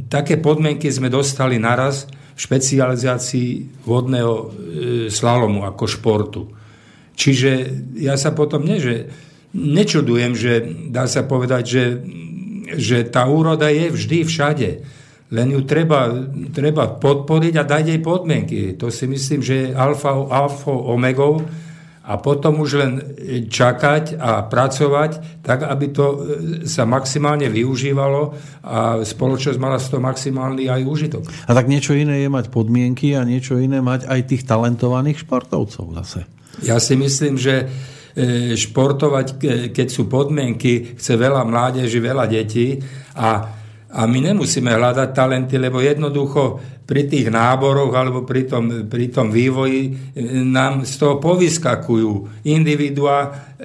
také 0.10 0.42
podmienky 0.42 0.90
sme 0.90 1.14
dostali 1.14 1.62
naraz 1.62 2.10
v 2.10 2.40
špecializácii 2.42 3.86
vodného 3.86 4.34
e, 4.34 4.46
slalomu 5.14 5.62
ako 5.62 5.86
športu. 5.86 6.42
Čiže 7.14 7.52
ja 8.02 8.18
sa 8.18 8.34
potom 8.34 8.66
nie, 8.66 8.82
že 8.82 9.29
nečudujem, 9.54 10.34
že 10.38 10.62
dá 10.94 11.10
sa 11.10 11.26
povedať, 11.26 11.64
že, 11.66 11.84
že 12.78 12.98
tá 13.08 13.26
úroda 13.26 13.70
je 13.70 13.90
vždy 13.90 14.18
všade 14.26 14.72
len 15.30 15.54
ju 15.54 15.62
treba, 15.62 16.10
treba 16.50 16.90
podporiť 16.90 17.54
a 17.62 17.64
dať 17.64 17.84
jej 17.94 18.02
podmienky. 18.02 18.74
To 18.82 18.90
si 18.90 19.06
myslím, 19.06 19.46
že 19.46 19.54
je 19.54 19.66
alfa, 19.78 20.10
alfa 20.10 20.74
omegou 20.74 21.46
a 22.10 22.18
potom 22.18 22.66
už 22.66 22.70
len 22.82 22.92
čakať 23.46 24.18
a 24.18 24.42
pracovať 24.42 25.46
tak, 25.46 25.70
aby 25.70 25.86
to 25.94 26.06
e, 26.10 26.18
sa 26.66 26.90
maximálne 26.90 27.46
využívalo 27.46 28.34
a 28.66 29.06
spoločnosť 29.06 29.60
mala 29.62 29.78
z 29.78 29.94
toho 29.94 30.02
maximálny 30.02 30.66
aj 30.66 30.82
užitok. 30.90 31.24
A 31.46 31.54
tak 31.54 31.70
niečo 31.70 31.94
iné 31.94 32.26
je 32.26 32.30
mať 32.34 32.50
podmienky 32.50 33.14
a 33.14 33.22
niečo 33.22 33.62
iné 33.62 33.78
mať 33.78 34.10
aj 34.10 34.26
tých 34.26 34.50
talentovaných 34.50 35.22
športovcov 35.22 35.94
zase. 36.02 36.26
Ja 36.66 36.82
si 36.82 36.98
myslím, 36.98 37.38
že 37.38 37.70
športovať, 38.56 39.28
keď 39.74 39.88
sú 39.88 40.10
podmienky, 40.10 40.98
chce 40.98 41.14
veľa 41.20 41.46
mládeži, 41.46 42.00
veľa 42.02 42.26
detí 42.26 42.82
a 43.16 43.60
a 43.90 44.06
my 44.06 44.22
nemusíme 44.22 44.70
hľadať 44.70 45.10
talenty, 45.18 45.58
lebo 45.58 45.82
jednoducho 45.82 46.62
pri 46.86 47.10
tých 47.10 47.34
náboroch 47.34 47.90
alebo 47.94 48.22
pri 48.22 48.46
tom, 48.46 48.86
pri 48.86 49.10
tom 49.10 49.34
vývoji 49.34 50.14
e, 50.14 50.46
nám 50.46 50.86
z 50.86 50.94
toho 50.98 51.18
povyskakujú 51.18 52.46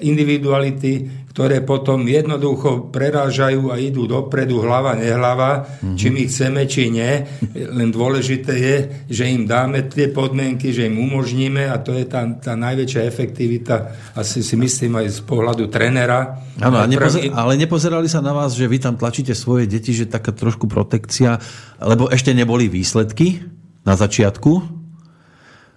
individuality, 0.01 0.95
ktoré 1.35 1.67
potom 1.67 2.07
jednoducho 2.07 2.95
prerážajú 2.95 3.75
a 3.75 3.83
idú 3.83 4.07
dopredu 4.07 4.63
hlava, 4.63 4.95
nehlava, 4.95 5.67
mm-hmm. 5.67 5.99
či 5.99 6.07
my 6.15 6.23
chceme, 6.31 6.63
či 6.71 6.95
nie. 6.95 7.27
Len 7.59 7.91
dôležité 7.91 8.55
je, 8.55 8.77
že 9.11 9.35
im 9.35 9.43
dáme 9.43 9.83
tie 9.91 10.15
podmienky, 10.15 10.71
že 10.71 10.87
im 10.87 11.03
umožníme 11.03 11.67
a 11.67 11.83
to 11.83 11.91
je 11.91 12.07
tá, 12.07 12.23
tá 12.39 12.55
najväčšia 12.55 13.03
efektivita, 13.11 13.75
asi 14.15 14.47
si 14.47 14.55
myslím 14.55 15.03
aj 15.03 15.11
z 15.11 15.21
pohľadu 15.27 15.67
trenera. 15.75 16.39
Áno, 16.63 16.87
nepozer- 16.87 17.27
ale 17.35 17.59
nepozerali 17.59 18.07
sa 18.07 18.23
na 18.23 18.31
vás, 18.31 18.55
že 18.55 18.71
vy 18.71 18.79
tam 18.79 18.95
tlačíte 18.95 19.35
svoje 19.35 19.67
deti, 19.67 19.91
že 19.91 20.07
taká 20.07 20.31
trošku 20.31 20.71
protekcia, 20.71 21.43
lebo 21.83 22.15
ešte 22.15 22.31
neboli 22.31 22.71
výsledky 22.71 23.43
na 23.83 23.99
začiatku, 23.99 24.85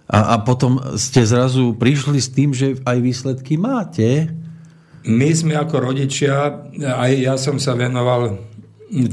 a, 0.08 0.32
a 0.32 0.34
potom 0.40 0.80
ste 0.96 1.20
zrazu 1.20 1.76
prišli 1.76 2.16
s 2.16 2.32
tým, 2.32 2.56
že 2.56 2.80
aj 2.80 2.96
výsledky 2.96 3.60
máte 3.60 4.32
my 5.06 5.30
sme 5.30 5.54
ako 5.54 5.76
rodičia, 5.78 6.66
aj 6.82 7.12
ja 7.14 7.34
som 7.38 7.62
sa 7.62 7.78
venoval 7.78 8.40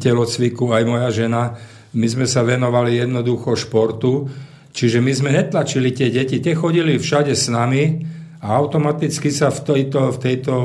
telocviku, 0.02 0.74
aj 0.74 0.84
moja 0.88 1.10
žena, 1.12 1.54
my 1.96 2.08
sme 2.10 2.26
sa 2.26 2.42
venovali 2.42 3.00
jednoducho 3.00 3.56
športu, 3.56 4.28
čiže 4.76 5.00
my 5.00 5.12
sme 5.14 5.30
netlačili 5.32 5.94
tie 5.94 6.12
deti, 6.12 6.42
tie 6.42 6.56
chodili 6.58 6.98
všade 7.00 7.32
s 7.32 7.48
nami 7.48 8.04
a 8.44 8.56
automaticky 8.58 9.32
sa 9.32 9.54
v 9.54 9.60
tejto, 9.64 10.12
v 10.16 10.18
tejto 10.20 10.56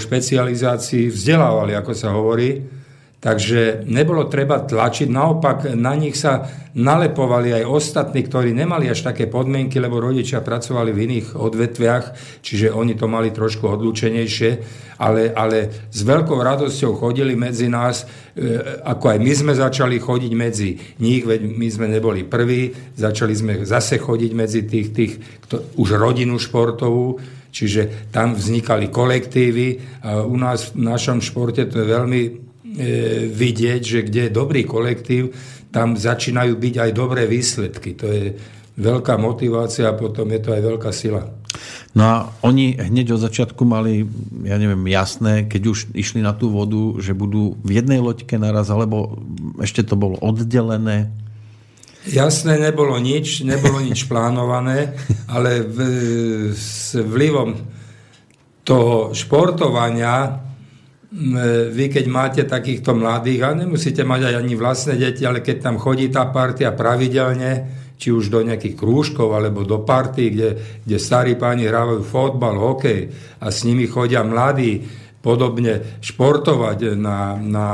špecializácii 0.00 1.12
vzdelávali, 1.12 1.76
ako 1.76 1.92
sa 1.92 2.14
hovorí. 2.16 2.83
Takže 3.24 3.88
nebolo 3.88 4.28
treba 4.28 4.60
tlačiť, 4.60 5.08
naopak 5.08 5.72
na 5.80 5.96
nich 5.96 6.12
sa 6.12 6.44
nalepovali 6.76 7.56
aj 7.56 7.64
ostatní, 7.64 8.20
ktorí 8.20 8.52
nemali 8.52 8.92
až 8.92 9.00
také 9.00 9.32
podmienky, 9.32 9.80
lebo 9.80 9.96
rodičia 9.96 10.44
pracovali 10.44 10.92
v 10.92 11.02
iných 11.08 11.26
odvetviach, 11.32 12.04
čiže 12.44 12.68
oni 12.68 12.92
to 12.92 13.08
mali 13.08 13.32
trošku 13.32 13.64
odlúčenejšie, 13.64 14.50
ale, 15.00 15.32
ale 15.32 15.88
s 15.88 16.04
veľkou 16.04 16.36
radosťou 16.36 17.00
chodili 17.00 17.32
medzi 17.32 17.72
nás, 17.72 18.04
e, 18.36 18.60
ako 18.84 19.16
aj 19.16 19.18
my 19.24 19.32
sme 19.32 19.52
začali 19.56 19.96
chodiť 19.96 20.32
medzi 20.36 20.76
nich, 21.00 21.24
veď 21.24 21.48
my 21.48 21.68
sme 21.72 21.88
neboli 21.88 22.28
prví, 22.28 22.92
začali 22.92 23.32
sme 23.32 23.52
zase 23.64 23.96
chodiť 24.04 24.32
medzi 24.36 24.68
tých, 24.68 24.88
tých 24.92 25.12
kto, 25.48 25.80
už 25.80 25.96
rodinu 25.96 26.36
športovú, 26.36 27.16
čiže 27.48 28.12
tam 28.12 28.36
vznikali 28.36 28.92
kolektívy 28.92 29.80
u 30.28 30.36
nás 30.36 30.74
v 30.74 30.90
našom 30.90 31.22
športe 31.22 31.62
to 31.70 31.80
je 31.80 31.86
veľmi 31.86 32.43
vidieť, 33.30 33.82
že 33.82 34.00
kde 34.02 34.28
je 34.28 34.36
dobrý 34.36 34.66
kolektív, 34.66 35.30
tam 35.70 35.94
začínajú 35.94 36.58
byť 36.58 36.74
aj 36.86 36.90
dobré 36.94 37.26
výsledky. 37.26 37.94
To 37.98 38.06
je 38.10 38.24
veľká 38.78 39.14
motivácia 39.18 39.90
a 39.90 39.98
potom 39.98 40.26
je 40.34 40.40
to 40.42 40.50
aj 40.54 40.62
veľká 40.62 40.90
sila. 40.90 41.22
No 41.94 42.02
a 42.02 42.14
oni 42.42 42.74
hneď 42.74 43.14
od 43.14 43.22
začiatku 43.22 43.62
mali, 43.62 44.02
ja 44.42 44.58
neviem, 44.58 44.82
jasné, 44.90 45.46
keď 45.46 45.62
už 45.70 45.78
išli 45.94 46.18
na 46.18 46.34
tú 46.34 46.50
vodu, 46.50 46.98
že 46.98 47.14
budú 47.14 47.54
v 47.62 47.78
jednej 47.78 48.02
loďke 48.02 48.34
naraz, 48.34 48.66
alebo 48.74 49.22
ešte 49.62 49.86
to 49.86 49.94
bolo 49.94 50.18
oddelené? 50.18 51.14
Jasné, 52.10 52.58
nebolo 52.58 52.98
nič, 52.98 53.46
nebolo 53.46 53.78
nič 53.78 54.06
plánované, 54.10 54.98
ale 55.30 55.62
v, 55.62 55.78
s 56.50 56.98
vlivom 56.98 57.54
toho 58.66 59.14
športovania 59.14 60.43
E, 60.43 60.43
vy 61.70 61.84
keď 61.94 62.04
máte 62.10 62.42
takýchto 62.42 62.90
mladých, 62.98 63.40
a 63.46 63.54
nemusíte 63.54 64.02
mať 64.02 64.30
aj 64.30 64.34
ani 64.34 64.54
vlastné 64.58 64.94
deti, 64.98 65.22
ale 65.22 65.46
keď 65.46 65.56
tam 65.70 65.76
chodí 65.78 66.10
tá 66.10 66.26
partia 66.26 66.74
pravidelne, 66.74 67.82
či 67.94 68.10
už 68.10 68.28
do 68.28 68.42
nejakých 68.42 68.74
krúžkov 68.74 69.30
alebo 69.30 69.62
do 69.62 69.86
party, 69.86 70.24
kde, 70.34 70.50
kde 70.82 70.96
starí 70.98 71.38
páni 71.38 71.70
hrávajú 71.70 72.02
fotbal, 72.02 72.58
hokej 72.58 73.14
a 73.38 73.46
s 73.48 73.62
nimi 73.62 73.86
chodia 73.86 74.26
mladí 74.26 74.82
podobne 75.22 76.02
športovať 76.02 76.98
na, 76.98 77.38
na, 77.38 77.68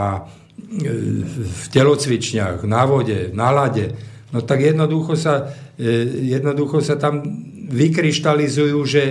e, 0.71 0.93
v 1.41 1.65
telocvičniach, 1.73 2.63
na 2.69 2.83
vode, 2.87 3.33
na 3.35 3.49
lade, 3.51 3.97
no 4.31 4.45
tak 4.45 4.63
jednoducho 4.63 5.17
sa, 5.19 5.51
e, 5.75 6.31
jednoducho 6.31 6.79
sa 6.85 7.01
tam 7.01 7.25
vykryštalizujú, 7.71 8.79
že, 8.83 9.05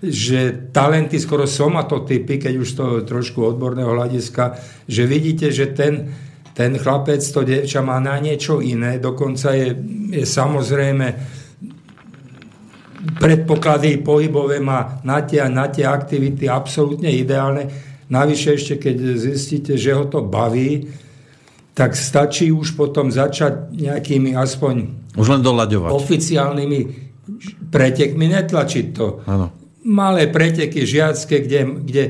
že 0.00 0.70
talenty, 0.70 1.18
skoro 1.18 1.50
somatotypy, 1.50 2.38
keď 2.38 2.54
už 2.62 2.68
to 2.78 2.86
trošku 3.02 3.42
odborného 3.42 3.90
hľadiska, 3.90 4.54
že 4.86 5.02
vidíte, 5.02 5.50
že 5.50 5.74
ten, 5.74 6.06
ten 6.54 6.78
chlapec, 6.78 7.18
to 7.18 7.42
devča 7.42 7.82
má 7.82 7.98
na 7.98 8.22
niečo 8.22 8.62
iné, 8.62 9.02
dokonca 9.02 9.50
je, 9.58 9.74
je 10.14 10.22
samozrejme 10.22 11.06
predpoklady 13.18 13.98
pohybové 13.98 14.62
má 14.62 15.02
na 15.02 15.26
tie, 15.26 15.42
na 15.50 15.66
tie 15.66 15.82
aktivity 15.82 16.46
absolútne 16.46 17.10
ideálne. 17.10 17.66
Navyše 18.06 18.48
ešte, 18.54 18.74
keď 18.78 18.96
zistíte, 19.18 19.74
že 19.74 19.90
ho 19.90 20.06
to 20.06 20.22
baví, 20.22 20.86
tak 21.74 21.96
stačí 21.96 22.52
už 22.52 22.76
potom 22.78 23.08
začať 23.10 23.72
nejakými 23.74 24.36
aspoň 24.36 24.74
už 25.16 25.26
len 25.28 25.42
doľaďovať. 25.42 25.90
oficiálnymi 25.90 26.80
pretekmi, 27.70 28.26
netlačiť 28.28 28.86
to. 28.92 29.22
Áno. 29.26 29.46
Malé 29.82 30.30
preteky 30.30 30.86
žiacké, 30.86 31.42
kde, 31.42 31.60
kde 31.82 32.02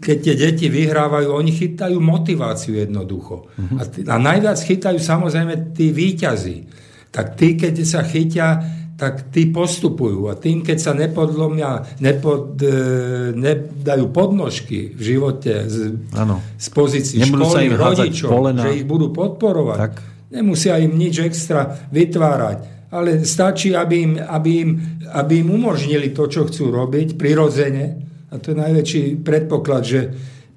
keď 0.00 0.16
tie 0.16 0.34
deti 0.36 0.66
vyhrávajú, 0.72 1.28
oni 1.28 1.52
chytajú 1.52 2.00
motiváciu 2.00 2.80
jednoducho. 2.80 3.52
Uh-huh. 3.52 3.76
A, 3.76 3.84
a 3.84 4.16
najviac 4.16 4.56
chytajú 4.56 4.96
samozrejme 4.96 5.76
tí 5.76 5.92
výťazí. 5.92 6.68
Tak 7.12 7.36
tí, 7.36 7.56
keď 7.56 7.74
sa 7.84 8.00
chytia, 8.04 8.64
tak 8.98 9.30
tí 9.30 9.46
postupujú. 9.48 10.26
A 10.26 10.34
tým, 10.34 10.66
keď 10.66 10.78
sa 10.82 10.92
nepodlomia, 10.96 11.86
nepod, 12.02 12.58
e, 12.58 12.74
nedajú 13.30 14.10
podnožky 14.10 14.90
v 14.90 15.00
živote 15.14 15.70
z, 15.70 15.94
z 16.58 16.66
pozícií 16.74 17.22
Nebudú 17.22 17.46
školy, 17.46 17.78
rodičov, 17.78 18.28
polena. 18.28 18.66
že 18.66 18.82
ich 18.82 18.84
budú 18.88 19.14
podporovať, 19.14 19.78
Tak. 19.78 19.94
nemusia 20.34 20.82
im 20.82 20.98
nič 20.98 21.22
extra 21.22 21.78
vytvárať. 21.94 22.77
Ale 22.88 23.24
stačí, 23.28 23.76
aby 23.76 23.96
im, 24.00 24.12
aby, 24.16 24.50
im, 24.64 24.70
aby 25.12 25.44
im 25.44 25.48
umožnili 25.52 26.16
to, 26.16 26.24
čo 26.24 26.48
chcú 26.48 26.72
robiť, 26.72 27.20
prirodzene. 27.20 27.86
A 28.32 28.40
to 28.40 28.52
je 28.52 28.56
najväčší 28.56 29.02
predpoklad, 29.20 29.82
že 29.84 30.00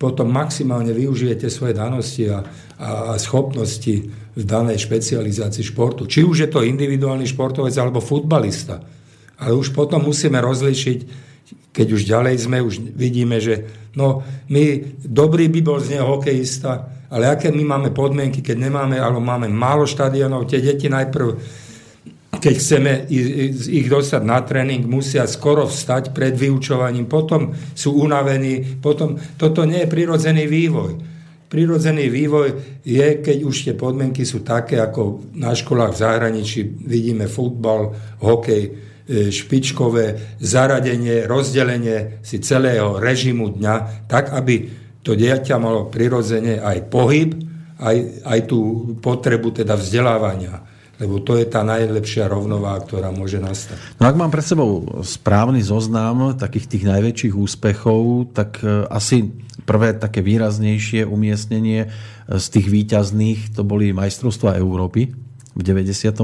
potom 0.02 0.34
maximálne 0.34 0.96
využijete 0.96 1.52
svoje 1.52 1.78
danosti 1.78 2.26
a, 2.32 2.42
a 2.82 2.90
schopnosti 3.22 4.10
v 4.32 4.44
danej 4.48 4.88
špecializácii 4.88 5.62
športu. 5.62 6.08
Či 6.08 6.26
už 6.26 6.48
je 6.48 6.50
to 6.50 6.66
individuálny 6.66 7.28
športovec 7.28 7.76
alebo 7.78 8.02
futbalista. 8.02 8.82
Ale 9.38 9.54
už 9.54 9.76
potom 9.76 10.02
musíme 10.08 10.40
rozlišiť, 10.42 11.00
keď 11.76 11.88
už 11.94 12.02
ďalej 12.08 12.36
sme, 12.48 12.58
už 12.64 12.82
vidíme, 12.96 13.38
že 13.38 13.68
no, 13.94 14.24
my, 14.50 14.64
dobrý 15.04 15.52
by 15.52 15.62
bol 15.62 15.78
z 15.84 16.00
neho 16.00 16.18
hokejista, 16.18 16.88
ale 17.12 17.28
aké 17.28 17.52
my 17.52 17.64
máme 17.64 17.90
podmienky, 17.92 18.40
keď 18.40 18.58
nemáme, 18.72 18.96
alebo 18.96 19.20
máme 19.20 19.52
málo 19.52 19.84
štadionov, 19.84 20.48
tie 20.48 20.64
deti 20.64 20.88
najprv 20.88 21.28
keď 22.42 22.56
chceme 22.58 22.92
ich 23.70 23.86
dostať 23.86 24.22
na 24.26 24.42
tréning, 24.42 24.90
musia 24.90 25.30
skoro 25.30 25.70
vstať 25.70 26.10
pred 26.10 26.34
vyučovaním, 26.34 27.06
potom 27.06 27.54
sú 27.78 27.94
unavení, 27.94 28.82
potom 28.82 29.14
toto 29.38 29.62
nie 29.70 29.86
je 29.86 29.94
prirodzený 29.94 30.50
vývoj. 30.50 30.92
Prirodzený 31.46 32.10
vývoj 32.10 32.82
je, 32.82 33.22
keď 33.22 33.38
už 33.46 33.56
tie 33.70 33.76
podmienky 33.78 34.26
sú 34.26 34.42
také, 34.42 34.82
ako 34.82 35.30
na 35.38 35.54
školách 35.54 35.94
v 35.94 36.02
zahraničí 36.02 36.60
vidíme 36.82 37.30
futbal, 37.30 37.94
hokej, 38.26 38.64
e, 38.66 38.70
špičkové 39.30 40.40
zaradenie, 40.42 41.30
rozdelenie 41.30 42.26
si 42.26 42.42
celého 42.42 42.98
režimu 42.98 43.54
dňa, 43.54 44.08
tak, 44.10 44.34
aby 44.34 44.66
to 45.06 45.14
dieťa 45.14 45.62
malo 45.62 45.92
prirodzene 45.92 46.58
aj 46.58 46.90
pohyb, 46.90 47.38
aj, 47.78 47.98
aj 48.26 48.40
tú 48.50 48.60
potrebu 48.98 49.52
teda 49.54 49.78
vzdelávania 49.78 50.71
lebo 51.02 51.18
to 51.18 51.34
je 51.34 51.50
tá 51.50 51.66
najlepšia 51.66 52.30
rovnováha, 52.30 52.86
ktorá 52.86 53.10
môže 53.10 53.42
nastať. 53.42 53.98
No 53.98 54.06
ak 54.06 54.14
mám 54.14 54.30
pred 54.30 54.46
sebou 54.46 55.02
správny 55.02 55.66
zoznam 55.66 56.38
takých 56.38 56.78
tých 56.78 56.86
najväčších 56.86 57.34
úspechov, 57.34 58.30
tak 58.38 58.62
e, 58.62 58.86
asi 58.86 59.34
prvé 59.66 59.98
také 59.98 60.22
výraznejšie 60.22 61.10
umiestnenie 61.10 61.90
e, 61.90 62.38
z 62.38 62.46
tých 62.54 62.70
výťazných 62.70 63.58
to 63.58 63.66
boli 63.66 63.98
majstrovstvá 63.98 64.62
Európy 64.62 65.10
v 65.52 65.62
98. 65.66 66.22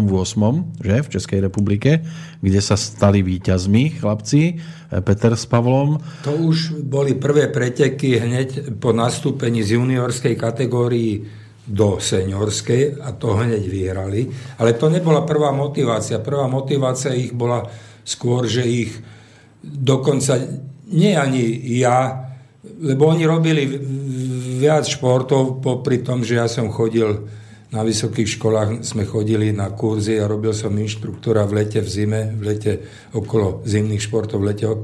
Že, 0.80 0.95
v 1.03 1.09
Českej 1.11 1.39
republike, 1.41 2.05
kde 2.39 2.61
sa 2.61 2.80
stali 2.80 3.25
výťazmi 3.25 3.97
chlapci 3.97 4.41
e, 4.45 4.53
Peter 5.01 5.34
s 5.34 5.49
Pavlom. 5.49 5.97
To 6.21 6.38
už 6.38 6.86
boli 6.86 7.17
prvé 7.17 7.49
preteky 7.49 8.21
hneď 8.21 8.78
po 8.78 8.93
nastúpení 8.93 9.65
z 9.65 9.82
juniorskej 9.82 10.38
kategórii 10.38 11.47
do 11.68 11.99
seniorskej 11.99 13.03
a 13.03 13.11
to 13.11 13.36
hneď 13.36 13.63
vyhrali. 13.68 14.32
Ale 14.57 14.80
to 14.80 14.88
nebola 14.88 15.28
prvá 15.28 15.51
motivácia. 15.51 16.24
Prvá 16.24 16.47
motivácia 16.47 17.11
ich 17.11 17.36
bola 17.36 17.68
skôr, 18.07 18.47
že 18.47 18.63
ich 18.63 18.95
dokonca 19.61 20.39
nie 20.88 21.11
ani 21.11 21.43
ja, 21.76 22.24
lebo 22.63 23.11
oni 23.11 23.28
robili 23.28 23.68
viac 24.57 24.88
športov 24.88 25.59
popri 25.59 25.99
tom, 25.99 26.24
že 26.24 26.39
ja 26.39 26.47
som 26.47 26.72
chodil 26.72 27.28
na 27.68 27.84
vysokých 27.84 28.39
školách 28.39 28.70
sme 28.80 29.03
chodili 29.03 29.51
na 29.51 29.68
kurzy 29.76 30.15
a 30.24 30.30
robil 30.32 30.55
som 30.55 30.72
inštruktora 30.72 31.43
v 31.43 31.63
lete, 31.63 31.84
v 31.84 31.89
zime, 31.91 32.22
v 32.32 32.41
lete 32.47 32.74
okolo 33.11 33.59
zimných 33.68 33.99
športov, 34.07 34.39
v 34.39 34.45
lete, 34.47 34.65
e, 34.72 34.76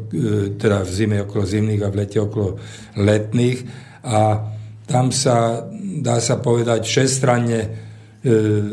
teda 0.59 0.83
v 0.83 0.91
zime 0.91 1.17
okolo 1.23 1.47
zimných 1.47 1.79
a 1.79 1.87
v 1.87 1.95
lete 2.03 2.19
okolo 2.19 2.59
letných. 2.99 3.59
A 4.03 4.51
tam 4.83 5.15
sa, 5.15 5.63
dá 6.01 6.17
sa 6.17 6.41
povedať, 6.41 6.87
všestranne 6.87 7.59
e, 7.61 7.69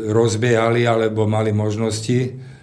rozbiehali 0.09 0.87
alebo 0.87 1.29
mali 1.29 1.53
možnosti 1.53 2.19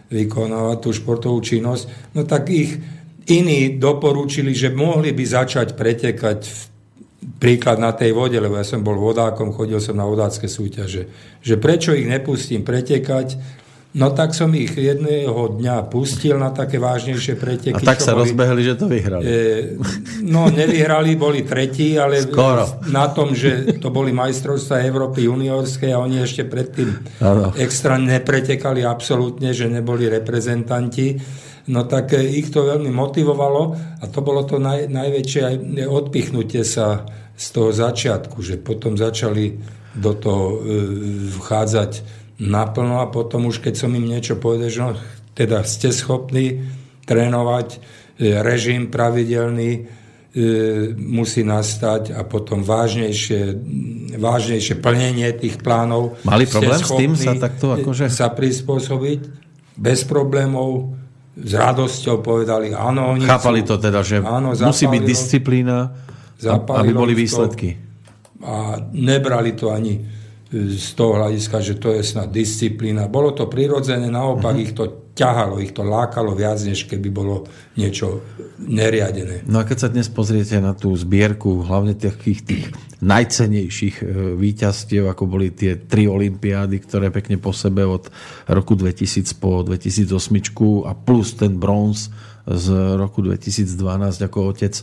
vykonávať 0.09 0.78
tú 0.80 0.90
športovú 0.90 1.38
činnosť, 1.44 2.16
no 2.16 2.24
tak 2.24 2.48
ich 2.48 2.80
iní 3.28 3.76
doporúčili, 3.76 4.56
že 4.56 4.72
mohli 4.72 5.12
by 5.12 5.24
začať 5.24 5.76
pretekať 5.76 6.40
v 6.48 6.62
príklad 7.36 7.76
na 7.76 7.92
tej 7.92 8.16
vode, 8.16 8.40
lebo 8.40 8.56
ja 8.56 8.64
som 8.64 8.80
bol 8.80 8.96
vodákom, 8.96 9.52
chodil 9.52 9.78
som 9.84 10.00
na 10.00 10.09
vodácké 10.09 10.48
súťaže, 10.48 11.12
že 11.44 11.54
prečo 11.61 11.92
ich 11.92 12.09
nepustím 12.09 12.64
pretekať, 12.64 13.36
No 13.99 14.14
tak 14.14 14.30
som 14.30 14.55
ich 14.55 14.78
jedného 14.78 15.59
dňa 15.59 15.90
pustil 15.90 16.38
na 16.38 16.55
také 16.55 16.78
vážnejšie 16.78 17.34
preteky. 17.34 17.82
A 17.82 17.82
tak 17.82 17.99
sa 17.99 18.14
boli, 18.14 18.30
rozbehli, 18.30 18.62
že 18.62 18.74
to 18.78 18.86
vyhrali. 18.86 19.22
E, 19.26 19.34
no 20.22 20.46
nevyhrali, 20.46 21.18
boli 21.18 21.42
tretí, 21.42 21.99
ale 21.99 22.22
Skoro. 22.22 22.86
na 22.94 23.11
tom, 23.11 23.34
že 23.34 23.82
to 23.82 23.90
boli 23.90 24.14
majstrovstvá 24.14 24.86
Európy 24.86 25.26
juniorské 25.26 25.90
a 25.90 25.99
oni 25.99 26.22
ešte 26.22 26.46
predtým 26.46 26.94
ano. 27.18 27.51
extra 27.59 27.99
nepretekali 27.99 28.86
absolútne, 28.86 29.51
že 29.51 29.66
neboli 29.66 30.07
reprezentanti. 30.07 31.18
No 31.66 31.82
tak 31.82 32.14
e, 32.14 32.22
ich 32.22 32.55
to 32.55 32.70
veľmi 32.70 32.94
motivovalo 32.94 33.62
a 33.99 34.05
to 34.07 34.22
bolo 34.22 34.46
to 34.46 34.62
naj, 34.62 34.86
najväčšie 34.86 35.40
aj 35.42 35.55
odpichnutie 35.90 36.62
sa 36.62 37.03
z 37.34 37.46
toho 37.51 37.74
začiatku, 37.74 38.38
že 38.46 38.62
potom 38.62 38.94
začali 38.94 39.59
do 39.99 40.14
toho 40.14 40.44
e, 40.55 40.57
vchádzať 41.34 42.17
naplno 42.39 43.03
a 43.03 43.11
potom 43.11 43.51
už 43.51 43.59
keď 43.59 43.74
som 43.74 43.91
im 43.93 44.07
niečo 44.07 44.39
povedal, 44.39 44.70
že 44.70 44.80
no, 44.80 44.95
teda 45.34 45.66
ste 45.66 45.91
schopní 45.91 46.62
trénovať, 47.03 47.68
e, 47.74 47.78
režim 48.39 48.91
pravidelný 48.91 49.70
e, 49.74 49.80
musí 50.95 51.43
nastať 51.43 52.14
a 52.14 52.22
potom 52.22 52.62
vážnejšie, 52.62 53.59
vážnejšie 54.18 54.78
plnenie 54.78 55.34
tých 55.34 55.59
plánov. 55.59 56.18
Mali 56.22 56.47
problém 56.47 56.78
s 56.78 56.91
tým 56.95 57.12
sa 57.18 57.34
takto 57.34 57.74
akože... 57.74 58.07
Sa 58.07 58.30
prispôsobiť 58.30 59.20
bez 59.78 60.07
problémov, 60.07 60.95
s 61.39 61.55
radosťou 61.55 62.18
povedali 62.18 62.74
áno. 62.74 63.14
Oni 63.14 63.22
Chápali 63.26 63.62
chcú, 63.62 63.78
to 63.78 63.86
teda, 63.91 64.01
že 64.03 64.18
áno, 64.22 64.59
musí 64.59 64.91
byť 64.91 65.03
disciplína, 65.07 65.95
aby 66.47 66.91
boli 66.91 67.14
výsledky. 67.14 67.78
A 68.43 68.78
nebrali 68.95 69.55
to 69.55 69.70
ani 69.70 70.17
z 70.49 70.90
toho 70.96 71.20
hľadiska, 71.20 71.61
že 71.61 71.76
to 71.76 71.92
je 71.92 72.01
snad 72.01 72.32
disciplína. 72.32 73.12
Bolo 73.12 73.36
to 73.36 73.53
prirodzené, 73.53 74.09
naopak 74.09 74.57
uh-huh. 74.57 74.64
ich 74.64 74.72
to 74.72 75.12
ťahalo, 75.12 75.61
ich 75.61 75.76
to 75.76 75.84
lákalo 75.84 76.32
viac, 76.32 76.57
než 76.64 76.88
keby 76.88 77.11
bolo 77.12 77.44
niečo 77.76 78.24
neriadené. 78.62 79.44
No 79.44 79.61
a 79.61 79.66
keď 79.68 79.76
sa 79.76 79.92
dnes 79.92 80.09
pozriete 80.09 80.57
na 80.62 80.72
tú 80.72 80.94
zbierku, 80.94 81.66
hlavne 81.66 81.92
takých 81.99 82.40
tých 82.46 82.64
najcenejších 83.05 83.96
e, 84.01 84.05
víťazstiev, 84.38 85.11
ako 85.11 85.24
boli 85.26 85.53
tie 85.53 85.76
tri 85.76 86.09
olympiády, 86.09 86.80
ktoré 86.80 87.12
pekne 87.12 87.36
po 87.36 87.53
sebe 87.53 87.84
od 87.84 88.09
roku 88.49 88.72
2000 88.78 89.36
po 89.36 89.61
2008 89.66 90.16
a 90.88 90.92
plus 90.96 91.34
ten 91.36 91.61
bronz 91.61 92.09
z 92.49 92.66
roku 92.96 93.20
2012 93.20 94.24
ako 94.24 94.38
otec 94.55 94.80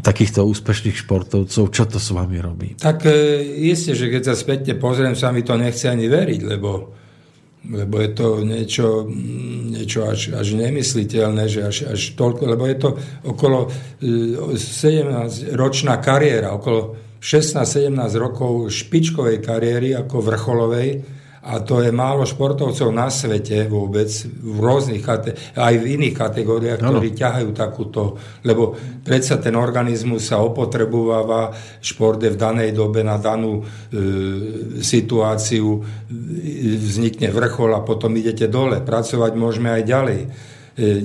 takýchto 0.00 0.48
úspešných 0.48 0.96
športovcov, 1.04 1.64
čo 1.68 1.84
to 1.84 2.00
s 2.00 2.16
vami 2.16 2.40
robí? 2.40 2.68
Tak 2.80 3.04
e, 3.04 3.44
isté, 3.68 3.92
že 3.92 4.08
keď 4.08 4.32
sa 4.32 4.34
späťne 4.34 4.80
pozriem, 4.80 5.12
sa 5.12 5.28
mi 5.36 5.44
to 5.44 5.60
nechce 5.60 5.84
ani 5.84 6.08
veriť, 6.08 6.40
lebo, 6.48 6.96
lebo 7.68 7.94
je 8.00 8.10
to 8.16 8.40
niečo, 8.40 9.04
niečo 9.68 10.08
až, 10.08 10.32
až 10.32 10.56
nemysliteľné, 10.56 11.44
že 11.44 11.60
až, 11.68 11.92
až 11.92 12.00
toľko, 12.16 12.42
lebo 12.48 12.64
je 12.64 12.76
to 12.80 12.90
okolo 13.28 13.68
17-ročná 14.56 15.94
e, 15.96 16.00
kariéra, 16.00 16.56
okolo 16.56 16.96
16-17 17.20 17.92
rokov 18.16 18.72
špičkovej 18.72 19.44
kariéry 19.44 19.92
ako 19.92 20.24
vrcholovej, 20.24 21.19
a 21.40 21.56
to 21.64 21.80
je 21.80 21.88
málo 21.88 22.28
športovcov 22.28 22.92
na 22.92 23.08
svete 23.08 23.64
vôbec, 23.64 24.12
v 24.28 24.58
rôznych 24.60 25.00
aj 25.56 25.74
v 25.80 25.86
iných 25.96 26.12
kategóriách, 26.12 26.84
ktorí 26.84 27.16
ťahajú 27.16 27.50
takúto, 27.56 28.20
lebo 28.44 28.76
predsa 29.00 29.40
ten 29.40 29.56
organizmus 29.56 30.28
sa 30.28 30.44
opotrebováva, 30.44 31.56
šport 31.80 32.20
je 32.20 32.36
v 32.36 32.36
danej 32.36 32.76
dobe 32.76 33.00
na 33.00 33.16
danú 33.16 33.56
e, 33.56 33.62
situáciu, 34.84 35.80
vznikne 36.76 37.32
vrchol 37.32 37.72
a 37.72 37.80
potom 37.80 38.12
idete 38.20 38.44
dole. 38.44 38.84
Pracovať 38.84 39.32
môžeme 39.32 39.72
aj 39.72 39.82
ďalej 39.88 40.20
e, 40.20 40.28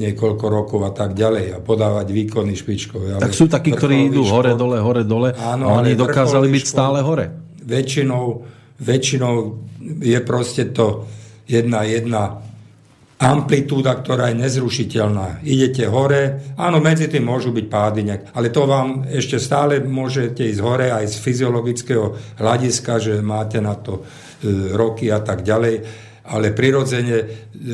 niekoľko 0.03 0.45
rokov 0.51 0.83
a 0.83 0.91
tak 0.91 1.15
ďalej 1.15 1.55
a 1.55 1.57
podávať 1.63 2.11
výkony 2.11 2.59
špičkové. 2.59 3.23
Tak 3.23 3.31
sú 3.31 3.47
takí, 3.47 3.71
ktorí 3.71 4.11
idú 4.11 4.27
šport, 4.27 4.51
hore, 4.51 4.59
dole, 4.59 4.77
hore, 4.83 5.03
dole 5.07 5.29
áno, 5.31 5.71
a 5.71 5.79
oni 5.79 5.95
dokázali 5.95 6.51
byť 6.51 6.63
stále 6.67 6.99
hore. 6.99 7.31
Väčšinou 7.63 8.51
väčšinou 8.80 9.61
je 10.03 10.19
proste 10.21 10.71
to 10.76 11.07
jedna, 11.47 11.84
jedna 11.88 12.41
amplitúda, 13.15 13.95
ktorá 13.95 14.28
je 14.32 14.43
nezrušiteľná. 14.43 15.39
Idete 15.47 15.88
hore, 15.88 16.51
áno, 16.59 16.84
medzi 16.84 17.07
tým 17.07 17.23
môžu 17.23 17.55
byť 17.55 17.65
pády, 17.71 17.99
nejak, 18.03 18.21
ale 18.36 18.51
to 18.51 18.67
vám 18.67 19.07
ešte 19.07 19.39
stále 19.39 19.80
môžete 19.80 20.43
ísť 20.43 20.59
hore 20.59 20.91
aj 20.91 21.15
z 21.15 21.15
fyziologického 21.23 22.05
hľadiska, 22.43 22.93
že 22.99 23.13
máte 23.23 23.63
na 23.63 23.80
to 23.80 24.03
e, 24.03 24.76
roky 24.76 25.07
a 25.07 25.23
tak 25.23 25.47
ďalej 25.47 26.03
ale 26.26 26.57
prirodzene 26.57 27.21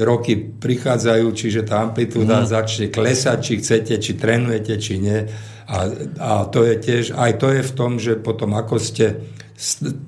roky 0.04 0.36
prichádzajú, 0.36 1.28
čiže 1.32 1.64
tá 1.64 1.88
amplitúda 1.88 2.43
mm. 2.43 2.52
začne 2.52 2.88
klesať, 2.91 3.38
či 3.39 3.54
chcete, 3.64 3.95
či 3.95 4.20
trénujete, 4.20 4.76
či 4.76 4.99
nie. 4.99 5.24
A, 5.72 5.88
a 6.20 6.32
to 6.52 6.68
je 6.68 6.76
tiež, 6.76 7.16
aj 7.16 7.39
to 7.39 7.47
je 7.47 7.64
v 7.64 7.72
tom, 7.72 7.95
že 7.95 8.20
potom 8.20 8.52
ako 8.60 8.76
ste 8.76 9.24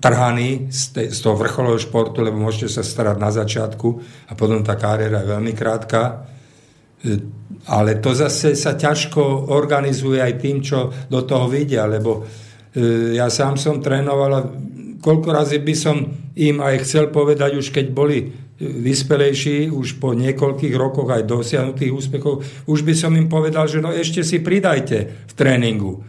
trhaní 0.01 0.73
z, 0.73 0.81
te, 0.89 1.03
z 1.13 1.19
toho 1.21 1.37
vrcholového 1.37 1.77
športu, 1.77 2.25
lebo 2.25 2.41
môžete 2.41 2.73
sa 2.73 2.81
starať 2.81 3.17
na 3.21 3.29
začiatku 3.29 3.87
a 4.29 4.33
potom 4.33 4.65
tá 4.65 4.73
kariéra 4.73 5.21
je 5.21 5.31
veľmi 5.33 5.53
krátka. 5.53 5.99
E, 7.05 7.21
ale 7.69 8.01
to 8.01 8.17
zase 8.17 8.57
sa 8.57 8.73
ťažko 8.73 9.53
organizuje 9.53 10.17
aj 10.17 10.33
tým, 10.41 10.57
čo 10.65 10.89
do 11.05 11.21
toho 11.21 11.45
vidia, 11.45 11.85
lebo 11.85 12.25
e, 12.73 13.13
ja 13.13 13.29
sám 13.29 13.61
som 13.61 13.77
trénoval 13.77 14.31
a 14.33 14.41
koľko 15.03 15.29
razy 15.29 15.61
by 15.61 15.75
som 15.77 16.01
im 16.33 16.57
aj 16.57 16.87
chcel 16.87 17.13
povedať, 17.13 17.53
už 17.59 17.69
keď 17.69 17.85
boli 17.93 18.33
vyspelejší, 18.57 19.69
už 19.69 19.99
po 19.99 20.15
niekoľkých 20.15 20.73
rokoch 20.73 21.09
aj 21.11 21.29
dosiahnutých 21.29 21.91
úspechov, 21.93 22.33
už 22.65 22.79
by 22.81 22.93
som 22.95 23.11
im 23.13 23.27
povedal, 23.27 23.67
že 23.69 23.83
no 23.83 23.91
ešte 23.91 24.23
si 24.23 24.39
pridajte 24.39 25.29
v 25.29 25.33
tréningu. 25.35 26.01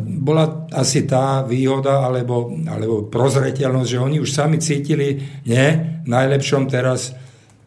Bola 0.00 0.64
asi 0.72 1.04
tá 1.04 1.44
výhoda 1.44 2.00
alebo, 2.08 2.48
alebo 2.64 3.12
prozreteľnosť, 3.12 3.90
že 3.92 4.00
oni 4.00 4.16
už 4.16 4.30
sami 4.32 4.56
cítili, 4.56 5.20
nie, 5.44 5.68
najlepšom 6.08 6.64
teraz, 6.64 7.12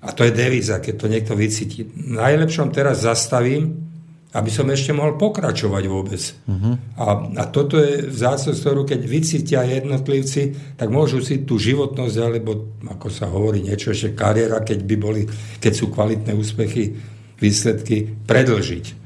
a 0.02 0.10
to 0.10 0.26
je 0.26 0.34
devíza, 0.34 0.82
keď 0.82 0.96
to 0.98 1.06
niekto 1.06 1.34
vycíti, 1.38 1.86
najlepšom 1.94 2.74
teraz 2.74 3.06
zastavím, 3.06 3.90
aby 4.30 4.50
som 4.54 4.70
ešte 4.70 4.94
mohol 4.94 5.18
pokračovať 5.18 5.84
vôbec. 5.90 6.22
Uh-huh. 6.22 6.78
A, 7.02 7.06
a 7.34 7.44
toto 7.50 7.82
je 7.82 8.06
vzácnosť, 8.10 8.58
ktorú 8.62 8.86
keď 8.86 9.02
vycítia 9.06 9.66
jednotlivci, 9.66 10.78
tak 10.78 10.94
môžu 10.94 11.18
si 11.26 11.46
tú 11.50 11.58
životnosť, 11.58 12.16
alebo 12.22 12.78
ako 12.86 13.10
sa 13.10 13.26
hovorí, 13.26 13.66
niečo 13.66 13.90
ešte 13.90 14.14
kariéra, 14.14 14.62
keď 14.62 14.86
by 14.86 14.96
boli, 15.02 15.26
keď 15.58 15.74
sú 15.74 15.90
kvalitné 15.90 16.38
úspechy, 16.38 16.94
výsledky, 17.42 18.06
predlžiť. 18.30 18.99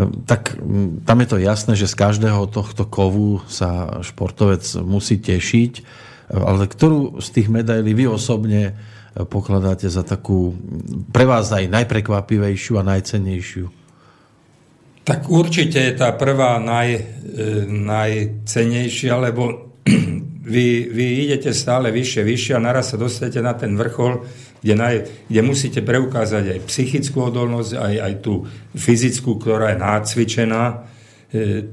Tak 0.00 0.56
tam 1.04 1.18
je 1.20 1.28
to 1.28 1.36
jasné, 1.36 1.76
že 1.76 1.90
z 1.90 1.98
každého 2.00 2.48
tohto 2.48 2.88
kovu 2.88 3.44
sa 3.44 4.00
športovec 4.00 4.64
musí 4.80 5.20
tešiť, 5.20 5.72
ale 6.32 6.64
ktorú 6.64 7.20
z 7.20 7.28
tých 7.28 7.48
medailí 7.52 7.92
vy 7.92 8.08
osobne 8.08 8.72
e, 8.72 8.72
pokladáte 9.28 9.92
za 9.92 10.00
takú 10.00 10.56
pre 11.12 11.28
vás 11.28 11.52
aj 11.52 11.68
najprekvapivejšiu 11.68 12.80
a 12.80 12.88
najcennejšiu? 12.88 13.66
Tak 15.04 15.28
určite 15.28 15.76
je 15.76 15.92
tá 15.92 16.16
prvá 16.16 16.56
naj, 16.56 16.88
e, 16.96 17.02
najcenejšia, 17.68 19.12
lebo 19.20 19.76
vy, 20.54 20.66
vy 20.88 21.06
idete 21.28 21.52
stále 21.52 21.92
vyššie, 21.92 22.22
vyššie 22.24 22.52
a 22.56 22.64
naraz 22.64 22.94
sa 22.94 22.96
dostanete 22.96 23.44
na 23.44 23.52
ten 23.52 23.76
vrchol, 23.76 24.24
kde, 24.62 24.74
naj, 24.78 24.94
kde 25.26 25.40
musíte 25.42 25.80
preukázať 25.82 26.56
aj 26.56 26.58
psychickú 26.70 27.28
odolnosť, 27.28 27.72
aj, 27.76 27.94
aj 27.98 28.14
tú 28.22 28.46
fyzickú, 28.78 29.36
ktorá 29.42 29.74
je 29.74 29.82
nácvičená. 29.82 30.62
E, 30.70 30.74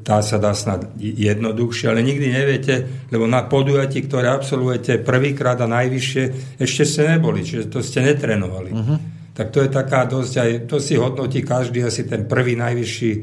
tá 0.02 0.26
sa 0.26 0.42
dá 0.42 0.58
snad 0.58 0.90
jednoduchšie, 0.98 1.86
ale 1.88 2.02
nikdy 2.02 2.28
neviete, 2.34 2.76
lebo 3.14 3.30
na 3.30 3.46
podujatí, 3.46 4.10
ktoré 4.10 4.34
absolvujete 4.34 5.06
prvýkrát 5.06 5.62
a 5.62 5.70
najvyššie, 5.70 6.58
ešte 6.58 6.84
ste 6.84 7.02
neboli, 7.16 7.46
čiže 7.46 7.70
to 7.70 7.86
ste 7.86 8.02
netrenovali. 8.02 8.74
Uh-huh 8.74 9.20
tak 9.40 9.56
to 9.56 9.64
je 9.64 9.72
taká 9.72 10.04
dosť 10.04 10.34
aj, 10.36 10.52
to 10.68 10.84
si 10.84 11.00
hodnotí 11.00 11.48
každý 11.48 11.80
asi 11.88 12.04
ten 12.04 12.28
prvý 12.28 12.60
najvyšší 12.60 13.12
e, 13.16 13.20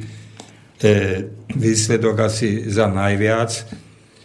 výsledok 1.53 2.17
asi 2.25 2.65
za 2.73 2.89
najviac. 2.89 3.53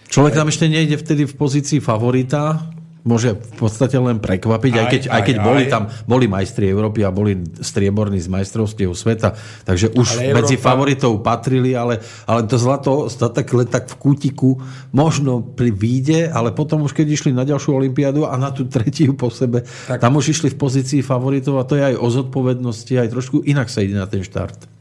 Človek 0.08 0.34
tam 0.40 0.48
ešte 0.48 0.72
nejde 0.72 0.96
vtedy 0.96 1.28
v 1.28 1.36
pozícii 1.36 1.84
favorita, 1.84 2.72
môže 3.02 3.34
v 3.34 3.54
podstate 3.58 3.98
len 3.98 4.22
prekvapiť, 4.22 4.74
aj, 4.78 4.80
aj 4.80 4.88
keď, 4.90 5.02
aj, 5.02 5.14
aj 5.14 5.22
keď 5.26 5.38
aj, 5.38 5.46
boli 5.46 5.64
tam 5.66 5.84
boli 6.06 6.26
majstri 6.30 6.70
Európy 6.70 7.02
a 7.02 7.10
boli 7.10 7.34
strieborní 7.62 8.22
z 8.22 8.30
majstrovstiev 8.30 8.94
sveta, 8.94 9.34
takže 9.66 9.94
už 9.98 10.22
Európa... 10.22 10.38
medzi 10.38 10.56
favoritov 10.62 11.14
patrili, 11.26 11.74
ale, 11.74 11.98
ale 12.30 12.46
to 12.46 12.62
zlato 12.62 13.10
tak, 13.10 13.50
tak 13.70 13.84
v 13.90 13.96
kútiku 13.98 14.62
možno 14.94 15.42
pri 15.42 15.74
výjde, 15.74 16.30
ale 16.30 16.54
potom 16.54 16.86
už 16.86 16.94
keď 16.94 17.08
išli 17.10 17.32
na 17.34 17.42
ďalšiu 17.42 17.74
olympiádu 17.74 18.30
a 18.30 18.38
na 18.38 18.54
tú 18.54 18.70
tretiu 18.70 19.18
po 19.18 19.34
sebe, 19.34 19.66
tak... 19.90 19.98
tam 19.98 20.18
už 20.22 20.38
išli 20.38 20.54
v 20.54 20.58
pozícii 20.62 21.02
favoritov 21.02 21.58
a 21.58 21.66
to 21.66 21.78
je 21.78 21.84
aj 21.94 21.96
o 21.98 22.08
zodpovednosti, 22.10 22.94
aj 23.02 23.10
trošku 23.10 23.42
inak 23.50 23.70
sa 23.70 23.82
ide 23.82 23.98
na 23.98 24.06
ten 24.06 24.22
štart. 24.22 24.81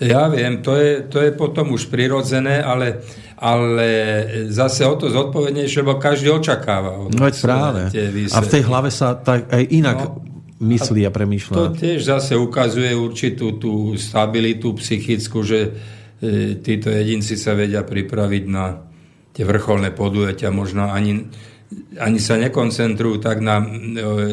Ja 0.00 0.26
viem, 0.32 0.64
to 0.64 0.74
je, 0.74 1.04
to 1.06 1.20
je 1.20 1.30
potom 1.30 1.76
už 1.76 1.86
prirodzené, 1.86 2.64
ale, 2.64 3.04
ale 3.38 3.88
zase 4.50 4.82
o 4.88 4.96
to 4.98 5.12
zodpovednejšie, 5.12 5.84
lebo 5.84 6.00
každý 6.00 6.32
očakáva. 6.32 7.06
No 7.12 7.24
je 7.28 7.34
práve. 7.38 7.82
A 8.32 8.38
v 8.40 8.48
tej 8.50 8.62
hlave 8.66 8.90
sa 8.90 9.14
tak 9.14 9.52
aj 9.52 9.62
inak 9.70 9.98
no, 10.02 10.22
myslí 10.62 11.06
a 11.06 11.10
premýšľa. 11.14 11.54
To 11.54 11.66
tiež 11.74 12.06
zase 12.06 12.38
ukazuje 12.38 12.94
určitú 12.94 13.58
tú 13.58 13.94
stabilitu 13.98 14.74
psychickú, 14.78 15.42
že 15.42 15.60
e, 15.66 15.70
títo 16.58 16.90
jedinci 16.90 17.34
sa 17.34 17.58
vedia 17.58 17.86
pripraviť 17.86 18.44
na 18.50 18.90
tie 19.32 19.42
vrcholné 19.42 19.90
podujatia, 19.90 20.54
možno 20.54 20.92
ani, 20.92 21.26
ani 21.98 22.18
sa 22.20 22.38
nekoncentrujú 22.38 23.18
tak 23.18 23.42
na 23.42 23.58
e, 23.58 23.66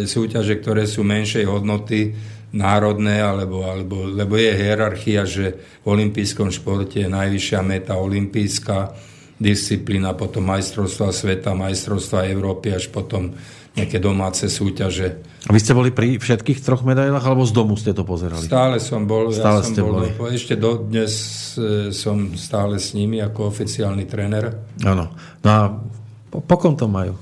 súťaže, 0.06 0.60
ktoré 0.62 0.86
sú 0.86 1.02
menšej 1.02 1.46
hodnoty, 1.50 2.14
národné, 2.50 3.22
alebo, 3.22 3.66
alebo, 3.66 4.10
lebo 4.10 4.34
je 4.38 4.52
hierarchia, 4.58 5.26
že 5.26 5.60
v 5.86 5.88
olympijskom 5.88 6.50
športe 6.50 6.98
je 7.02 7.10
najvyššia 7.10 7.60
meta 7.62 7.94
olympijská 7.98 8.94
disciplína, 9.40 10.18
potom 10.18 10.44
majstrovstva 10.50 11.16
sveta, 11.16 11.56
majstrovstva 11.56 12.28
Európy, 12.28 12.76
až 12.76 12.92
potom 12.92 13.32
nejaké 13.78 14.02
domáce 14.02 14.50
súťaže. 14.52 15.24
A 15.48 15.56
vy 15.56 15.60
ste 15.64 15.72
boli 15.72 15.96
pri 15.96 16.20
všetkých 16.20 16.60
troch 16.60 16.84
medailách, 16.84 17.24
alebo 17.24 17.48
z 17.48 17.56
domu 17.56 17.80
ste 17.80 17.96
to 17.96 18.04
pozerali? 18.04 18.44
Stále 18.44 18.84
som 18.84 19.08
bol. 19.08 19.32
Stále 19.32 19.64
ja 19.64 19.66
som 19.66 19.72
ste 19.72 19.82
bol, 19.86 20.04
boli. 20.04 20.36
Ešte 20.36 20.60
dodnes 20.60 21.14
e, 21.56 21.96
som 21.96 22.36
stále 22.36 22.76
s 22.76 22.92
nimi 22.92 23.24
ako 23.24 23.48
oficiálny 23.48 24.04
tréner. 24.04 24.52
Áno. 24.84 25.16
No 25.46 25.50
a 25.50 25.62
po, 26.28 26.44
po 26.44 26.56
kom 26.60 26.76
to 26.76 26.92
majú? 26.92 27.16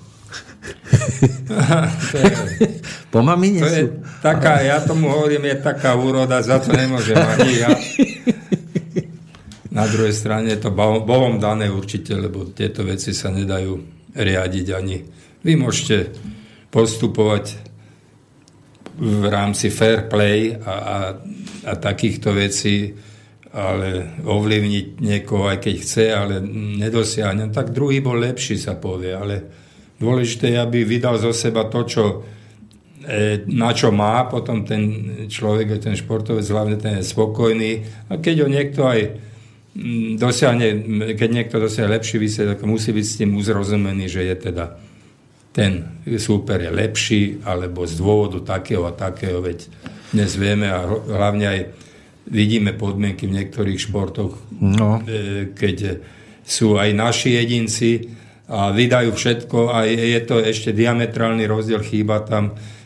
to 2.11 2.15
je, 2.17 2.76
po 3.08 3.24
mamine 3.24 3.64
to 3.64 3.70
je 3.70 3.86
taká, 4.20 4.60
ja 4.64 4.84
tomu 4.84 5.08
hovorím, 5.08 5.47
je 5.47 5.58
taká 5.64 5.95
úroda, 5.95 6.43
za 6.43 6.60
to 6.60 6.76
nemôžem 6.76 7.16
ani 7.16 7.51
ja. 7.60 7.72
Na 9.78 9.86
druhej 9.86 10.16
strane 10.16 10.51
je 10.58 10.60
to 10.60 10.74
Bohom 10.74 11.38
dané 11.38 11.70
určite, 11.70 12.18
lebo 12.18 12.49
tieto 12.49 12.82
veci 12.82 13.14
sa 13.14 13.30
nedajú 13.30 13.78
riadiť 14.18 14.68
ani. 14.74 14.97
Vy 15.45 15.53
môžete 15.53 16.12
postupovať 16.74 17.62
v 18.97 19.24
rámci 19.30 19.70
fair 19.70 20.10
play 20.10 20.58
a, 20.58 20.74
a, 20.74 20.97
a 21.70 21.74
takýchto 21.78 22.34
vecí, 22.34 22.97
ale 23.53 24.18
ovlivniť 24.26 24.86
niekoho, 24.97 25.45
aj 25.45 25.62
keď 25.62 25.76
chce, 25.78 26.05
ale 26.10 26.41
nedosiahne, 26.82 27.53
tak 27.53 27.70
druhý 27.70 28.01
bol 28.01 28.18
lepší, 28.18 28.58
sa 28.58 28.74
povie, 28.74 29.14
ale 29.14 29.36
Dôležité 29.97 30.53
je, 30.53 30.58
aby 30.62 30.86
vydal 30.86 31.18
zo 31.18 31.34
seba 31.34 31.66
to, 31.66 31.82
čo, 31.82 32.03
na 33.47 33.72
čo 33.72 33.95
má, 33.95 34.28
potom 34.28 34.68
ten 34.68 34.84
človek, 35.32 35.80
ten 35.80 35.95
športovec, 35.95 36.43
hlavne 36.43 36.76
ten 36.76 36.99
je 36.99 37.08
spokojný. 37.08 37.72
A 38.12 38.20
keď 38.20 38.43
ho 38.43 38.47
niekto 38.51 38.84
aj 38.84 38.99
mm, 39.74 40.20
dosiahne, 40.20 40.68
keď 41.16 41.30
niekto 41.32 41.55
dosiahne 41.55 41.95
lepší 41.95 42.20
výsledok, 42.20 42.68
musí 42.68 42.91
byť 42.91 43.05
s 43.08 43.18
tým 43.24 43.32
uzrozumený, 43.39 44.12
že 44.12 44.28
je 44.28 44.36
teda 44.51 44.66
ten 45.55 46.03
súper 46.20 46.68
je 46.68 46.72
lepší, 46.72 47.22
alebo 47.47 47.88
z 47.88 47.97
dôvodu 47.97 48.43
takého 48.43 48.86
a 48.86 48.93
takého, 48.93 49.41
veď 49.41 49.66
dnes 50.14 50.32
vieme 50.38 50.70
a 50.70 50.86
hlavne 50.86 51.45
aj 51.49 51.60
vidíme 52.28 52.76
podmienky 52.76 53.26
v 53.26 53.41
niektorých 53.41 53.80
športoch, 53.82 54.38
no. 54.62 55.01
E, 55.01 55.49
keď 55.55 56.03
sú 56.45 56.78
aj 56.78 56.91
naši 56.93 57.39
jedinci, 57.41 57.91
a 58.47 58.72
vydajú 58.72 59.12
všetko 59.12 59.76
a 59.76 59.84
je 59.84 60.20
to 60.24 60.39
ešte 60.39 60.72
diametrálny 60.72 61.43
rozdiel, 61.43 61.84
chýba 61.84 62.24
tam 62.24 62.55
e, 62.55 62.76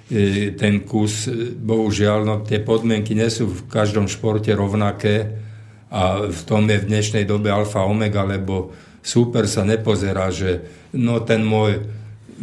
ten 0.59 0.83
kus, 0.83 1.31
e, 1.31 1.55
bohužiaľ, 1.55 2.19
no 2.27 2.35
tie 2.43 2.59
podmienky 2.59 3.15
nie 3.15 3.31
sú 3.31 3.47
v 3.47 3.61
každom 3.71 4.11
športe 4.11 4.51
rovnaké 4.51 5.39
a 5.87 6.27
v 6.27 6.41
tom 6.43 6.67
je 6.67 6.83
v 6.83 6.87
dnešnej 6.87 7.23
dobe 7.23 7.47
alfa 7.47 7.87
omega, 7.87 8.27
lebo 8.27 8.75
super 8.99 9.47
sa 9.47 9.63
nepozerá, 9.63 10.27
že 10.31 10.63
no 10.95 11.23
ten 11.23 11.47
môj, 11.47 11.87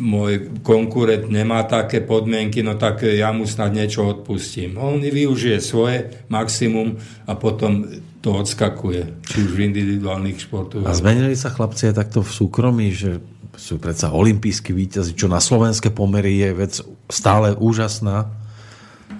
môj 0.00 0.60
konkurent 0.64 1.28
nemá 1.28 1.64
také 1.68 2.00
podmienky, 2.00 2.64
no 2.64 2.80
tak 2.80 3.04
ja 3.04 3.32
mu 3.36 3.44
snad 3.44 3.76
niečo 3.76 4.04
odpustím. 4.04 4.80
On 4.80 5.00
využije 5.00 5.60
svoje 5.60 6.24
maximum 6.32 6.96
a 7.28 7.36
potom 7.36 7.84
to 8.18 8.34
odskakuje, 8.34 9.22
či 9.28 9.36
už 9.44 9.50
v 9.54 9.60
individuálnych 9.70 10.42
športoch. 10.42 10.82
A 10.82 10.96
zmenili 10.96 11.38
sa 11.38 11.54
chlapci 11.54 11.92
aj 11.92 11.94
takto 12.02 12.20
v 12.24 12.30
súkromí, 12.32 12.90
že 12.90 13.22
sú 13.58 13.82
predsa 13.82 14.14
olimpijskí 14.14 14.70
víťazi, 14.70 15.18
čo 15.18 15.26
na 15.26 15.42
slovenské 15.42 15.90
pomery 15.90 16.38
je 16.38 16.50
vec 16.54 16.72
stále 17.10 17.58
úžasná. 17.58 18.30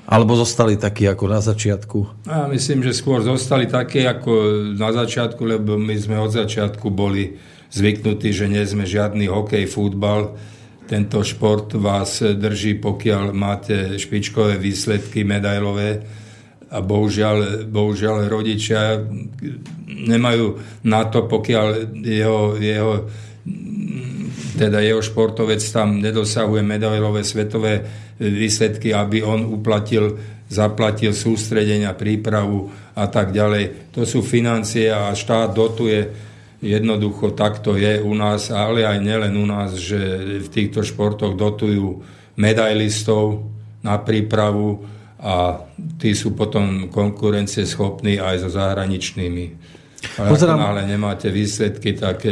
Alebo 0.09 0.33
zostali 0.41 0.81
takí 0.81 1.05
ako 1.05 1.25
na 1.29 1.41
začiatku? 1.45 2.25
Ja 2.25 2.49
myslím, 2.49 2.81
že 2.81 2.97
skôr 2.97 3.21
zostali 3.21 3.69
takí 3.69 4.09
ako 4.09 4.33
na 4.73 4.89
začiatku, 4.89 5.43
lebo 5.45 5.77
my 5.77 5.93
sme 6.01 6.17
od 6.17 6.33
začiatku 6.33 6.89
boli 6.89 7.37
zvyknutí, 7.69 8.33
že 8.33 8.49
nie 8.49 8.65
sme 8.65 8.89
žiadny 8.89 9.29
hokej, 9.29 9.69
futbal. 9.69 10.33
Tento 10.89 11.21
šport 11.21 11.77
vás 11.77 12.25
drží, 12.25 12.81
pokiaľ 12.81 13.37
máte 13.37 14.01
špičkové 14.01 14.57
výsledky 14.57 15.29
medailové 15.29 16.01
a 16.73 16.81
bohužiaľ, 16.81 17.69
bohužiaľ 17.69 18.33
rodičia 18.33 19.05
nemajú 19.89 20.57
na 20.89 21.05
to, 21.05 21.29
pokiaľ 21.29 21.67
jeho, 22.01 22.57
jeho, 22.57 22.93
teda 24.59 24.83
jeho 24.83 24.99
športovec 24.99 25.63
tam 25.71 26.03
nedosahuje 26.03 26.67
medailové 26.67 27.23
svetové 27.23 27.87
výsledky, 28.19 28.91
aby 28.91 29.23
on 29.23 29.47
uplatil, 29.47 30.19
zaplatil 30.51 31.15
sústredenia, 31.15 31.95
prípravu 31.95 32.67
a 32.99 33.07
tak 33.07 33.31
ďalej. 33.31 33.95
To 33.95 34.03
sú 34.03 34.27
financie 34.27 34.91
a 34.91 35.15
štát 35.15 35.55
dotuje 35.55 36.27
jednoducho 36.59 37.39
takto 37.39 37.79
je 37.79 38.03
u 38.03 38.11
nás, 38.19 38.51
ale 38.51 38.83
aj 38.83 38.99
nielen 38.99 39.39
u 39.39 39.47
nás, 39.47 39.79
že 39.79 39.99
v 40.43 40.49
týchto 40.51 40.83
športoch 40.83 41.39
dotujú 41.39 42.03
medailistov 42.35 43.47
na 43.87 43.95
prípravu, 44.03 44.83
a 45.19 45.67
tí 45.99 46.15
sú 46.15 46.39
potom 46.39 46.87
konkurencie 46.95 47.67
schopní 47.67 48.23
aj 48.23 48.47
so 48.47 48.51
zahraničnými. 48.55 49.45
Ale 50.19 50.29
Pozerám... 50.31 50.59
náhle 50.59 50.87
nemáte 50.87 51.31
výsledky, 51.31 51.93
tak 51.93 52.23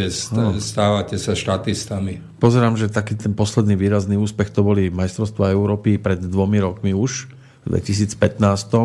stávate 0.58 1.18
sa 1.18 1.34
štatistami. 1.34 2.38
Pozerám, 2.38 2.78
že 2.78 2.86
taký 2.86 3.18
ten 3.18 3.34
posledný 3.34 3.74
výrazný 3.74 4.14
úspech 4.14 4.54
to 4.54 4.62
boli 4.62 4.86
majstrovstvá 4.90 5.50
Európy 5.50 5.98
pred 5.98 6.22
dvomi 6.22 6.62
rokmi 6.62 6.94
už, 6.94 7.26
v 7.66 7.66
2015. 7.74 8.22
E, 8.22 8.78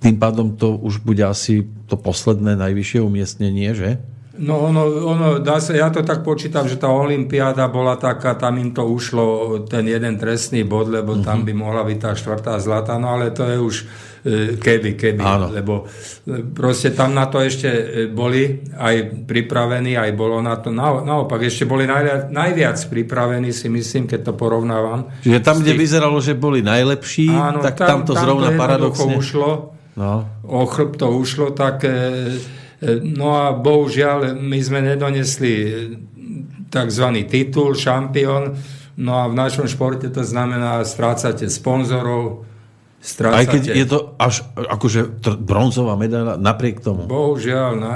tým 0.00 0.16
pádom 0.16 0.56
to 0.56 0.80
už 0.80 1.04
bude 1.04 1.20
asi 1.20 1.68
to 1.92 2.00
posledné 2.00 2.56
najvyššie 2.56 3.00
umiestnenie, 3.04 3.76
že? 3.76 4.00
No 4.32 4.72
ono, 4.72 4.88
ono, 5.12 5.26
dá 5.44 5.60
sa, 5.60 5.76
ja 5.76 5.92
to 5.92 6.00
tak 6.00 6.24
počítam, 6.24 6.64
že 6.64 6.80
tá 6.80 6.88
Olympiáda 6.88 7.68
bola 7.68 8.00
taká, 8.00 8.32
tam 8.32 8.56
im 8.56 8.72
to 8.72 8.80
ušlo 8.88 9.60
ten 9.68 9.84
jeden 9.84 10.16
trestný 10.16 10.64
bod, 10.64 10.88
lebo 10.88 11.20
uh-huh. 11.20 11.26
tam 11.26 11.44
mhm. 11.44 11.46
by 11.46 11.52
mohla 11.52 11.82
byť 11.84 11.98
tá 12.00 12.10
štvrtá 12.16 12.56
zlata, 12.64 12.96
no 12.96 13.12
ale 13.12 13.28
to 13.28 13.44
je 13.44 13.60
už 13.60 13.76
e, 14.22 14.56
keby, 14.56 14.94
keby, 14.94 15.22
Áno. 15.22 15.50
lebo 15.50 15.86
e, 16.24 16.40
proste 16.54 16.94
tam 16.94 17.12
na 17.12 17.26
to 17.26 17.42
ešte 17.42 17.68
e, 17.68 17.84
boli 18.06 18.62
aj 18.78 19.26
pripravení, 19.26 19.98
aj 19.98 20.10
bolo 20.14 20.38
na 20.38 20.56
to, 20.58 20.70
na, 20.70 21.02
naopak, 21.02 21.42
ešte 21.42 21.66
boli 21.66 21.84
najviac, 21.84 22.30
najviac 22.30 22.78
pripravení, 22.86 23.50
si 23.50 23.66
myslím, 23.66 24.06
keď 24.06 24.30
to 24.30 24.32
porovnávam. 24.38 25.10
Čiže 25.26 25.40
tam, 25.42 25.60
kde 25.60 25.74
tých... 25.74 25.82
vyzeralo, 25.82 26.18
že 26.22 26.38
boli 26.38 26.62
najlepší, 26.62 27.28
Áno, 27.34 27.60
tak 27.60 27.76
tam, 27.82 27.88
tam 27.88 28.00
to 28.06 28.12
tam 28.14 28.22
zrovna 28.22 28.50
to 28.54 28.58
paradoxne... 28.58 29.14
ušlo, 29.18 29.50
no. 29.98 30.12
o 30.46 30.62
chrb 30.64 30.96
to 30.96 31.06
ušlo, 31.10 31.50
tak... 31.52 31.84
No 32.82 33.38
a 33.38 33.54
bohužiaľ 33.54 34.42
my 34.42 34.58
sme 34.58 34.82
nedonesli 34.82 35.54
tzv. 36.72 37.06
titul, 37.28 37.78
šampión, 37.78 38.58
no 38.96 39.12
a 39.20 39.28
v 39.28 39.34
našom 39.36 39.68
športe 39.68 40.08
to 40.08 40.24
znamená 40.24 40.80
strácate 40.82 41.52
sponzorov, 41.52 42.48
strácate... 43.02 43.38
Aj 43.42 43.46
keď 43.50 43.62
je 43.74 43.86
to 43.90 43.98
až 44.14 44.46
akože 44.54 45.18
bronzová 45.42 45.98
medaila 45.98 46.38
napriek 46.38 46.78
tomu. 46.78 47.10
Bohužiaľ, 47.10 47.70
na, 47.74 47.94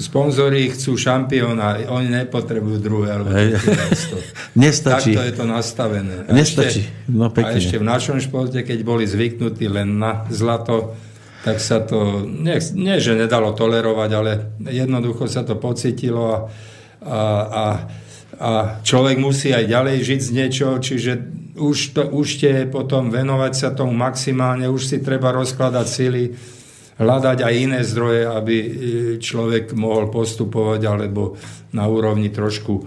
sponzori 0.00 0.72
chcú 0.72 0.96
šampióna, 0.96 1.88
oni 1.88 2.08
nepotrebujú 2.24 2.78
druhé 2.80 3.16
alebo 3.16 3.32
miesto. 3.32 4.16
Nestačí. 4.56 5.12
Takto 5.16 5.22
je 5.28 5.34
to 5.36 5.44
nastavené. 5.44 6.14
Nestačí. 6.32 6.88
No, 7.12 7.28
pekne. 7.32 7.56
A 7.56 7.60
ešte 7.60 7.76
v 7.76 7.84
našom 7.84 8.18
športe, 8.20 8.60
keď 8.64 8.78
boli 8.84 9.04
zvyknutí 9.04 9.68
len 9.68 10.00
na 10.00 10.24
zlato, 10.32 10.96
tak 11.44 11.62
sa 11.62 11.78
to, 11.78 12.26
nie, 12.26 12.58
nie 12.74 12.96
že 12.98 13.14
nedalo 13.14 13.54
tolerovať, 13.54 14.10
ale 14.16 14.58
jednoducho 14.66 15.30
sa 15.30 15.46
to 15.46 15.54
pocitilo 15.54 16.26
a, 16.26 16.40
a, 17.06 17.22
a, 17.46 17.64
a 18.36 18.50
človek 18.82 19.16
musí 19.20 19.54
aj 19.54 19.70
ďalej 19.70 19.96
žiť 20.02 20.20
z 20.20 20.30
niečo, 20.34 20.66
čiže 20.82 21.12
už, 21.56 21.96
to, 21.96 22.02
už 22.12 22.28
tie 22.40 22.54
potom 22.68 23.08
venovať 23.08 23.52
sa 23.56 23.68
tomu 23.72 23.96
maximálne, 23.96 24.68
už 24.68 24.82
si 24.84 24.96
treba 25.00 25.32
rozkladať 25.32 25.86
sily, 25.88 26.24
hľadať 26.96 27.38
aj 27.44 27.54
iné 27.56 27.80
zdroje, 27.84 28.22
aby 28.28 28.56
e, 28.56 28.68
človek 29.20 29.76
mohol 29.76 30.08
postupovať 30.08 30.80
alebo 30.84 31.36
na 31.76 31.84
úrovni 31.88 32.32
trošku 32.32 32.74
e, 32.80 32.82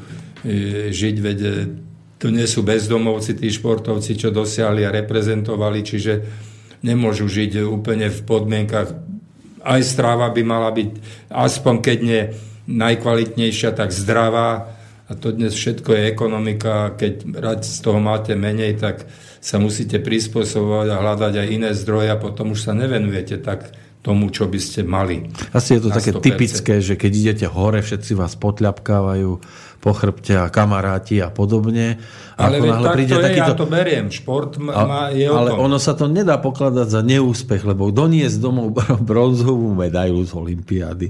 žiť, 0.90 1.16
veď 1.22 1.40
e, 1.42 1.52
to 2.20 2.28
nie 2.34 2.46
sú 2.50 2.66
bezdomovci, 2.66 3.38
tí 3.38 3.48
športovci, 3.48 4.18
čo 4.18 4.34
dosiahli 4.34 4.84
a 4.84 4.92
reprezentovali, 4.92 5.80
čiže 5.86 6.14
nemôžu 6.84 7.30
žiť 7.30 7.64
úplne 7.64 8.12
v 8.12 8.20
podmienkach. 8.26 8.90
Aj 9.64 9.82
stráva 9.84 10.28
by 10.32 10.42
mala 10.44 10.72
byť 10.72 10.90
aspoň 11.32 11.76
keď 11.80 11.98
nie 12.04 12.22
najkvalitnejšia, 12.70 13.74
tak 13.74 13.90
zdravá. 13.90 14.79
A 15.10 15.18
to 15.18 15.34
dnes 15.34 15.57
všetko 15.57 15.89
je 15.89 16.01
ekonomika. 16.05 16.93
Keď 16.93 17.34
rať 17.41 17.66
z 17.66 17.78
toho 17.82 17.97
máte 17.97 18.38
menej, 18.38 18.78
tak 18.78 19.10
sa 19.41 19.57
musíte 19.57 19.97
prispôsobovať 19.97 20.88
a 20.93 21.01
hľadať 21.01 21.34
aj 21.34 21.47
iné 21.49 21.72
zdroje 21.74 22.14
a 22.14 22.22
potom 22.22 22.53
už 22.53 22.70
sa 22.70 22.78
nevenujete 22.78 23.41
tak 23.41 23.74
tomu, 23.99 24.32
čo 24.32 24.47
by 24.47 24.60
ste 24.62 24.86
mali. 24.86 25.28
Asi 25.51 25.76
je 25.76 25.82
to 25.84 25.89
také 25.91 26.16
100%. 26.16 26.24
typické, 26.24 26.74
že 26.80 26.95
keď 26.95 27.12
idete 27.12 27.45
hore, 27.49 27.84
všetci 27.84 28.16
vás 28.16 28.38
potľapkávajú 28.39 29.32
po 29.80 29.91
chrbte 29.95 30.39
a 30.39 30.47
kamaráti 30.47 31.20
a 31.20 31.32
podobne. 31.32 31.99
Ale 32.39 32.64
ako 32.64 32.84
tak 32.86 32.95
príde 32.95 33.16
to 33.16 33.20
je, 33.20 33.26
takýto... 33.28 33.51
ja 33.55 33.60
to 33.60 33.68
beriem. 33.68 34.07
Šport 34.07 34.55
má, 34.62 35.12
je 35.12 35.28
o 35.28 35.36
Ale 35.36 35.51
tom. 35.55 35.68
ono 35.68 35.78
sa 35.82 35.97
to 35.97 36.07
nedá 36.07 36.39
pokladať 36.39 36.88
za 36.88 37.01
neúspech, 37.03 37.66
lebo 37.66 37.91
doniesť 37.91 38.38
domov 38.39 38.78
bronzovú 39.10 39.74
medailu 39.74 40.22
z 40.22 40.32
Olympiády, 40.38 41.07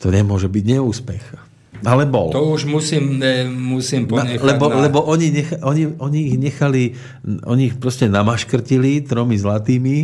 to 0.00 0.08
nemôže 0.08 0.48
byť 0.48 0.64
neúspech. 0.64 1.49
Ale 1.84 2.04
bol. 2.04 2.28
To 2.34 2.52
už 2.52 2.68
musím, 2.68 3.16
ne, 3.20 3.48
musím 3.48 4.04
ponechať. 4.04 4.44
Lebo, 4.44 4.68
na... 4.68 4.88
lebo 4.88 4.98
oni, 5.04 5.32
necha, 5.32 5.56
oni, 5.64 5.96
oni 5.96 6.20
ich 6.32 6.36
nechali, 6.36 6.82
oni 7.24 7.72
ich 7.72 7.76
proste 7.80 8.08
namaškrtili 8.08 9.04
tromi 9.08 9.40
zlatými 9.40 9.98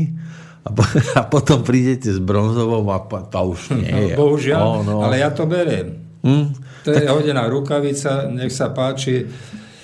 a, 0.65 0.69
po, 0.73 0.83
a 1.21 1.23
potom 1.29 1.61
prídete 1.61 2.09
s 2.09 2.21
bronzovou 2.23 2.87
a 2.91 2.99
to 3.05 3.41
už 3.53 3.61
nie 3.83 4.13
je. 4.13 4.15
No, 4.17 4.21
bohužiaľ, 4.25 4.61
oh, 4.63 4.79
no. 4.83 4.95
ale 5.05 5.21
ja 5.21 5.29
to 5.31 5.45
beriem. 5.45 6.17
Hm? 6.25 6.47
To 6.87 6.89
je 6.95 7.03
tak... 7.03 7.13
hodená 7.13 7.45
rukavica, 7.51 8.31
nech 8.31 8.55
sa 8.55 8.73
páči. 8.73 9.27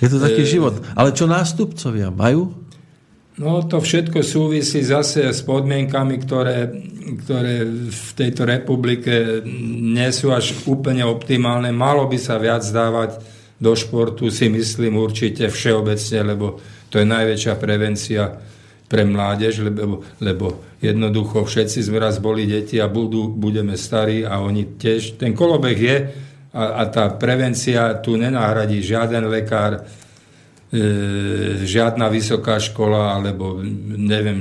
Je 0.03 0.09
to 0.09 0.19
taký 0.19 0.43
e... 0.43 0.49
život. 0.49 0.81
Ale 0.95 1.13
čo 1.13 1.29
nástupcovia 1.29 2.11
majú? 2.11 2.62
No 3.41 3.65
to 3.65 3.81
všetko 3.81 4.21
súvisí 4.21 4.85
zase 4.85 5.33
s 5.33 5.41
podmienkami, 5.41 6.21
ktoré, 6.21 6.69
ktoré 7.25 7.65
v 7.89 8.11
tejto 8.13 8.45
republike 8.45 9.41
nie 9.81 10.11
sú 10.13 10.37
až 10.37 10.53
úplne 10.69 11.01
optimálne. 11.09 11.73
Malo 11.73 12.05
by 12.13 12.19
sa 12.21 12.37
viac 12.37 12.61
dávať 12.61 13.25
do 13.57 13.73
športu, 13.73 14.29
si 14.29 14.53
myslím 14.53 15.01
určite 15.01 15.49
všeobecne, 15.49 16.21
lebo 16.29 16.61
to 16.93 17.01
je 17.01 17.07
najväčšia 17.09 17.55
prevencia 17.57 18.37
pre 18.85 19.09
mládež, 19.09 19.65
lebo, 19.65 20.05
lebo 20.21 20.77
jednoducho 20.85 21.49
všetci 21.49 21.89
sme 21.89 22.05
raz 22.05 22.21
boli 22.21 22.45
deti 22.45 22.77
a 22.77 22.93
budú, 22.93 23.33
budeme 23.33 23.81
starí 23.81 24.29
a 24.29 24.45
oni 24.45 24.77
tiež. 24.77 25.17
Ten 25.17 25.33
kolobeh 25.33 25.79
je, 25.81 25.97
a, 26.53 26.85
a 26.85 26.93
tá 26.93 27.09
prevencia 27.17 27.97
tu 28.05 28.21
nenahradí 28.21 28.85
žiaden 28.85 29.25
lekár, 29.33 29.89
žiadna 31.69 32.09
vysoká 32.09 32.57
škola, 32.57 33.13
alebo 33.13 33.61
neviem, 33.97 34.39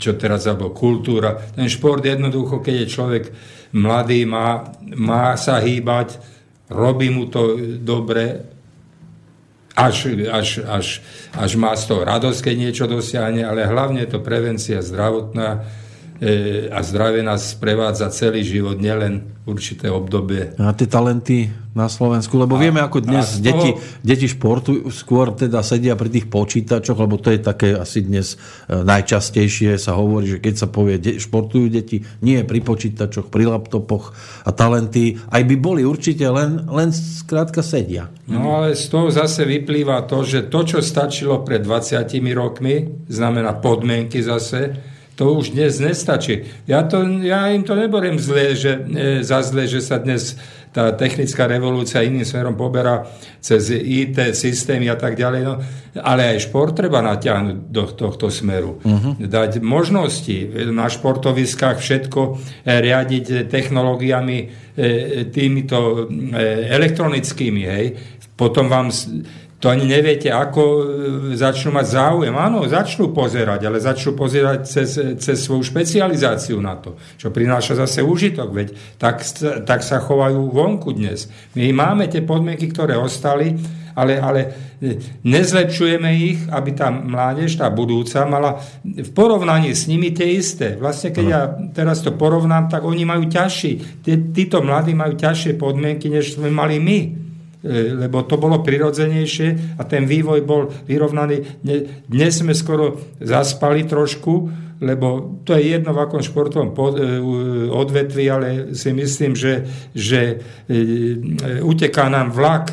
čo 0.00 0.16
teraz, 0.16 0.48
alebo 0.48 0.72
kultúra. 0.72 1.36
Ten 1.52 1.68
šport 1.68 2.00
jednoducho, 2.00 2.64
keď 2.64 2.74
je 2.74 2.92
človek 2.92 3.24
mladý, 3.76 4.24
má, 4.24 4.64
má 4.96 5.36
sa 5.36 5.60
hýbať, 5.60 6.16
robí 6.72 7.12
mu 7.12 7.28
to 7.28 7.60
dobre, 7.84 8.48
až, 9.76 10.16
až, 10.30 10.64
až, 10.64 10.86
až 11.36 11.50
má 11.60 11.76
z 11.76 11.84
toho 11.90 12.06
radosť, 12.06 12.40
keď 12.40 12.54
niečo 12.56 12.84
dosiahne, 12.88 13.44
ale 13.44 13.68
hlavne 13.68 14.06
je 14.06 14.10
to 14.16 14.24
prevencia 14.24 14.80
zdravotná, 14.80 15.60
E, 15.60 15.83
a 16.70 16.78
zdravie 16.78 17.26
nás 17.26 17.58
sprevádza 17.58 18.06
celý 18.14 18.46
život, 18.46 18.78
nielen 18.78 19.34
určité 19.44 19.92
obdobie. 19.92 20.56
A 20.56 20.72
tie 20.72 20.88
talenty 20.88 21.52
na 21.74 21.90
Slovensku, 21.90 22.38
lebo 22.38 22.54
a, 22.54 22.62
vieme, 22.62 22.78
ako 22.80 23.02
dnes 23.02 23.36
toho... 23.36 23.44
deti, 23.44 23.70
deti 24.00 24.26
športu 24.30 24.88
skôr 24.94 25.34
teda 25.34 25.60
sedia 25.60 25.98
pri 25.98 26.06
tých 26.06 26.30
počítačoch, 26.30 26.96
lebo 26.96 27.18
to 27.18 27.34
je 27.34 27.42
také 27.42 27.74
asi 27.74 28.06
dnes 28.06 28.38
e, 28.70 28.86
najčastejšie 28.86 29.74
sa 29.74 29.98
hovorí, 29.98 30.38
že 30.38 30.38
keď 30.38 30.54
sa 30.54 30.68
povie, 30.70 31.02
de, 31.02 31.18
športujú 31.18 31.66
deti, 31.66 32.06
nie 32.22 32.40
pri 32.46 32.62
počítačoch, 32.62 33.28
pri 33.28 33.50
laptopoch 33.50 34.14
a 34.46 34.50
talenty, 34.54 35.18
aj 35.28 35.42
by 35.44 35.56
boli 35.58 35.82
určite 35.82 36.24
len, 36.30 36.62
len 36.70 36.94
skrátka 36.94 37.60
sedia. 37.60 38.08
No 38.30 38.62
ale 38.62 38.78
z 38.78 38.86
toho 38.88 39.10
zase 39.10 39.42
vyplýva 39.42 40.06
to, 40.06 40.22
že 40.22 40.46
to, 40.46 40.62
čo 40.62 40.78
stačilo 40.78 41.42
pred 41.42 41.60
20 41.60 42.06
rokmi, 42.32 43.04
znamená 43.10 43.58
podmienky 43.58 44.22
zase, 44.22 44.93
To 45.14 45.38
už 45.38 45.54
dnes 45.54 45.78
nestačí. 45.78 46.50
Ja, 46.66 46.82
to, 46.82 47.06
ja 47.22 47.46
im 47.54 47.62
to 47.62 47.78
neboriem 47.78 48.18
zle, 48.18 48.58
že, 48.58 48.82
e, 48.82 49.22
za 49.22 49.46
zle, 49.46 49.70
že 49.70 49.78
sa 49.78 50.02
dnes 50.02 50.34
tá 50.74 50.90
technická 50.90 51.46
revolúcia 51.46 52.02
iným 52.02 52.26
smerom 52.26 52.58
poberá 52.58 53.06
cez 53.38 53.70
IT 53.70 54.34
systémy 54.34 54.90
a 54.90 54.98
tak 54.98 55.14
ďalej. 55.14 55.40
No, 55.46 55.54
ale 56.02 56.34
aj 56.34 56.50
šport 56.50 56.74
treba 56.74 56.98
natiahnuť 56.98 57.70
do 57.70 57.84
tohto 57.94 58.26
smeru. 58.26 58.82
Uh-huh. 58.82 59.14
Dať 59.14 59.62
možnosti 59.62 60.34
na 60.74 60.90
športoviskách 60.90 61.78
všetko 61.78 62.20
eh, 62.66 62.82
riadiť 62.82 63.46
technológiami 63.46 64.38
eh, 64.42 65.30
týmito 65.30 66.10
eh, 66.10 66.74
elektronickými. 66.74 67.62
Hej. 67.62 67.86
Potom 68.34 68.66
vám 68.66 68.90
to 69.64 69.72
ani 69.72 69.88
neviete, 69.88 70.28
ako 70.28 70.60
e, 70.60 70.82
začnú 71.40 71.72
mať 71.72 71.86
záujem. 71.88 72.36
Áno, 72.36 72.68
začnú 72.68 73.16
pozerať, 73.16 73.64
ale 73.64 73.80
začnú 73.80 74.12
pozerať 74.12 74.68
cez, 74.68 75.00
cez 75.16 75.40
svoju 75.40 75.64
špecializáciu 75.64 76.60
na 76.60 76.76
to, 76.76 77.00
čo 77.16 77.32
prináša 77.32 77.80
zase 77.80 78.04
užitok, 78.04 78.52
veď 78.52 78.68
tak, 79.00 79.24
tak 79.64 79.80
sa 79.80 80.04
chovajú 80.04 80.52
vonku 80.52 80.92
dnes. 80.92 81.32
My 81.56 81.72
máme 81.72 82.12
tie 82.12 82.20
podmienky, 82.20 82.68
ktoré 82.68 83.00
ostali, 83.00 83.56
ale, 83.96 84.20
ale 84.20 84.40
e, 84.84 85.00
nezlepšujeme 85.24 86.12
ich, 86.12 86.44
aby 86.52 86.76
tá 86.76 86.92
mládež, 86.92 87.56
tá 87.56 87.72
budúca, 87.72 88.28
mala 88.28 88.60
v 88.84 89.10
porovnaní 89.16 89.72
s 89.72 89.88
nimi 89.88 90.12
tie 90.12 90.28
isté. 90.28 90.76
Vlastne, 90.76 91.08
keď 91.08 91.24
ja 91.24 91.48
teraz 91.72 92.04
to 92.04 92.12
porovnám, 92.12 92.68
tak 92.68 92.84
oni 92.84 93.08
majú 93.08 93.32
ťažší, 93.32 94.04
tí, 94.04 94.12
títo 94.28 94.60
mladí 94.60 94.92
majú 94.92 95.16
ťažšie 95.16 95.56
podmienky, 95.56 96.12
než 96.12 96.36
sme 96.36 96.52
mali 96.52 96.76
my. 96.76 97.23
E, 97.64 97.96
lebo 97.96 98.28
to 98.28 98.36
bolo 98.36 98.60
prirodzenejšie 98.60 99.80
a 99.80 99.82
ten 99.88 100.04
vývoj 100.04 100.44
bol 100.44 100.68
vyrovnaný. 100.84 101.64
Dnes 102.04 102.44
sme 102.44 102.52
skoro 102.52 103.16
zaspali 103.24 103.88
trošku, 103.88 104.32
lebo 104.84 105.40
to 105.48 105.56
je 105.56 105.72
jedno 105.72 105.96
v 105.96 106.02
akom 106.04 106.20
športovom 106.20 106.76
e, 106.76 106.78
odvetvi, 107.72 108.24
ale 108.28 108.48
si 108.76 108.92
myslím, 108.92 109.32
že, 109.32 109.64
že 109.96 110.20
e, 110.68 110.84
uteká 111.64 112.12
nám 112.12 112.36
vlak, 112.36 112.68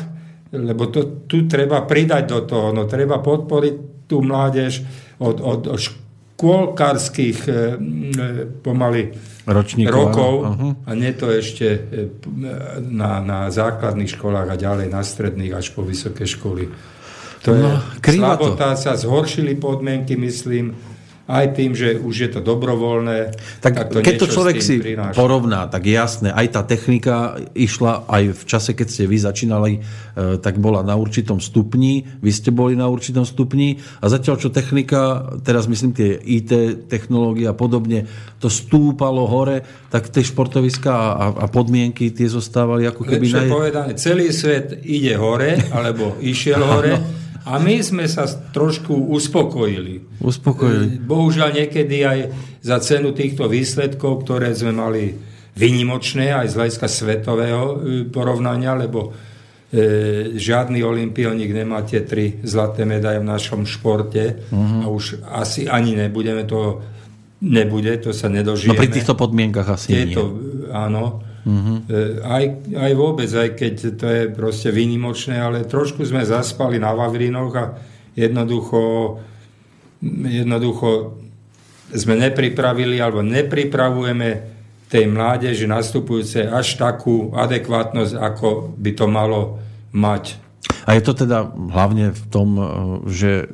lebo 0.52 0.92
to, 0.92 1.24
tu 1.24 1.48
treba 1.48 1.88
pridať 1.88 2.28
do 2.28 2.44
toho, 2.44 2.76
no 2.76 2.84
treba 2.84 3.16
podporiť 3.24 4.04
tú 4.04 4.20
mládež 4.20 4.84
od, 5.24 5.40
od 5.40 5.60
škôlkarských 6.42 7.38
pomaly 8.66 9.14
Ročníkov, 9.46 9.94
rokov 9.94 10.34
uh-huh. 10.42 10.72
a 10.86 10.90
nie 10.94 11.10
to 11.18 11.26
ešte 11.26 11.66
e, 11.66 11.78
na, 12.78 13.18
na 13.18 13.50
základných 13.50 14.14
školách 14.14 14.54
a 14.54 14.56
ďalej 14.58 14.86
na 14.86 15.02
stredných 15.02 15.58
až 15.58 15.74
po 15.74 15.82
vysoké 15.82 16.30
školy. 16.30 16.70
To 17.42 17.50
no, 17.50 17.82
je 17.98 18.22
slabota, 18.22 18.78
sa 18.78 18.94
zhoršili 18.94 19.58
podmienky, 19.58 20.14
myslím, 20.14 20.78
aj 21.32 21.46
tým, 21.56 21.72
že 21.72 21.96
už 21.96 22.14
je 22.14 22.30
to 22.36 22.40
dobrovoľné. 22.44 23.32
Tak, 23.64 23.72
tak 23.72 23.86
to 23.88 24.04
keď 24.04 24.16
to 24.20 24.28
človek 24.28 24.60
si 24.60 24.76
prináša. 24.84 25.16
porovná, 25.16 25.64
tak 25.64 25.88
jasné, 25.88 26.28
aj 26.28 26.46
tá 26.52 26.60
technika 26.60 27.40
išla 27.56 28.04
aj 28.04 28.36
v 28.36 28.42
čase, 28.44 28.76
keď 28.76 28.86
ste 28.92 29.08
vy 29.08 29.16
začínali, 29.16 29.72
e, 29.80 29.80
tak 30.36 30.60
bola 30.60 30.84
na 30.84 30.92
určitom 30.92 31.40
stupni, 31.40 32.04
vy 32.20 32.30
ste 32.30 32.52
boli 32.52 32.76
na 32.76 32.92
určitom 32.92 33.24
stupni 33.24 33.80
a 34.04 34.12
zatiaľ, 34.12 34.36
čo 34.36 34.52
technika, 34.52 35.32
teraz 35.40 35.64
myslím 35.64 35.96
tie 35.96 36.20
IT 36.20 36.84
technológie 36.92 37.48
a 37.48 37.56
podobne, 37.56 38.04
to 38.36 38.52
stúpalo 38.52 39.24
hore, 39.24 39.64
tak 39.88 40.12
tie 40.12 40.20
športoviska 40.20 40.92
a, 40.92 41.24
a 41.32 41.46
podmienky 41.48 42.12
tie 42.12 42.28
zostávali 42.28 42.84
ako 42.84 43.08
keby... 43.08 43.24
Lepšie 43.24 43.40
naj... 43.48 43.50
povedané, 43.50 43.90
celý 43.96 44.28
svet 44.36 44.84
ide 44.84 45.16
hore, 45.16 45.56
alebo 45.72 46.20
išiel 46.20 46.60
hore, 46.60 47.21
a 47.42 47.58
my 47.58 47.76
sme 47.82 48.06
sa 48.06 48.26
trošku 48.26 48.94
uspokojili. 49.10 50.22
Uspokojili. 50.22 50.96
E, 50.96 51.02
bohužiaľ 51.02 51.50
niekedy 51.58 51.96
aj 52.06 52.18
za 52.62 52.78
cenu 52.78 53.10
týchto 53.10 53.50
výsledkov, 53.50 54.22
ktoré 54.22 54.54
sme 54.54 54.70
mali 54.70 55.10
vynimočné 55.58 56.32
aj 56.32 56.46
z 56.48 56.56
hľadiska 56.56 56.86
svetového 56.86 57.64
e, 57.66 57.76
porovnania, 58.08 58.78
lebo 58.78 59.10
e, 59.10 59.10
žiadny 60.38 60.86
olimpionik 60.86 61.50
nemá 61.50 61.82
tie 61.82 62.06
tri 62.06 62.38
zlaté 62.46 62.86
medaje 62.86 63.18
v 63.18 63.26
našom 63.26 63.66
športe 63.66 64.48
uh-huh. 64.48 64.86
a 64.86 64.86
už 64.86 65.26
asi 65.26 65.66
ani 65.66 65.98
nebudeme 65.98 66.46
to 66.46 66.78
nebude, 67.42 67.90
to 67.98 68.14
sa 68.14 68.30
nedožijeme. 68.30 68.78
No 68.78 68.78
pri 68.78 68.94
týchto 68.94 69.18
podmienkach 69.18 69.66
asi 69.66 69.98
Tieto, 69.98 70.30
nie. 70.30 70.70
Áno. 70.70 71.31
Uh-huh. 71.42 71.82
Aj, 72.22 72.44
aj 72.70 72.92
vôbec, 72.94 73.26
aj 73.26 73.58
keď 73.58 73.74
to 73.98 74.06
je 74.06 74.22
proste 74.30 74.70
výnimočné, 74.70 75.42
ale 75.42 75.66
trošku 75.66 76.06
sme 76.06 76.22
zaspali 76.22 76.78
na 76.78 76.94
Vavrinoch 76.94 77.54
a 77.58 77.64
jednoducho, 78.14 79.18
jednoducho 80.06 81.18
sme 81.92 82.14
nepripravili 82.16 83.02
alebo 83.02 83.26
nepripravujeme 83.26 84.28
tej 84.92 85.08
mládeži 85.08 85.64
nastupujúce 85.64 86.46
až 86.46 86.76
takú 86.76 87.32
adekvátnosť, 87.32 88.14
ako 88.20 88.76
by 88.76 88.90
to 88.92 89.06
malo 89.08 89.40
mať. 89.96 90.36
A 90.84 90.94
je 90.98 91.02
to 91.02 91.16
teda 91.16 91.48
hlavne 91.48 92.12
v 92.12 92.24
tom, 92.28 92.48
že 93.08 93.50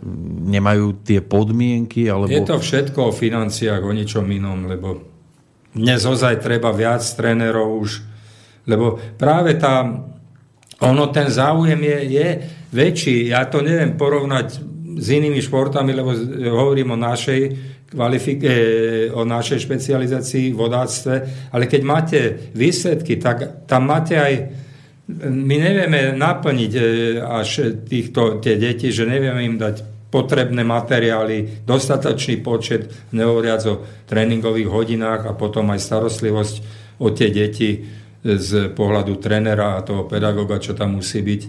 nemajú 0.49 0.99
tie 1.07 1.23
podmienky? 1.23 2.11
Alebo... 2.11 2.33
Je 2.33 2.43
to 2.43 2.59
všetko 2.59 3.13
o 3.13 3.17
financiách, 3.17 3.81
o 3.85 3.93
ničom 3.95 4.27
inom, 4.29 4.67
lebo 4.67 5.18
dnes 5.75 6.01
ozaj 6.05 6.41
treba 6.41 6.73
viac 6.73 7.05
trénerov 7.05 7.85
už, 7.85 7.91
lebo 8.69 9.01
práve 9.17 9.57
tá, 9.57 9.85
ono, 10.81 11.05
ten 11.09 11.29
záujem 11.29 11.81
je, 11.81 11.99
je 12.13 12.29
väčší. 12.73 13.33
Ja 13.33 13.49
to 13.49 13.65
neviem 13.65 13.97
porovnať 13.97 14.47
s 14.99 15.07
inými 15.09 15.41
športami, 15.41 15.93
lebo 15.95 16.13
hovorím 16.53 16.95
o 16.95 16.99
našej 16.99 17.41
kvalifik- 17.89 18.45
e, 18.45 18.57
o 19.13 19.25
našej 19.25 19.65
špecializácii 19.65 20.53
v 20.53 20.61
vodáctve, 20.61 21.15
ale 21.53 21.65
keď 21.65 21.83
máte 21.83 22.19
výsledky, 22.53 23.17
tak 23.17 23.65
tam 23.65 23.89
máte 23.89 24.21
aj 24.21 24.35
my 25.25 25.57
nevieme 25.57 26.13
naplniť 26.13 26.73
e, 26.77 26.83
až 27.25 27.81
týchto, 27.89 28.45
tie 28.45 28.61
deti, 28.61 28.93
že 28.93 29.09
nevieme 29.09 29.41
im 29.41 29.57
dať 29.57 29.98
potrebné 30.09 30.65
materiály, 30.65 31.65
dostatočný 31.69 32.41
počet, 32.41 32.89
nehovoriac 33.13 33.63
o 33.69 33.85
tréningových 34.09 34.69
hodinách 34.73 35.23
a 35.29 35.37
potom 35.37 35.69
aj 35.69 35.85
starostlivosť 35.85 36.55
o 36.99 37.13
tie 37.13 37.29
deti 37.29 37.85
z 38.25 38.73
pohľadu 38.73 39.21
trénera 39.21 39.79
a 39.79 39.85
toho 39.85 40.09
pedagóga, 40.09 40.59
čo 40.59 40.73
tam 40.73 40.99
musí 40.99 41.21
byť. 41.21 41.43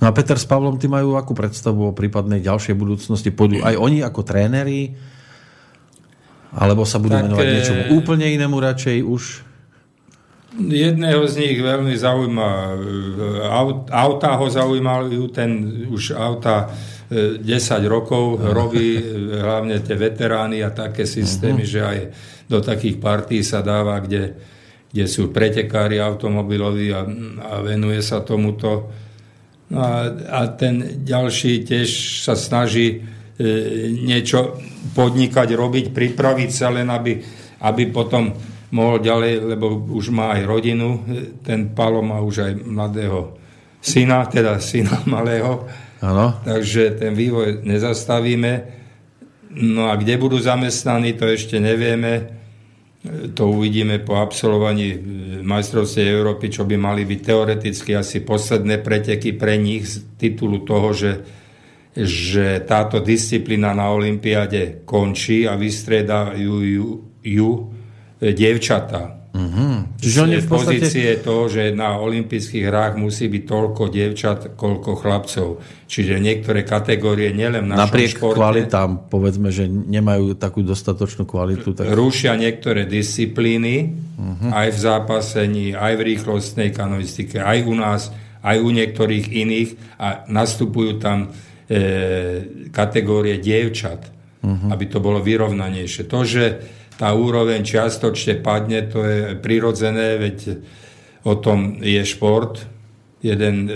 No 0.00 0.08
a 0.08 0.14
Peter 0.14 0.36
s 0.36 0.48
Pavlom, 0.48 0.80
ty 0.80 0.88
majú 0.88 1.16
akú 1.16 1.32
predstavu 1.36 1.92
o 1.92 1.96
prípadnej 1.96 2.40
ďalšej 2.40 2.74
budúcnosti? 2.76 3.32
Pôjdu 3.32 3.60
aj 3.64 3.76
oni 3.76 4.00
ako 4.04 4.20
tréneri? 4.24 4.96
Alebo 6.56 6.88
sa 6.88 6.96
budú 6.96 7.16
tak, 7.20 7.28
venovať 7.28 7.46
niečomu 7.52 7.82
úplne 8.00 8.28
inému 8.32 8.56
radšej 8.56 8.96
už? 9.04 9.22
Jedného 10.56 11.20
z 11.28 11.34
nich 11.36 11.58
veľmi 11.60 11.92
zaujíma 11.92 12.48
auta 13.92 14.40
ho 14.40 14.46
zaujímajú, 14.48 15.28
ten 15.28 15.50
už 15.92 16.16
auta 16.16 16.72
10 17.06 17.42
rokov 17.86 18.42
robí 18.42 18.98
hlavne 19.38 19.78
tie 19.78 19.94
veterány 19.94 20.66
a 20.66 20.74
také 20.74 21.06
systémy, 21.06 21.62
uh-huh. 21.62 21.74
že 21.74 21.80
aj 21.82 21.98
do 22.50 22.58
takých 22.58 22.96
partí 22.98 23.46
sa 23.46 23.62
dáva, 23.62 24.02
kde, 24.02 24.34
kde 24.90 25.04
sú 25.06 25.30
pretekári 25.30 26.02
automobiloví 26.02 26.90
a, 26.90 27.06
a 27.46 27.52
venuje 27.62 28.02
sa 28.02 28.26
tomuto. 28.26 28.90
No 29.70 29.78
a, 29.82 30.10
a 30.10 30.40
ten 30.54 31.02
ďalší 31.02 31.66
tiež 31.66 32.22
sa 32.26 32.38
snaží 32.38 32.86
e, 32.90 32.98
niečo 33.90 34.58
podnikať, 34.94 35.48
robiť, 35.54 35.86
pripraviť 35.90 36.50
sa 36.50 36.70
len, 36.70 36.86
aby, 36.90 37.18
aby 37.62 37.82
potom 37.90 38.34
mohol 38.74 38.98
ďalej, 38.98 39.54
lebo 39.54 39.78
už 39.94 40.10
má 40.10 40.34
aj 40.38 40.42
rodinu, 40.42 41.02
ten 41.42 41.70
Palo 41.70 42.02
má 42.02 42.18
už 42.18 42.50
aj 42.50 42.52
mladého 42.66 43.38
syna, 43.82 44.26
teda 44.26 44.58
syna 44.58 45.02
malého, 45.10 45.66
Ano. 46.04 46.40
Takže 46.44 47.00
ten 47.00 47.16
vývoj 47.16 47.64
nezastavíme. 47.64 48.52
No 49.56 49.88
a 49.88 49.96
kde 49.96 50.20
budú 50.20 50.36
zamestnaní, 50.36 51.16
to 51.16 51.24
ešte 51.32 51.56
nevieme. 51.56 52.36
To 53.32 53.54
uvidíme 53.54 54.02
po 54.02 54.18
absolvovaní 54.18 54.98
majstrovstiev 55.40 56.10
Európy, 56.10 56.50
čo 56.52 56.66
by 56.66 56.76
mali 56.76 57.06
byť 57.06 57.20
teoreticky 57.22 57.96
asi 57.96 58.20
posledné 58.20 58.82
preteky 58.82 59.32
pre 59.38 59.56
nich 59.56 59.86
z 59.86 59.94
titulu 60.18 60.66
toho, 60.66 60.90
že, 60.92 61.12
že 61.96 62.60
táto 62.66 63.00
disciplína 63.00 63.72
na 63.72 63.94
Olympiáde 63.94 64.82
končí 64.84 65.46
a 65.48 65.54
vystriedajú 65.56 66.54
ju, 66.66 66.88
ju 67.22 67.50
dievčatá. 68.20 69.15
Mm-hmm. 69.36 70.00
Čiže 70.00 70.18
oni 70.24 70.36
v 70.40 70.48
podstate... 70.48 70.80
pozície 70.80 71.08
to, 71.20 71.36
že 71.52 71.76
na 71.76 72.00
olympijských 72.00 72.64
hrách 72.64 72.94
musí 72.96 73.28
byť 73.28 73.42
toľko 73.44 73.82
dievčat, 73.92 74.38
koľko 74.56 74.96
chlapcov. 74.96 75.48
Čiže 75.84 76.16
niektoré 76.16 76.64
kategórie, 76.64 77.36
nielen 77.36 77.68
v 77.68 77.76
našom 77.76 77.84
Napriek 77.84 78.16
športe... 78.16 78.40
kvalitám, 78.40 79.12
povedzme, 79.12 79.52
že 79.52 79.68
nemajú 79.68 80.40
takú 80.40 80.64
dostatočnú 80.64 81.28
kvalitu. 81.28 81.76
Tak... 81.76 81.92
Rušia 81.92 82.32
niektoré 82.40 82.88
disciplíny, 82.88 83.92
mm-hmm. 83.92 84.50
aj 84.56 84.68
v 84.72 84.78
zápasení, 84.80 85.66
aj 85.76 85.92
v 86.00 86.02
rýchlostnej 86.16 86.72
kanoistike, 86.72 87.36
aj 87.36 87.58
u 87.68 87.74
nás, 87.76 88.02
aj 88.40 88.56
u 88.56 88.72
niektorých 88.72 89.26
iných 89.36 89.70
a 90.00 90.24
nastupujú 90.32 90.96
tam 90.96 91.28
e, 91.68 92.70
kategórie 92.72 93.36
dievčat. 93.36 94.16
uh-huh. 94.46 94.70
aby 94.72 94.84
to 94.86 94.98
bolo 95.02 95.18
vyrovnanejšie. 95.18 96.06
To, 96.06 96.22
že 96.22 96.44
tá 96.96 97.12
úroveň 97.12 97.60
čiastočne 97.64 98.40
padne, 98.40 98.84
to 98.88 99.04
je 99.04 99.20
prirodzené, 99.36 100.16
veď 100.16 100.38
o 101.28 101.36
tom 101.36 101.80
je 101.80 102.02
šport. 102.04 102.64
Jeden 103.20 103.54
e, 103.68 103.74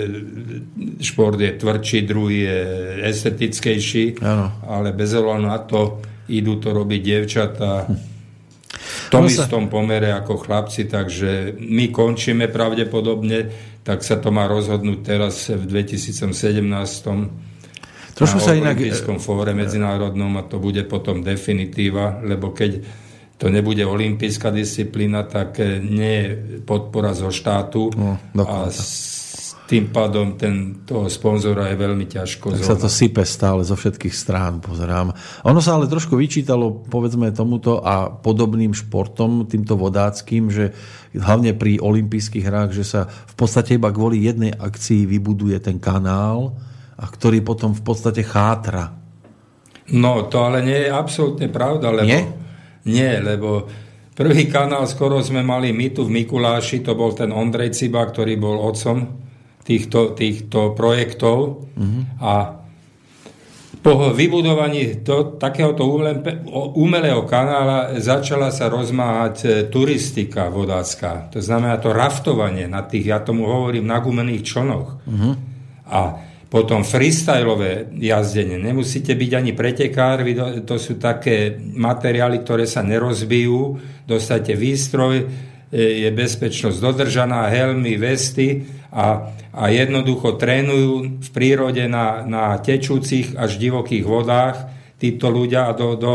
šport 1.01 1.41
je 1.41 1.53
tvrdší, 1.57 1.99
druhý 2.05 2.45
je 2.45 2.61
estetickejší, 3.09 4.21
ano. 4.25 4.53
ale 4.69 4.93
bez 4.93 5.13
ohľadu 5.17 5.45
na 5.45 5.59
to 5.65 6.01
idú 6.31 6.61
to 6.63 6.71
robiť 6.71 7.01
dievčatá 7.03 7.89
v 8.81 9.07
tom 9.11 9.27
no 9.27 9.31
istom 9.31 9.67
pomere 9.67 10.15
ako 10.15 10.47
chlapci, 10.47 10.87
takže 10.87 11.59
my 11.59 11.91
končíme 11.91 12.47
pravdepodobne, 12.47 13.51
tak 13.83 14.07
sa 14.07 14.23
to 14.23 14.31
má 14.31 14.47
rozhodnúť 14.47 14.99
teraz 15.03 15.51
v 15.51 15.67
2017 15.67 16.31
Trošku 18.15 18.39
sa 18.39 18.53
inak... 18.53 18.77
fóre 19.17 19.57
medzinárodnom 19.57 20.29
a 20.37 20.45
to 20.45 20.61
bude 20.61 20.85
potom 20.87 21.25
definitíva, 21.25 22.21
lebo 22.21 22.53
keď 22.53 22.85
to 23.41 23.49
nebude 23.49 23.81
olimpijská 23.81 24.53
disciplína, 24.53 25.25
tak 25.25 25.57
eh, 25.65 25.81
nie 25.81 26.13
je 26.13 26.29
podpora 26.61 27.17
zo 27.17 27.33
štátu 27.33 27.89
no, 27.97 28.21
a 28.45 28.69
s 28.69 29.57
tým 29.65 29.95
pádom 29.95 30.35
ten, 30.35 30.83
toho 30.83 31.07
sponzora 31.07 31.71
je 31.71 31.79
veľmi 31.79 32.03
ťažko. 32.11 32.59
Tak 32.59 32.67
sa 32.67 32.75
to 32.75 32.91
sype 32.91 33.23
stále 33.23 33.63
zo 33.63 33.79
všetkých 33.79 34.11
strán, 34.11 34.59
pozerám. 34.59 35.15
Ono 35.47 35.61
sa 35.63 35.79
ale 35.79 35.87
trošku 35.87 36.19
vyčítalo, 36.19 36.85
povedzme 36.91 37.31
tomuto 37.31 37.79
a 37.79 38.11
podobným 38.11 38.75
športom, 38.75 39.47
týmto 39.47 39.79
vodáckým, 39.79 40.51
že 40.51 40.75
hlavne 41.15 41.55
pri 41.55 41.79
olympijských 41.79 42.43
hrách, 42.43 42.75
že 42.75 42.83
sa 42.83 43.07
v 43.07 43.35
podstate 43.39 43.79
iba 43.79 43.95
kvôli 43.95 44.27
jednej 44.27 44.51
akcii 44.51 45.07
vybuduje 45.07 45.63
ten 45.63 45.79
kanál, 45.79 46.59
a 47.01 47.07
ktorý 47.07 47.41
potom 47.41 47.73
v 47.73 47.81
podstate 47.87 48.27
chátra. 48.27 48.93
No, 49.95 50.27
to 50.27 50.51
ale 50.51 50.67
nie 50.67 50.87
je 50.87 50.91
absolútne 50.91 51.47
pravda, 51.47 51.95
lebo... 51.95 52.11
Nie? 52.11 52.50
Nie, 52.89 53.21
lebo 53.21 53.69
prvý 54.17 54.49
kanál 54.49 54.89
skoro 54.89 55.21
sme 55.21 55.45
mali 55.45 55.73
my 55.73 55.93
tu 55.93 56.09
v 56.09 56.23
Mikuláši, 56.23 56.81
to 56.81 56.97
bol 56.97 57.13
ten 57.13 57.33
Ondrej 57.33 57.77
Ciba, 57.77 58.05
ktorý 58.05 58.41
bol 58.41 58.57
otcom 58.61 59.21
týchto, 59.65 60.17
týchto 60.17 60.73
projektov 60.73 61.69
uh-huh. 61.77 62.03
a 62.21 62.33
po 63.81 64.13
vybudovaní 64.13 65.01
to, 65.01 65.41
takéhoto 65.41 65.89
umelého 66.77 67.25
kanála 67.25 67.97
začala 67.97 68.53
sa 68.53 68.69
rozmáhať 68.69 69.37
e, 69.41 69.49
turistika 69.73 70.53
vodácká. 70.53 71.33
To 71.33 71.41
znamená 71.41 71.81
to 71.81 71.89
raftovanie 71.89 72.69
na 72.69 72.85
tých, 72.85 73.09
ja 73.09 73.25
tomu 73.25 73.49
hovorím, 73.49 73.89
na 73.89 73.97
gumených 74.05 74.45
člnoch. 74.45 75.01
Uh-huh. 75.09 75.33
A 75.89 76.21
potom 76.51 76.83
freestyleové 76.83 77.95
jazdenie. 77.95 78.59
Nemusíte 78.59 79.15
byť 79.15 79.31
ani 79.39 79.53
pretekár, 79.55 80.27
to 80.67 80.77
sú 80.83 80.99
také 80.99 81.55
materiály, 81.63 82.43
ktoré 82.43 82.67
sa 82.67 82.83
nerozbijú, 82.83 83.79
dostate 84.03 84.59
výstroj, 84.59 85.15
e, 85.23 85.25
je 85.79 86.11
bezpečnosť 86.11 86.83
dodržaná, 86.83 87.47
helmy, 87.47 87.95
vesty 87.95 88.67
a, 88.91 89.31
a 89.55 89.71
jednoducho 89.71 90.35
trénujú 90.35 91.23
v 91.23 91.29
prírode 91.31 91.87
na, 91.87 92.27
na 92.27 92.59
tečúcich 92.59 93.39
až 93.39 93.55
divokých 93.55 94.03
vodách 94.03 94.59
títo 94.99 95.31
ľudia 95.31 95.71
a 95.71 95.73
do, 95.73 95.95
do, 95.95 96.15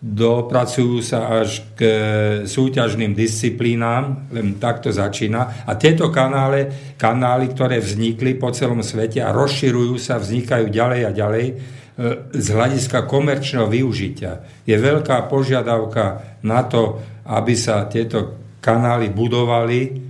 dopracujú 0.00 1.04
sa 1.04 1.44
až 1.44 1.60
k 1.76 1.80
súťažným 2.48 3.12
disciplínám, 3.12 4.32
len 4.32 4.56
takto 4.56 4.88
začína. 4.88 5.68
A 5.68 5.76
tieto 5.76 6.08
kanály, 6.08 6.96
kanály, 6.96 7.52
ktoré 7.52 7.84
vznikli 7.84 8.32
po 8.40 8.48
celom 8.48 8.80
svete 8.80 9.20
a 9.20 9.28
rozširujú 9.28 10.00
sa, 10.00 10.16
vznikajú 10.16 10.72
ďalej 10.72 11.00
a 11.04 11.10
ďalej, 11.12 11.46
e, 11.46 11.54
z 12.32 12.46
hľadiska 12.48 13.04
komerčného 13.04 13.68
využitia. 13.68 14.64
Je 14.64 14.72
veľká 14.80 15.28
požiadavka 15.28 16.40
na 16.48 16.64
to, 16.64 16.96
aby 17.28 17.52
sa 17.52 17.84
tieto 17.84 18.40
kanály 18.64 19.12
budovali 19.12 20.00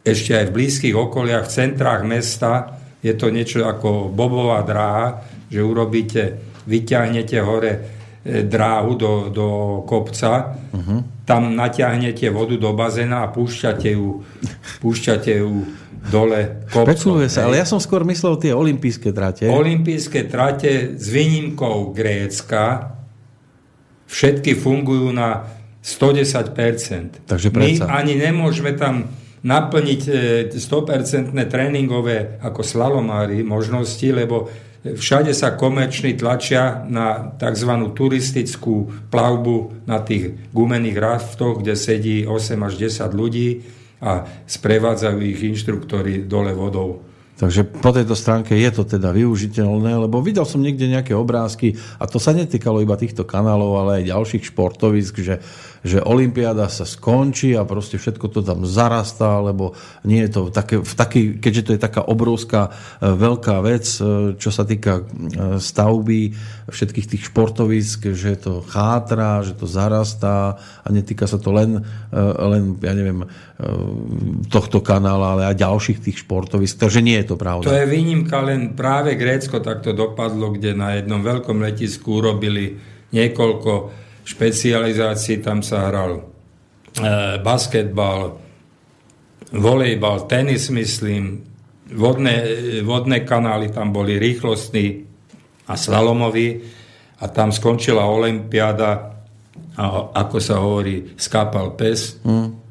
ešte 0.00 0.40
aj 0.40 0.44
v 0.48 0.54
blízkych 0.56 0.96
okoliach, 0.96 1.44
v 1.46 1.52
centrách 1.52 2.02
mesta. 2.08 2.80
Je 3.04 3.12
to 3.12 3.28
niečo 3.28 3.68
ako 3.68 4.08
bobová 4.08 4.64
dráha, 4.64 5.20
že 5.52 5.60
urobíte, 5.60 6.22
vyťahnete 6.64 7.38
hore 7.44 8.01
dráhu 8.22 8.94
do, 8.94 9.12
do 9.34 9.48
kopca, 9.82 10.54
uh-huh. 10.54 11.02
tam 11.26 11.58
natiahnete 11.58 12.30
vodu 12.30 12.54
do 12.54 12.70
bazéna 12.70 13.26
a 13.26 13.32
púšťate 13.34 13.98
ju, 13.98 14.22
púšťate 14.78 15.42
ju 15.42 15.66
dole 16.06 16.66
kopcom. 16.70 17.22
Sa, 17.26 17.46
ale 17.46 17.62
ja 17.62 17.66
som 17.66 17.82
skôr 17.82 18.06
myslel 18.06 18.38
tie 18.38 18.52
olympijské 18.54 19.10
trate. 19.10 19.46
Olympijské 19.46 20.26
trate 20.30 20.94
s 20.98 21.06
výnimkou 21.10 21.90
Grécka 21.94 22.94
všetky 24.06 24.54
fungujú 24.58 25.10
na 25.10 25.46
110%. 25.82 27.26
Takže 27.26 27.48
predsa. 27.50 27.90
My 27.90 28.02
ani 28.02 28.14
nemôžeme 28.18 28.78
tam 28.78 29.10
naplniť 29.42 30.00
100% 30.54 31.34
e, 31.34 31.42
tréningové 31.50 32.38
ako 32.38 32.62
slalomári 32.62 33.42
možnosti, 33.42 34.06
lebo 34.06 34.46
Všade 34.82 35.30
sa 35.30 35.54
komerční 35.54 36.18
tlačia 36.18 36.82
na 36.90 37.38
tzv. 37.38 37.70
turistickú 37.94 38.90
plavbu 39.14 39.86
na 39.86 40.02
tých 40.02 40.50
gumených 40.50 40.98
raftoch, 40.98 41.62
kde 41.62 41.78
sedí 41.78 42.26
8 42.26 42.58
až 42.66 42.74
10 42.90 43.14
ľudí 43.14 43.62
a 44.02 44.26
sprevádzajú 44.42 45.18
ich 45.22 45.38
inštruktori 45.38 46.26
dole 46.26 46.50
vodou. 46.50 47.11
Takže 47.42 47.66
po 47.66 47.90
tejto 47.90 48.14
stránke 48.14 48.54
je 48.54 48.70
to 48.70 48.86
teda 48.86 49.10
využiteľné, 49.10 50.06
lebo 50.06 50.22
videl 50.22 50.46
som 50.46 50.62
niekde 50.62 50.86
nejaké 50.86 51.10
obrázky 51.10 51.74
a 51.98 52.06
to 52.06 52.22
sa 52.22 52.30
netýkalo 52.30 52.78
iba 52.78 52.94
týchto 52.94 53.26
kanálov, 53.26 53.82
ale 53.82 53.90
aj 53.98 54.14
ďalších 54.14 54.54
športovisk, 54.54 55.18
že 55.18 55.42
že 55.82 55.98
Olympiáda 55.98 56.70
sa 56.70 56.86
skončí 56.86 57.58
a 57.58 57.66
proste 57.66 57.98
všetko 57.98 58.26
to 58.30 58.40
tam 58.46 58.62
zarastá, 58.62 59.42
lebo 59.42 59.74
nie 60.06 60.22
je 60.26 60.30
to 60.30 60.40
také, 60.54 60.78
v 60.78 60.94
taký, 60.94 61.22
keďže 61.42 61.62
to 61.66 61.72
je 61.74 61.80
taká 61.82 62.06
obrovská 62.06 62.70
e, 62.70 63.10
veľká 63.10 63.58
vec, 63.66 63.98
e, 63.98 64.38
čo 64.38 64.50
sa 64.54 64.62
týka 64.62 65.02
e, 65.02 65.58
stavby 65.58 66.20
všetkých 66.70 67.06
tých 67.10 67.22
športovisk, 67.34 68.14
že 68.14 68.38
to 68.38 68.62
chátra, 68.62 69.42
že 69.42 69.58
to 69.58 69.66
zarastá 69.66 70.62
a 70.86 70.88
netýka 70.94 71.26
sa 71.26 71.36
to 71.36 71.50
len, 71.50 71.82
len 72.14 72.78
ja 72.80 72.94
neviem, 72.94 73.26
tohto 74.48 74.80
kanála, 74.80 75.36
ale 75.36 75.42
aj 75.52 75.58
ďalších 75.58 75.98
tých 76.00 76.22
športovisk. 76.22 76.78
Takže 76.78 77.04
nie 77.04 77.18
je 77.18 77.31
to 77.31 77.31
pravda. 77.36 77.68
To 77.68 77.74
je 77.74 77.86
výnimka, 77.86 78.40
len 78.42 78.72
práve 78.78 79.14
Grécko 79.18 79.60
takto 79.60 79.92
dopadlo, 79.92 80.52
kde 80.54 80.76
na 80.76 80.96
jednom 80.98 81.20
veľkom 81.20 81.60
letisku 81.62 82.22
urobili 82.22 82.76
niekoľko 83.12 83.72
špecializácii, 84.22 85.42
tam 85.42 85.60
sa 85.60 85.90
hral 85.90 86.18
e, 86.18 86.22
basketbal, 87.42 88.38
volejbal, 89.52 90.24
tenis, 90.30 90.72
myslím, 90.72 91.44
vodné, 91.92 92.34
vodné 92.86 93.26
kanály 93.26 93.68
tam 93.68 93.92
boli 93.92 94.16
rýchlostní 94.16 95.04
a 95.68 95.76
slalomoví 95.76 96.62
a 97.20 97.28
tam 97.28 97.52
skončila 97.52 98.08
Olympiáda 98.08 99.12
a 99.72 99.84
ako 100.12 100.36
sa 100.40 100.60
hovorí, 100.60 101.16
skápal 101.16 101.72
pes. 101.76 102.20
Mm. 102.24 102.61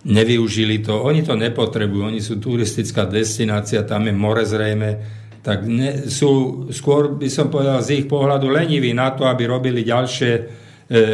Nevyužili 0.00 0.80
to, 0.80 0.96
oni 0.96 1.20
to 1.20 1.36
nepotrebujú, 1.36 2.08
oni 2.08 2.24
sú 2.24 2.40
turistická 2.40 3.04
destinácia, 3.04 3.84
tam 3.84 4.08
je 4.08 4.14
more 4.16 4.48
zrejme, 4.48 4.96
tak 5.44 5.68
ne, 5.68 6.08
sú 6.08 6.64
skôr, 6.72 7.16
by 7.16 7.28
som 7.28 7.52
povedal, 7.52 7.84
z 7.84 8.04
ich 8.04 8.06
pohľadu 8.08 8.48
leniví 8.48 8.96
na 8.96 9.12
to, 9.12 9.28
aby 9.28 9.44
robili 9.44 9.84
ďalšie 9.84 10.32
e, 10.36 10.42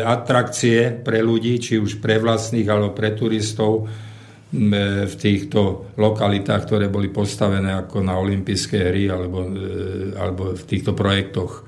atrakcie 0.02 1.02
pre 1.02 1.18
ľudí, 1.18 1.58
či 1.58 1.82
už 1.82 1.98
pre 1.98 2.22
vlastných 2.22 2.66
alebo 2.66 2.94
pre 2.94 3.14
turistov 3.14 3.86
e, 3.86 5.02
v 5.06 5.14
týchto 5.18 5.90
lokalitách, 5.98 6.62
ktoré 6.66 6.86
boli 6.86 7.10
postavené 7.10 7.74
ako 7.74 8.06
na 8.06 8.18
olympijské 8.18 8.90
hry 8.90 9.10
alebo, 9.10 9.50
e, 9.50 10.14
alebo 10.14 10.54
v 10.54 10.62
týchto 10.62 10.94
projektoch. 10.94 11.66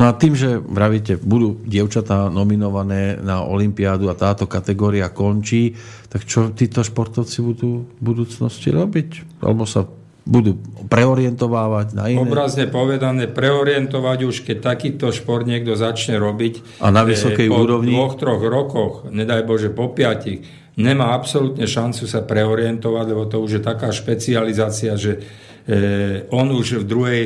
No 0.00 0.08
a 0.08 0.16
tým, 0.16 0.32
že 0.32 0.56
vravíte, 0.56 1.20
budú 1.20 1.60
dievčatá 1.68 2.32
nominované 2.32 3.20
na 3.20 3.44
Olympiádu 3.44 4.08
a 4.08 4.16
táto 4.16 4.48
kategória 4.48 5.12
končí, 5.12 5.76
tak 6.08 6.24
čo 6.24 6.52
títo 6.52 6.80
športovci 6.80 7.38
budú 7.44 7.84
v 7.84 8.00
budúcnosti 8.00 8.72
robiť? 8.72 9.40
Alebo 9.44 9.68
sa 9.68 9.84
budú 10.22 10.54
preorientovávať 10.86 11.98
na 11.98 12.06
iné. 12.06 12.22
Obrazne 12.22 12.70
povedané, 12.70 13.26
preorientovať 13.26 14.18
už, 14.22 14.46
keď 14.46 14.56
takýto 14.74 15.10
šport 15.10 15.42
niekto 15.42 15.74
začne 15.74 16.14
robiť 16.22 16.78
a 16.78 16.94
na 16.94 17.02
vysokej 17.02 17.50
po 17.50 17.66
úrovni? 17.66 17.90
dvoch, 17.90 18.14
troch 18.14 18.42
rokoch, 18.42 18.94
nedaj 19.10 19.42
Bože 19.42 19.74
po 19.74 19.90
piatich, 19.90 20.46
nemá 20.78 21.18
absolútne 21.18 21.66
šancu 21.66 22.06
sa 22.06 22.22
preorientovať, 22.22 23.04
lebo 23.10 23.26
to 23.26 23.42
už 23.42 23.58
je 23.58 23.62
taká 23.66 23.90
špecializácia, 23.90 24.94
že 24.94 25.18
e, 25.66 26.22
on 26.30 26.54
už 26.54 26.86
v 26.86 26.86
druhej 26.86 27.22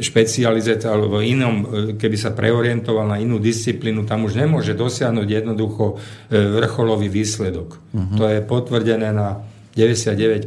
špecializácii 0.00 0.88
alebo 0.88 1.18
inom, 1.18 1.54
e, 1.62 1.66
keby 1.98 2.16
sa 2.16 2.30
preorientoval 2.30 3.08
na 3.08 3.18
inú 3.18 3.42
disciplínu, 3.42 4.06
tam 4.06 4.28
už 4.28 4.38
nemôže 4.38 4.76
dosiahnuť 4.76 5.28
jednoducho 5.28 5.96
e, 6.28 6.36
vrcholový 6.62 7.08
výsledok. 7.10 7.78
Uh-huh. 7.78 8.16
To 8.18 8.24
je 8.28 8.38
potvrdené 8.44 9.10
na 9.10 9.42
99%. 9.74 10.46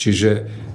Čiže 0.00 0.30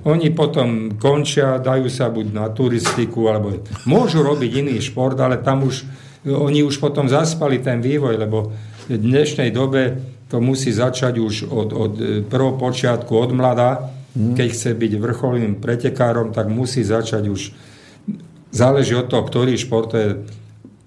oni 0.05 0.29
potom 0.29 1.01
končia, 1.01 1.57
dajú 1.57 1.89
sa 1.89 2.13
buď 2.13 2.25
na 2.29 2.45
turistiku, 2.53 3.25
alebo 3.25 3.57
môžu 3.89 4.21
robiť 4.21 4.51
iný 4.61 4.77
šport, 4.77 5.17
ale 5.17 5.41
tam 5.41 5.65
už, 5.65 5.81
oni 6.29 6.61
už 6.61 6.77
potom 6.77 7.09
zaspali 7.09 7.57
ten 7.57 7.81
vývoj, 7.81 8.21
lebo 8.21 8.53
v 8.85 9.01
dnešnej 9.01 9.49
dobe 9.49 9.97
to 10.29 10.37
musí 10.37 10.69
začať 10.69 11.17
už 11.17 11.49
od, 11.49 11.69
od 11.73 11.93
prvého 12.29 12.53
počiatku, 12.53 13.17
od 13.17 13.31
mlada, 13.33 13.69
hmm. 13.81 13.94
Keď 14.15 14.47
chce 14.47 14.71
byť 14.71 14.91
vrcholným 14.95 15.59
pretekárom, 15.59 16.31
tak 16.31 16.47
musí 16.47 16.87
začať 16.87 17.27
už, 17.27 17.51
záleží 18.55 18.95
od 18.95 19.11
toho, 19.11 19.27
ktorý 19.27 19.59
šport 19.59 19.91
je. 19.91 20.23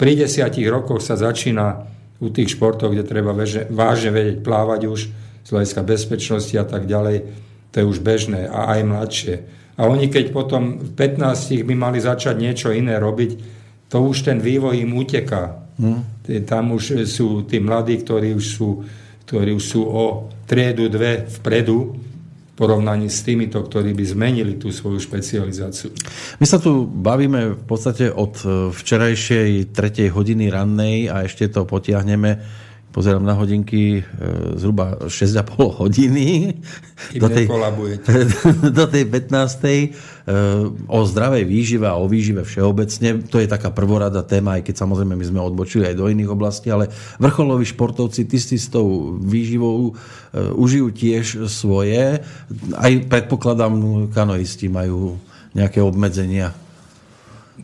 Pri 0.01 0.17
desiatich 0.17 0.65
rokoch 0.71 1.05
sa 1.05 1.21
začína 1.21 1.85
u 2.19 2.33
tých 2.33 2.57
športov, 2.57 2.97
kde 2.97 3.05
treba 3.05 3.37
vážne, 3.37 3.69
vážne 3.69 4.11
vedieť 4.11 4.37
plávať 4.43 4.81
už, 4.89 5.01
z 5.49 5.49
hľadiska 5.49 5.81
bezpečnosti 5.81 6.55
a 6.61 6.65
tak 6.69 6.85
ďalej 6.85 7.25
to 7.73 7.75
je 7.81 7.85
už 7.89 7.99
bežné 8.05 8.49
a 8.49 8.77
aj 8.77 8.81
mladšie. 8.85 9.35
A 9.79 9.87
oni 9.87 10.11
keď 10.11 10.35
potom 10.35 10.77
v 10.77 10.91
15 10.93 11.65
by 11.65 11.75
mali 11.77 12.03
začať 12.03 12.37
niečo 12.37 12.69
iné 12.75 12.99
robiť, 12.99 13.31
to 13.89 14.05
už 14.05 14.29
ten 14.29 14.43
vývoj 14.43 14.77
im 14.77 14.93
uteká. 14.93 15.65
Hmm. 15.79 16.05
Tam 16.45 16.75
už 16.75 17.09
sú 17.09 17.47
tí 17.49 17.63
mladí, 17.63 18.03
ktorí 18.03 18.35
už 18.35 18.45
sú, 18.45 18.85
ktorí 19.25 19.55
už 19.55 19.65
sú 19.65 19.87
o 19.87 20.29
triedu, 20.45 20.91
dve 20.91 21.25
vpredu, 21.41 21.97
porovnaní 22.59 23.07
s 23.07 23.23
týmito, 23.23 23.63
ktorí 23.63 23.95
by 23.95 24.05
zmenili 24.05 24.59
tú 24.59 24.75
svoju 24.75 24.99
špecializáciu. 24.99 25.95
My 26.43 26.47
sa 26.51 26.59
tu 26.59 26.83
bavíme 26.91 27.55
v 27.55 27.63
podstate 27.63 28.11
od 28.11 28.35
včerajšej 28.75 29.71
tretej 29.71 30.11
hodiny 30.11 30.51
rannej 30.51 31.07
a 31.07 31.23
ešte 31.23 31.47
to 31.47 31.63
potiahneme 31.63 32.67
pozerám 32.99 33.23
na 33.23 33.39
hodinky 33.39 34.03
e, 34.03 34.59
zhruba 34.59 34.99
6,5 35.07 35.79
hodiny 35.79 36.51
do 37.23 37.31
tej, 37.31 37.47
do 38.75 38.85
tej 38.91 39.05
15. 39.07 39.63
E, 39.63 39.83
o 40.91 40.99
zdravej 41.07 41.47
výžive 41.47 41.87
a 41.87 41.95
o 41.95 42.11
výžive 42.11 42.43
všeobecne. 42.43 43.23
To 43.31 43.39
je 43.39 43.47
taká 43.47 43.71
prvorada 43.71 44.27
téma, 44.27 44.59
aj 44.59 44.67
keď 44.67 44.83
samozrejme 44.83 45.15
my 45.15 45.23
sme 45.23 45.39
odbočili 45.39 45.87
aj 45.87 45.95
do 45.95 46.11
iných 46.11 46.27
oblastí, 46.27 46.75
ale 46.75 46.91
vrcholoví 47.23 47.63
športovci, 47.71 48.27
ty 48.27 48.43
si 48.43 48.59
s 48.59 48.67
tou 48.67 49.15
výživou 49.23 49.79
e, 49.87 49.93
užijú 50.59 50.91
tiež 50.91 51.47
svoje. 51.47 52.19
Aj 52.75 52.93
predpokladám, 53.07 54.11
kanoisti 54.11 54.67
majú 54.67 55.23
nejaké 55.55 55.79
obmedzenia 55.79 56.51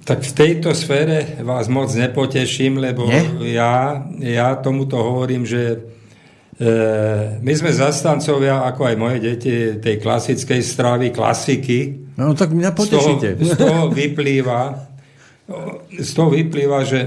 tak 0.04 0.20
v 0.20 0.32
tejto 0.36 0.76
sfére 0.76 1.40
vás 1.40 1.66
moc 1.72 1.88
nepoteším, 1.96 2.76
lebo 2.76 3.08
Nie? 3.08 3.56
ja, 3.56 4.04
ja 4.20 4.52
tomuto 4.60 5.00
hovorím, 5.00 5.48
že 5.48 5.80
e, 6.60 6.68
my 7.40 7.52
sme 7.56 7.72
zastancovia, 7.72 8.68
ako 8.68 8.84
aj 8.84 8.96
moje 9.00 9.18
deti, 9.24 9.80
tej 9.80 9.96
klasickej 10.04 10.60
stravy, 10.60 11.08
klasiky. 11.08 12.12
No 12.20 12.36
tak 12.36 12.52
mňa 12.52 12.70
potešíte. 12.76 13.40
Z 13.40 13.40
toho, 13.40 13.48
z 13.48 13.52
toho 13.56 13.82
vyplýva, 13.88 14.60
z 15.96 16.10
toho 16.12 16.28
vyplýva, 16.36 16.84
že 16.84 17.00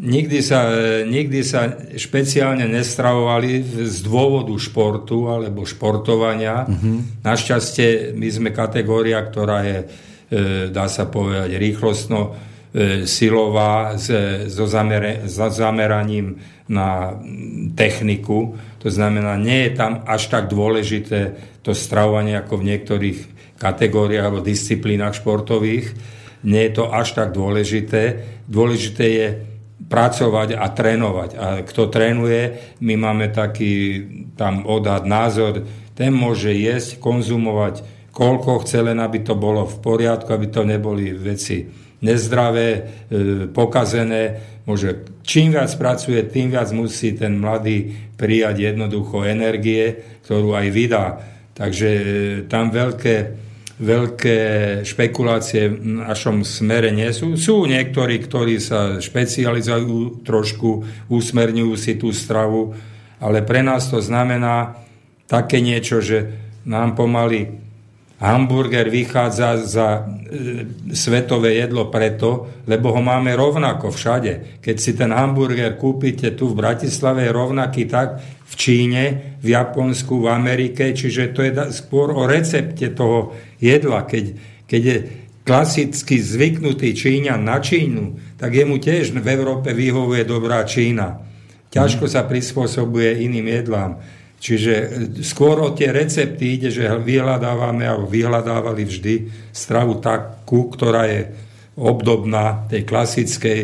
nikdy 0.00 0.40
sa, 0.40 0.72
nikdy 1.04 1.44
sa 1.44 1.68
špeciálne 2.00 2.64
nestravovali 2.64 3.60
z 3.84 3.98
dôvodu 4.00 4.56
športu 4.56 5.28
alebo 5.28 5.68
športovania. 5.68 6.64
Uh-huh. 6.64 7.04
Našťastie 7.28 8.16
my 8.16 8.28
sme 8.32 8.50
kategória, 8.56 9.20
ktorá 9.20 9.68
je 9.68 9.78
E, 9.84 10.07
dá 10.68 10.86
sa 10.92 11.08
povedať, 11.08 11.56
rýchlostno 11.56 12.20
e, 12.28 13.08
silová 13.08 13.96
so, 13.96 14.66
zameraním 15.48 16.36
na 16.68 17.16
techniku. 17.72 18.56
To 18.84 18.88
znamená, 18.92 19.40
nie 19.40 19.68
je 19.68 19.72
tam 19.72 20.04
až 20.04 20.28
tak 20.28 20.52
dôležité 20.52 21.34
to 21.64 21.72
stravovanie 21.72 22.36
ako 22.36 22.60
v 22.60 22.68
niektorých 22.74 23.18
kategóriách 23.56 24.24
alebo 24.28 24.44
disciplínach 24.44 25.16
športových. 25.16 25.96
Nie 26.44 26.70
je 26.70 26.72
to 26.76 26.84
až 26.92 27.18
tak 27.18 27.34
dôležité. 27.34 28.22
Dôležité 28.46 29.04
je 29.10 29.28
pracovať 29.88 30.54
a 30.54 30.68
trénovať. 30.68 31.30
A 31.34 31.46
kto 31.64 31.88
trénuje, 31.88 32.76
my 32.84 32.94
máme 33.00 33.32
taký 33.32 34.04
tam 34.36 34.68
odhad, 34.68 35.08
názor, 35.08 35.64
ten 35.96 36.14
môže 36.14 36.52
jesť, 36.54 37.00
konzumovať 37.02 37.97
koľko 38.18 38.66
chce, 38.66 38.82
len 38.82 38.98
aby 38.98 39.22
to 39.22 39.38
bolo 39.38 39.62
v 39.62 39.78
poriadku, 39.78 40.34
aby 40.34 40.50
to 40.50 40.66
neboli 40.66 41.14
veci 41.14 41.86
nezdravé, 42.02 42.68
e, 42.74 42.80
pokazené. 43.50 44.22
Môže, 44.66 45.22
čím 45.22 45.54
viac 45.54 45.70
pracuje, 45.78 46.18
tým 46.26 46.50
viac 46.50 46.74
musí 46.74 47.14
ten 47.14 47.38
mladý 47.38 47.94
prijať 48.18 48.74
jednoducho 48.74 49.22
energie, 49.22 50.18
ktorú 50.26 50.58
aj 50.58 50.66
vydá. 50.74 51.06
Takže 51.54 51.88
e, 51.90 52.02
tam 52.50 52.74
veľké, 52.74 53.16
veľké 53.78 54.38
špekulácie 54.82 55.70
v 55.70 56.02
našom 56.02 56.42
smere 56.42 56.90
nie 56.90 57.10
sú. 57.14 57.38
Sú 57.38 57.66
niektorí, 57.70 58.18
ktorí 58.18 58.58
sa 58.58 58.98
špecializujú 58.98 60.26
trošku, 60.26 60.82
usmerňujú 61.06 61.74
si 61.78 61.94
tú 61.94 62.10
stravu, 62.10 62.74
ale 63.22 63.42
pre 63.46 63.62
nás 63.62 63.90
to 63.90 64.02
znamená 64.02 64.78
také 65.30 65.62
niečo, 65.62 65.98
že 65.98 66.30
nám 66.66 66.94
pomaly 66.94 67.67
Hamburger 68.18 68.90
vychádza 68.90 69.56
za 69.62 69.88
e, 69.94 70.06
svetové 70.90 71.54
jedlo 71.54 71.86
preto, 71.86 72.50
lebo 72.66 72.90
ho 72.90 72.98
máme 72.98 73.30
rovnako 73.38 73.94
všade. 73.94 74.58
Keď 74.58 74.76
si 74.76 74.92
ten 74.98 75.14
hamburger 75.14 75.78
kúpite 75.78 76.34
tu 76.34 76.50
v 76.50 76.58
Bratislave, 76.58 77.30
je 77.30 77.30
rovnaký 77.30 77.86
tak 77.86 78.18
v 78.42 78.54
Číne, 78.58 79.02
v 79.38 79.54
Japonsku, 79.54 80.18
v 80.18 80.34
Amerike, 80.34 80.90
čiže 80.98 81.30
to 81.30 81.46
je 81.46 81.52
skôr 81.70 82.10
o 82.10 82.26
recepte 82.26 82.90
toho 82.90 83.38
jedla. 83.62 84.02
Keď, 84.02 84.24
keď 84.66 84.82
je 84.82 84.96
klasicky 85.46 86.18
zvyknutý 86.18 86.98
Číňan 86.98 87.38
na 87.38 87.62
Čínu, 87.62 88.34
tak 88.34 88.50
jemu 88.50 88.82
tiež 88.82 89.14
v 89.14 89.28
Európe 89.30 89.70
vyhovuje 89.70 90.26
dobrá 90.26 90.66
Čína. 90.66 91.22
Ťažko 91.70 92.10
sa 92.10 92.26
prispôsobuje 92.26 93.22
iným 93.22 93.46
jedlám. 93.46 94.00
Čiže 94.38 94.74
e, 94.74 94.86
skôr 95.26 95.58
o 95.58 95.74
tie 95.74 95.90
recepty 95.90 96.58
ide, 96.58 96.70
že 96.70 96.86
vyhľadávame 96.86 97.82
alebo 97.82 98.06
vyhľadávali 98.06 98.86
vždy 98.86 99.14
stravu 99.50 99.98
takú, 99.98 100.70
ktorá 100.70 101.10
je 101.10 101.30
obdobná 101.78 102.66
tej 102.70 102.82
klasickej 102.86 103.60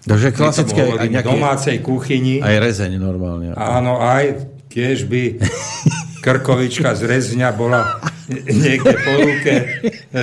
Takže 0.00 0.32
klasické 0.32 0.80
aj 0.96 1.08
nejaké, 1.12 1.28
domácej 1.28 1.76
kuchyni. 1.84 2.40
Aj 2.40 2.56
rezeň 2.56 2.96
normálne. 2.96 3.52
Áno, 3.52 4.00
aj 4.00 4.48
tiež 4.72 5.04
by 5.04 5.36
krkovička 6.24 6.96
z 6.96 7.04
rezňa 7.04 7.52
bola 7.52 8.00
niekde 8.32 8.96
po 8.96 9.12
ruke 9.20 9.52
e, 9.52 9.64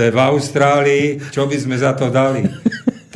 v 0.10 0.18
Austrálii. 0.18 1.22
Čo 1.30 1.46
by 1.46 1.58
sme 1.62 1.76
za 1.78 1.94
to 1.94 2.10
dali? 2.10 2.42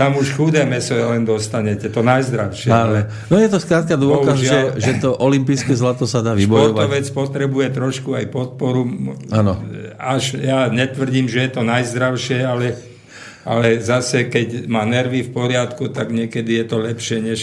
Tam 0.01 0.17
už 0.17 0.33
chudé 0.33 0.65
meso 0.65 0.97
len 0.97 1.21
dostanete, 1.21 1.85
to 1.93 2.01
najzdravšie. 2.01 2.73
Ale, 2.73 3.05
no 3.29 3.37
je 3.37 3.49
to 3.53 3.61
skrátka 3.61 3.93
dôkaz, 3.93 4.41
že, 4.41 4.59
že 4.81 4.97
to 4.97 5.13
olympijské 5.13 5.77
zlato 5.77 6.09
sa 6.09 6.25
dá 6.25 6.33
vybojovať. 6.33 6.73
Športovec 6.73 7.07
potrebuje 7.13 7.67
trošku 7.69 8.09
aj 8.17 8.25
podporu. 8.33 8.89
Áno. 9.29 9.61
Až 10.01 10.41
ja 10.41 10.73
netvrdím, 10.73 11.29
že 11.29 11.45
je 11.45 11.51
to 11.53 11.61
najzdravšie, 11.61 12.41
ale, 12.41 12.73
ale 13.45 13.77
zase, 13.77 14.25
keď 14.25 14.65
má 14.65 14.81
nervy 14.89 15.21
v 15.21 15.29
poriadku, 15.29 15.93
tak 15.93 16.09
niekedy 16.09 16.57
je 16.57 16.65
to 16.65 16.77
lepšie, 16.81 17.17
než 17.21 17.39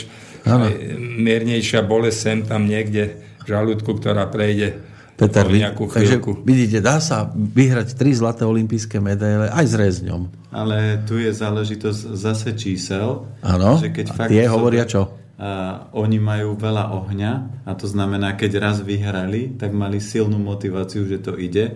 miernejšia 0.98 1.86
bolesť 1.86 2.18
sem 2.18 2.38
tam 2.42 2.66
niekde 2.66 3.22
v 3.44 3.46
žalúdku, 3.46 4.02
ktorá 4.02 4.26
prejde 4.26 4.87
Peter, 5.18 5.42
takže 5.74 6.22
vidíte, 6.46 6.78
dá 6.78 7.02
sa 7.02 7.26
vyhrať 7.34 7.98
tri 7.98 8.14
zlaté 8.14 8.46
olympijské 8.46 9.02
medaile 9.02 9.50
aj 9.50 9.66
s 9.66 9.74
rezňom. 9.74 10.30
Ale 10.54 11.02
tu 11.10 11.18
je 11.18 11.34
záležitosť 11.34 12.14
zase 12.14 12.54
čísel. 12.54 13.26
Áno, 13.42 13.82
že 13.82 13.90
keď 13.90 14.06
a 14.06 14.14
fakt 14.14 14.30
tie 14.30 14.46
hovoria 14.46 14.86
čo? 14.86 15.10
A 15.34 15.82
oni 15.90 16.22
majú 16.22 16.54
veľa 16.54 16.94
ohňa 16.94 17.32
a 17.66 17.70
to 17.74 17.90
znamená, 17.90 18.38
keď 18.38 18.62
raz 18.62 18.78
vyhrali, 18.78 19.58
tak 19.58 19.74
mali 19.74 19.98
silnú 19.98 20.38
motiváciu, 20.38 21.02
že 21.10 21.18
to 21.18 21.34
ide. 21.34 21.74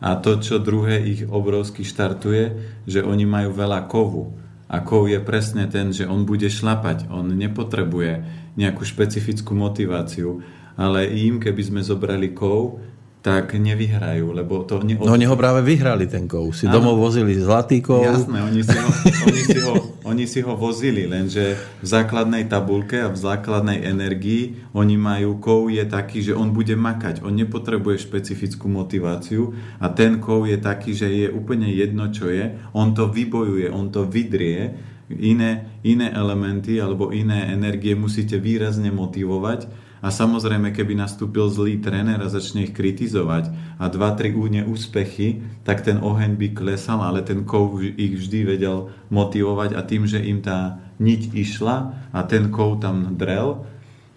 A 0.00 0.16
to, 0.16 0.40
čo 0.40 0.56
druhé 0.56 1.04
ich 1.04 1.28
obrovsky 1.28 1.84
štartuje, 1.84 2.56
že 2.88 3.04
oni 3.04 3.28
majú 3.28 3.52
veľa 3.52 3.84
kovu. 3.84 4.32
A 4.68 4.80
kov 4.80 5.12
je 5.12 5.20
presne 5.20 5.68
ten, 5.68 5.92
že 5.92 6.08
on 6.08 6.24
bude 6.24 6.48
šlapať. 6.48 7.12
On 7.12 7.24
nepotrebuje 7.24 8.24
nejakú 8.56 8.84
špecifickú 8.84 9.52
motiváciu 9.52 10.40
ale 10.78 11.10
im, 11.10 11.42
keby 11.42 11.62
sme 11.66 11.80
zobrali 11.82 12.30
kov, 12.30 12.78
tak 13.18 13.58
nevyhrajú, 13.58 14.30
lebo 14.30 14.62
to... 14.62 14.78
Ne... 14.86 14.94
No 14.94 15.18
oni 15.18 15.26
ho 15.26 15.34
práve 15.34 15.66
vyhrali 15.66 16.06
ten 16.06 16.30
kov. 16.30 16.54
Si 16.54 16.70
ano. 16.70 16.78
domov 16.78 17.02
vozili 17.02 17.34
zlatý 17.34 17.82
kov. 17.82 18.06
Jasné, 18.06 18.38
oni 18.46 18.62
si, 18.62 18.76
ho, 18.78 18.88
oni, 19.26 19.42
si 19.42 19.58
ho, 19.58 19.74
oni 20.06 20.24
si 20.24 20.40
ho 20.40 20.54
vozili, 20.54 21.02
lenže 21.10 21.58
v 21.82 21.86
základnej 21.86 22.46
tabulke 22.46 23.02
a 23.02 23.10
v 23.10 23.18
základnej 23.18 23.82
energii 23.82 24.62
oni 24.70 24.94
majú 24.94 25.42
kov 25.42 25.66
je 25.66 25.82
taký, 25.82 26.22
že 26.22 26.32
on 26.32 26.54
bude 26.54 26.78
makať. 26.78 27.26
On 27.26 27.34
nepotrebuje 27.34 28.06
špecifickú 28.06 28.70
motiváciu 28.70 29.50
a 29.82 29.90
ten 29.90 30.22
kov 30.22 30.46
je 30.46 30.56
taký, 30.56 30.94
že 30.94 31.10
je 31.10 31.26
úplne 31.26 31.66
jedno, 31.74 32.14
čo 32.14 32.30
je. 32.30 32.54
On 32.70 32.94
to 32.94 33.10
vybojuje, 33.10 33.66
on 33.74 33.90
to 33.90 34.06
vydrie. 34.06 34.78
Iné, 35.08 35.80
iné 35.82 36.12
elementy 36.14 36.78
alebo 36.78 37.10
iné 37.10 37.50
energie 37.50 37.98
musíte 37.98 38.38
výrazne 38.38 38.94
motivovať 38.94 39.87
A 39.98 40.14
samozrejme, 40.14 40.70
keby 40.70 40.94
nastúpil 40.94 41.50
zlý 41.50 41.82
tréner 41.82 42.22
a 42.22 42.30
začne 42.30 42.70
ich 42.70 42.74
kritizovať 42.74 43.50
a 43.82 43.90
dva, 43.90 44.14
tri 44.14 44.30
úspechy, 44.62 45.42
tak 45.66 45.82
ten 45.82 45.98
oheň 45.98 46.38
by 46.38 46.48
klesal, 46.54 47.02
ale 47.02 47.26
ten 47.26 47.42
kov 47.42 47.82
ich 47.82 48.14
vždy 48.14 48.54
vedel 48.54 48.94
motivovať 49.10 49.74
a 49.74 49.82
tým, 49.82 50.06
že 50.06 50.22
im 50.22 50.38
tá 50.38 50.78
niť 51.02 51.34
išla 51.34 51.76
a 52.14 52.20
ten 52.26 52.50
kov 52.54 52.82
tam 52.82 53.18
drel, 53.18 53.66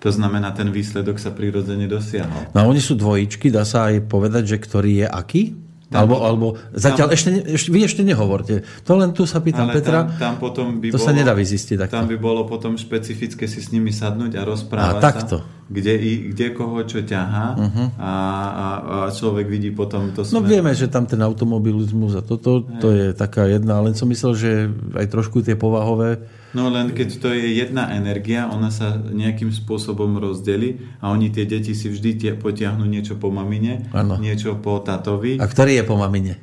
to 0.01 0.09
znamená, 0.09 0.49
ten 0.57 0.73
výsledok 0.73 1.21
sa 1.21 1.29
prirodzene 1.29 1.85
dosiahol. 1.85 2.49
No 2.57 2.65
a 2.65 2.65
oni 2.65 2.81
sú 2.81 2.97
dvojičky, 2.97 3.53
dá 3.53 3.61
sa 3.61 3.93
aj 3.93 4.09
povedať, 4.09 4.49
že 4.49 4.57
ktorý 4.57 5.05
je 5.05 5.07
aký? 5.07 5.43
Tam, 5.91 6.07
alebo, 6.07 6.23
alebo 6.23 6.47
zatiaľ 6.71 7.11
tam, 7.11 7.15
ešte, 7.19 7.29
ešte, 7.51 7.67
vy 7.67 7.83
ešte 7.83 8.01
nehovorte. 8.07 8.63
To 8.87 8.95
len 8.95 9.11
tu 9.11 9.27
sa 9.27 9.43
pýtam 9.43 9.67
ale 9.67 9.75
Petra. 9.75 10.07
Tam, 10.07 10.15
tam 10.15 10.33
potom 10.39 10.79
by 10.79 10.87
to 10.87 10.95
bolo, 10.95 11.03
sa 11.03 11.11
nedá 11.11 11.35
vyzistiť 11.35 11.75
takto. 11.83 11.99
Tam 11.99 12.07
by 12.07 12.15
bolo 12.15 12.47
potom 12.47 12.79
špecifické 12.79 13.43
si 13.43 13.59
s 13.59 13.75
nimi 13.75 13.91
sadnúť 13.91 14.39
a 14.39 14.41
rozprávať 14.47 14.95
a, 14.95 15.03
takto. 15.03 15.35
sa, 15.43 15.67
kde, 15.67 15.93
kde 16.31 16.47
koho 16.55 16.79
čo 16.87 17.03
ťahá 17.03 17.59
uh-huh. 17.59 17.87
a, 17.99 18.11
a, 18.11 18.67
a 19.03 19.11
človek 19.11 19.51
vidí 19.51 19.75
potom 19.75 20.15
to 20.15 20.23
No 20.31 20.39
vieme, 20.39 20.71
že 20.71 20.87
tam 20.87 21.03
ten 21.03 21.19
automobilizmus 21.19 22.15
a 22.15 22.23
toto, 22.23 22.63
to 22.79 22.87
je 22.95 23.05
taká 23.11 23.51
jedna, 23.51 23.83
len 23.83 23.91
som 23.91 24.07
myslel, 24.07 24.31
že 24.39 24.51
aj 24.95 25.11
trošku 25.11 25.43
tie 25.43 25.59
povahové 25.59 26.23
No 26.51 26.67
len 26.67 26.91
keď 26.91 27.09
to 27.23 27.31
je 27.31 27.63
jedna 27.63 27.95
energia, 27.95 28.51
ona 28.51 28.67
sa 28.67 28.99
nejakým 28.99 29.55
spôsobom 29.55 30.19
rozdeli 30.19 30.83
a 30.99 31.07
oni 31.11 31.31
tie 31.31 31.47
deti 31.47 31.71
si 31.71 31.87
vždy 31.87 32.11
tie, 32.19 32.31
potiahnu 32.35 32.83
niečo 32.83 33.15
po 33.15 33.31
mamine, 33.31 33.87
ano. 33.95 34.19
niečo 34.19 34.59
po 34.59 34.83
tatovi. 34.83 35.39
A 35.39 35.47
ktorý 35.47 35.79
je 35.79 35.83
po 35.87 35.95
mamine? 35.95 36.33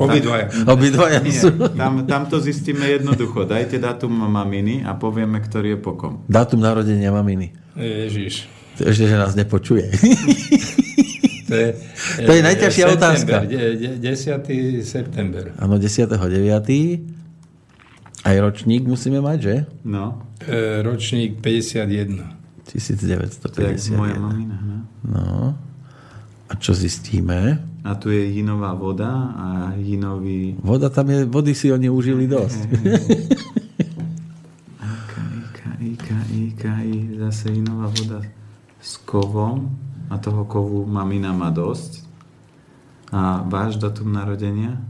Obidvaja. 0.00 0.48
Obidvaja 0.64 1.20
sú. 1.28 1.52
Tam, 1.76 2.08
tam 2.08 2.22
to 2.26 2.40
zistíme 2.40 2.82
jednoducho. 2.88 3.44
Dajte 3.44 3.76
dátum 3.76 4.10
maminy 4.10 4.82
a 4.82 4.96
povieme, 4.96 5.38
ktorý 5.38 5.76
je 5.76 5.78
po 5.78 5.92
kom. 5.94 6.24
Dátum 6.26 6.64
narodenia 6.64 7.12
maminy. 7.12 7.52
Ježiš. 7.76 8.48
Ešte, 8.80 9.04
že 9.12 9.16
nás 9.20 9.36
nepočuje. 9.36 9.92
To 11.50 11.54
je, 11.58 11.68
to 12.22 12.30
je 12.30 12.42
najťažšia 12.46 12.84
september, 12.86 13.42
otázka. 13.42 13.50
10. 13.98 14.86
september. 14.86 15.44
Áno, 15.58 15.74
10.9. 15.82 16.14
Aj 18.22 18.36
ročník 18.38 18.86
musíme 18.86 19.18
mať, 19.18 19.38
že? 19.42 19.56
No. 19.82 20.22
E, 20.46 20.86
ročník 20.86 21.42
51. 21.42 22.38
1951. 22.70 23.50
To 23.50 23.58
je 23.66 23.74
moja 23.98 24.14
mamina. 24.14 24.56
Ne? 24.62 24.78
No. 25.02 25.58
A 26.46 26.52
čo 26.54 26.70
zistíme? 26.70 27.58
A 27.82 27.98
tu 27.98 28.14
je 28.14 28.30
jinová 28.30 28.78
voda 28.78 29.34
a 29.34 29.74
jinový... 29.74 30.54
Voda 30.62 30.86
tam 30.86 31.10
je, 31.10 31.26
vody 31.26 31.56
si 31.56 31.72
oni 31.72 31.90
užili 31.90 32.30
dosť. 32.30 32.60
Ika, 34.78 35.24
ika, 35.34 35.70
ika, 35.82 36.18
ika, 36.30 36.74
zase 37.26 37.50
jinová 37.58 37.90
voda 37.90 38.20
s 38.78 39.00
kovom 39.02 39.89
a 40.10 40.18
toho 40.18 40.42
kovu 40.44 40.82
mamina 40.84 41.30
má 41.30 41.54
dosť. 41.54 42.02
A 43.14 43.42
váš 43.46 43.78
datum 43.78 44.10
narodenia? 44.10 44.82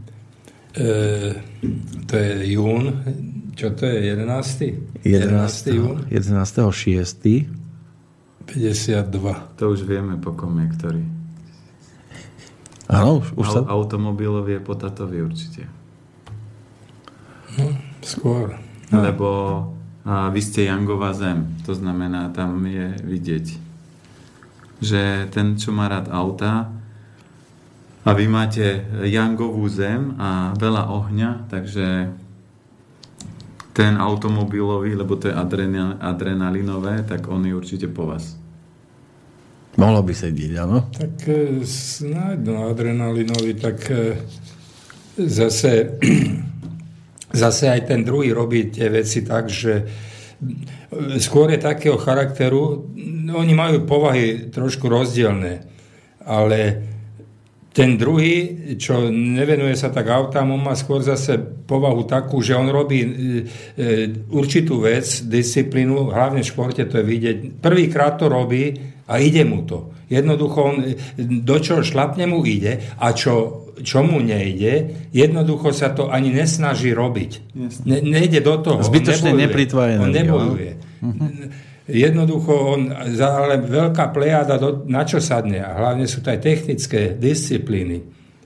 E, 0.73 1.37
to 2.09 2.13
je 2.17 2.57
jún. 2.57 2.89
Čo 3.53 3.73
to 3.77 3.85
je? 3.85 4.17
11. 4.17 5.05
11. 5.05 5.05
11. 5.05 5.77
jún? 5.77 5.97
11. 6.09 6.73
6. 6.73 7.53
52. 8.49 9.57
To 9.57 9.63
už 9.69 9.85
vieme, 9.85 10.17
po 10.17 10.33
kom 10.33 10.57
je 10.57 10.67
ktorý. 10.73 11.03
Áno, 12.91 13.23
už, 13.23 13.27
už 13.37 13.47
sa... 13.47 13.59
Automobilový 13.69 14.59
je 14.59 14.61
po 14.65 14.75
tatovi 14.75 15.23
určite. 15.23 15.69
No, 17.55 17.71
skôr. 18.03 18.57
No. 18.91 18.99
Lebo 18.99 19.29
a 20.01 20.33
vy 20.33 20.41
ste 20.41 20.65
Jangová 20.65 21.13
zem, 21.13 21.61
to 21.61 21.77
znamená, 21.77 22.33
tam 22.33 22.65
je 22.65 22.97
vidieť 23.05 23.60
že 24.81 25.29
ten, 25.29 25.55
čo 25.55 25.69
má 25.71 25.87
rád 25.87 26.09
auta, 26.09 26.81
a 28.01 28.17
vy 28.17 28.25
máte 28.25 28.81
jangovú 29.05 29.69
zem 29.69 30.17
a 30.17 30.57
veľa 30.57 30.89
ohňa, 30.89 31.45
takže 31.53 32.09
ten 33.71 33.93
automobilový, 33.95 34.97
lebo 34.97 35.15
to 35.15 35.29
je 35.29 35.37
adrenalinové, 36.01 37.05
tak 37.05 37.29
on 37.29 37.45
je 37.45 37.53
určite 37.53 37.87
po 37.93 38.09
vás. 38.09 38.41
Mohlo 39.79 40.03
by 40.03 40.13
sedieť, 40.17 40.51
áno? 40.59 40.91
Tak 40.91 41.15
e, 41.31 41.63
snáď, 41.63 42.37
no 42.43 42.67
adrenalinový, 42.67 43.55
tak 43.55 43.79
e, 43.87 44.19
zase, 45.15 45.95
zase 47.45 47.71
aj 47.71 47.87
ten 47.87 48.03
druhý 48.03 48.35
robí 48.35 48.67
tie 48.67 48.91
veci 48.91 49.23
tak, 49.23 49.47
že 49.47 49.87
skôr 51.23 51.55
je 51.55 51.59
takého 51.61 51.95
charakteru, 51.95 52.91
oni 53.33 53.53
majú 53.55 53.87
povahy 53.87 54.51
trošku 54.51 54.91
rozdielne, 54.91 55.63
ale 56.23 56.59
ten 57.71 57.95
druhý, 57.95 58.51
čo 58.75 59.07
nevenuje 59.07 59.79
sa 59.79 59.87
tak 59.87 60.11
autám, 60.11 60.51
on 60.51 60.59
má 60.59 60.75
skôr 60.75 60.99
zase 60.99 61.39
povahu 61.39 62.03
takú, 62.03 62.43
že 62.43 62.51
on 62.51 62.67
robí 62.67 62.99
e, 62.99 63.07
e, 63.07 63.13
určitú 64.27 64.83
vec, 64.83 65.07
disciplínu, 65.23 66.11
hlavne 66.11 66.43
v 66.43 66.51
športe 66.51 66.83
to 66.83 66.99
je 66.99 67.05
vidieť. 67.07 67.37
Prvýkrát 67.63 68.19
to 68.19 68.27
robí 68.27 68.75
a 69.07 69.23
ide 69.23 69.47
mu 69.47 69.63
to. 69.63 69.95
Jednoducho 70.11 70.59
on, 70.59 70.75
do 71.47 71.57
čo 71.63 71.79
šlapne 71.79 72.27
mu 72.27 72.43
ide 72.43 72.83
a 72.99 73.15
čo, 73.15 73.63
čo 73.79 74.03
mu 74.03 74.19
nejde, 74.19 75.07
jednoducho 75.15 75.71
sa 75.71 75.95
to 75.95 76.11
ani 76.11 76.35
nesnaží 76.35 76.91
robiť. 76.91 77.55
Ne, 77.87 78.03
nejde 78.03 78.43
do 78.43 78.59
toho. 78.59 78.83
Zbytočne 78.83 79.31
nepritvája. 79.31 80.03
On 80.03 80.11
nebojuje. 80.11 80.75
Jednoducho, 81.91 82.79
on, 82.79 82.81
ale 83.19 83.59
veľká 83.59 84.15
plejada, 84.15 84.55
do, 84.55 84.87
na 84.87 85.03
čo 85.03 85.19
sadne? 85.19 85.59
A 85.59 85.75
hlavne 85.75 86.07
sú 86.07 86.23
to 86.23 86.31
aj 86.31 86.39
technické 86.39 87.13
disciplíny, 87.19 88.01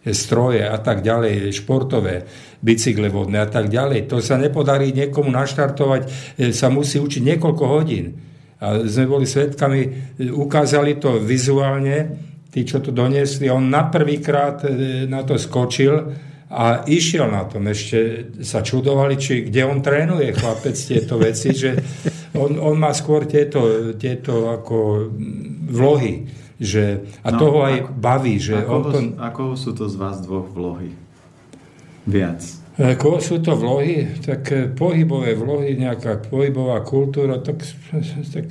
stroje 0.06 0.62
a 0.62 0.78
tak 0.78 1.02
ďalej, 1.02 1.54
športové, 1.54 2.26
bicykle 2.62 3.10
vodné 3.10 3.42
a 3.42 3.50
tak 3.50 3.70
ďalej. 3.70 4.10
To 4.10 4.22
sa 4.22 4.38
nepodarí 4.38 4.94
niekomu 4.94 5.34
naštartovať, 5.34 6.02
e, 6.38 6.54
sa 6.54 6.70
musí 6.70 7.02
učiť 7.02 7.22
niekoľko 7.22 7.64
hodín. 7.66 8.14
A 8.62 8.86
sme 8.86 9.10
boli 9.10 9.26
svetkami, 9.26 9.82
e, 9.82 9.90
ukázali 10.30 11.02
to 11.02 11.18
vizuálne, 11.18 12.18
tí, 12.54 12.62
čo 12.66 12.82
to 12.82 12.94
doniesli, 12.94 13.50
on 13.50 13.70
na 13.70 13.90
prvýkrát 13.90 14.62
e, 14.66 15.06
na 15.10 15.26
to 15.26 15.42
skočil 15.42 16.14
a 16.56 16.88
išiel 16.88 17.28
na 17.28 17.44
tom. 17.44 17.68
Ešte 17.68 18.32
sa 18.40 18.64
čudovali, 18.64 19.20
či 19.20 19.52
kde 19.52 19.68
on 19.68 19.84
trénuje 19.84 20.32
chlapec 20.32 20.80
tieto 20.80 21.20
veci, 21.20 21.52
že 21.52 21.76
on, 22.32 22.56
on 22.56 22.80
má 22.80 22.96
skôr 22.96 23.28
tieto, 23.28 23.92
tieto 24.00 24.56
ako 24.56 25.12
vlohy. 25.68 26.32
Že, 26.56 27.12
a 27.20 27.36
no, 27.36 27.38
toho 27.44 27.58
aj 27.68 27.76
ako, 27.84 27.92
baví. 28.00 28.36
Že 28.40 28.54
ako, 28.64 28.72
on 28.72 28.84
to, 28.88 29.00
ako 29.20 29.44
sú 29.60 29.72
to 29.76 29.92
z 29.92 29.96
vás 30.00 30.24
dvoch 30.24 30.48
vlohy? 30.48 30.96
Viac. 32.08 32.40
Ako 32.76 33.20
sú 33.20 33.44
to 33.44 33.60
vlohy? 33.60 34.20
Tak 34.24 34.42
e, 34.52 34.72
pohybové 34.72 35.36
vlohy, 35.36 35.76
nejaká 35.76 36.24
pohybová 36.24 36.80
kultúra, 36.84 37.44
tak, 37.44 37.64
tak 38.32 38.46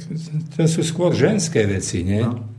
to 0.56 0.64
sú 0.68 0.84
skôr 0.84 1.16
ženské 1.16 1.64
veci, 1.64 2.04
nie? 2.04 2.20
No. 2.20 2.53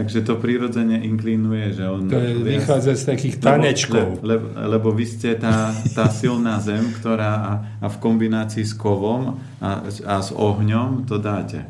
Takže 0.00 0.24
to 0.24 0.40
prirodzene 0.40 1.04
inklinuje, 1.04 1.76
že 1.76 1.84
on... 1.84 2.08
To 2.08 2.16
je, 2.16 2.40
vychádza 2.40 2.96
z 2.96 3.04
takých 3.04 3.36
tanečkov. 3.36 4.24
Lebo, 4.24 4.48
le, 4.56 4.64
lebo 4.72 4.88
vy 4.96 5.04
ste 5.04 5.36
tá, 5.36 5.76
tá 5.92 6.08
silná 6.08 6.56
zem, 6.56 6.88
ktorá 6.96 7.32
a, 7.36 7.52
a 7.84 7.86
v 7.92 7.96
kombinácii 8.00 8.64
s 8.64 8.72
kovom 8.72 9.36
a, 9.60 9.84
a 9.84 10.14
s 10.24 10.32
ohňom 10.32 11.04
to 11.04 11.20
dáte. 11.20 11.68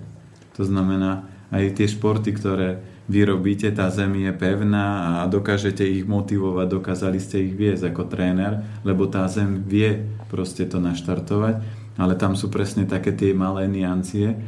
To 0.55 0.63
znamená, 0.63 1.27
aj 1.51 1.75
tie 1.75 1.91
športy, 1.91 2.31
ktoré 2.31 2.79
vy 3.11 3.27
robíte, 3.27 3.67
tá 3.75 3.91
zem 3.91 4.23
je 4.23 4.31
pevná 4.31 5.19
a 5.19 5.27
dokážete 5.27 5.83
ich 5.83 6.07
motivovať, 6.07 6.67
dokázali 6.71 7.19
ste 7.19 7.51
ich 7.51 7.59
viesť 7.59 7.91
ako 7.91 8.07
tréner, 8.07 8.63
lebo 8.87 9.11
tá 9.11 9.27
zem 9.27 9.67
vie 9.67 10.07
proste 10.31 10.63
to 10.71 10.79
naštartovať, 10.79 11.59
ale 11.99 12.15
tam 12.15 12.39
sú 12.39 12.47
presne 12.47 12.87
také 12.87 13.11
tie 13.11 13.35
malé 13.35 13.67
niancie. 13.67 14.39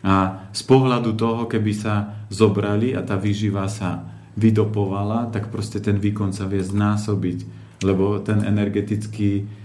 A 0.00 0.48
z 0.54 0.62
pohľadu 0.64 1.12
toho, 1.12 1.44
keby 1.44 1.72
sa 1.76 2.24
zobrali 2.32 2.96
a 2.96 3.04
tá 3.04 3.20
výživa 3.20 3.68
sa 3.68 4.06
vydopovala, 4.38 5.28
tak 5.28 5.52
proste 5.52 5.82
ten 5.82 6.00
výkon 6.00 6.32
sa 6.32 6.48
vie 6.48 6.64
znásobiť, 6.64 7.38
lebo 7.84 8.20
ten 8.24 8.40
energetický 8.40 9.60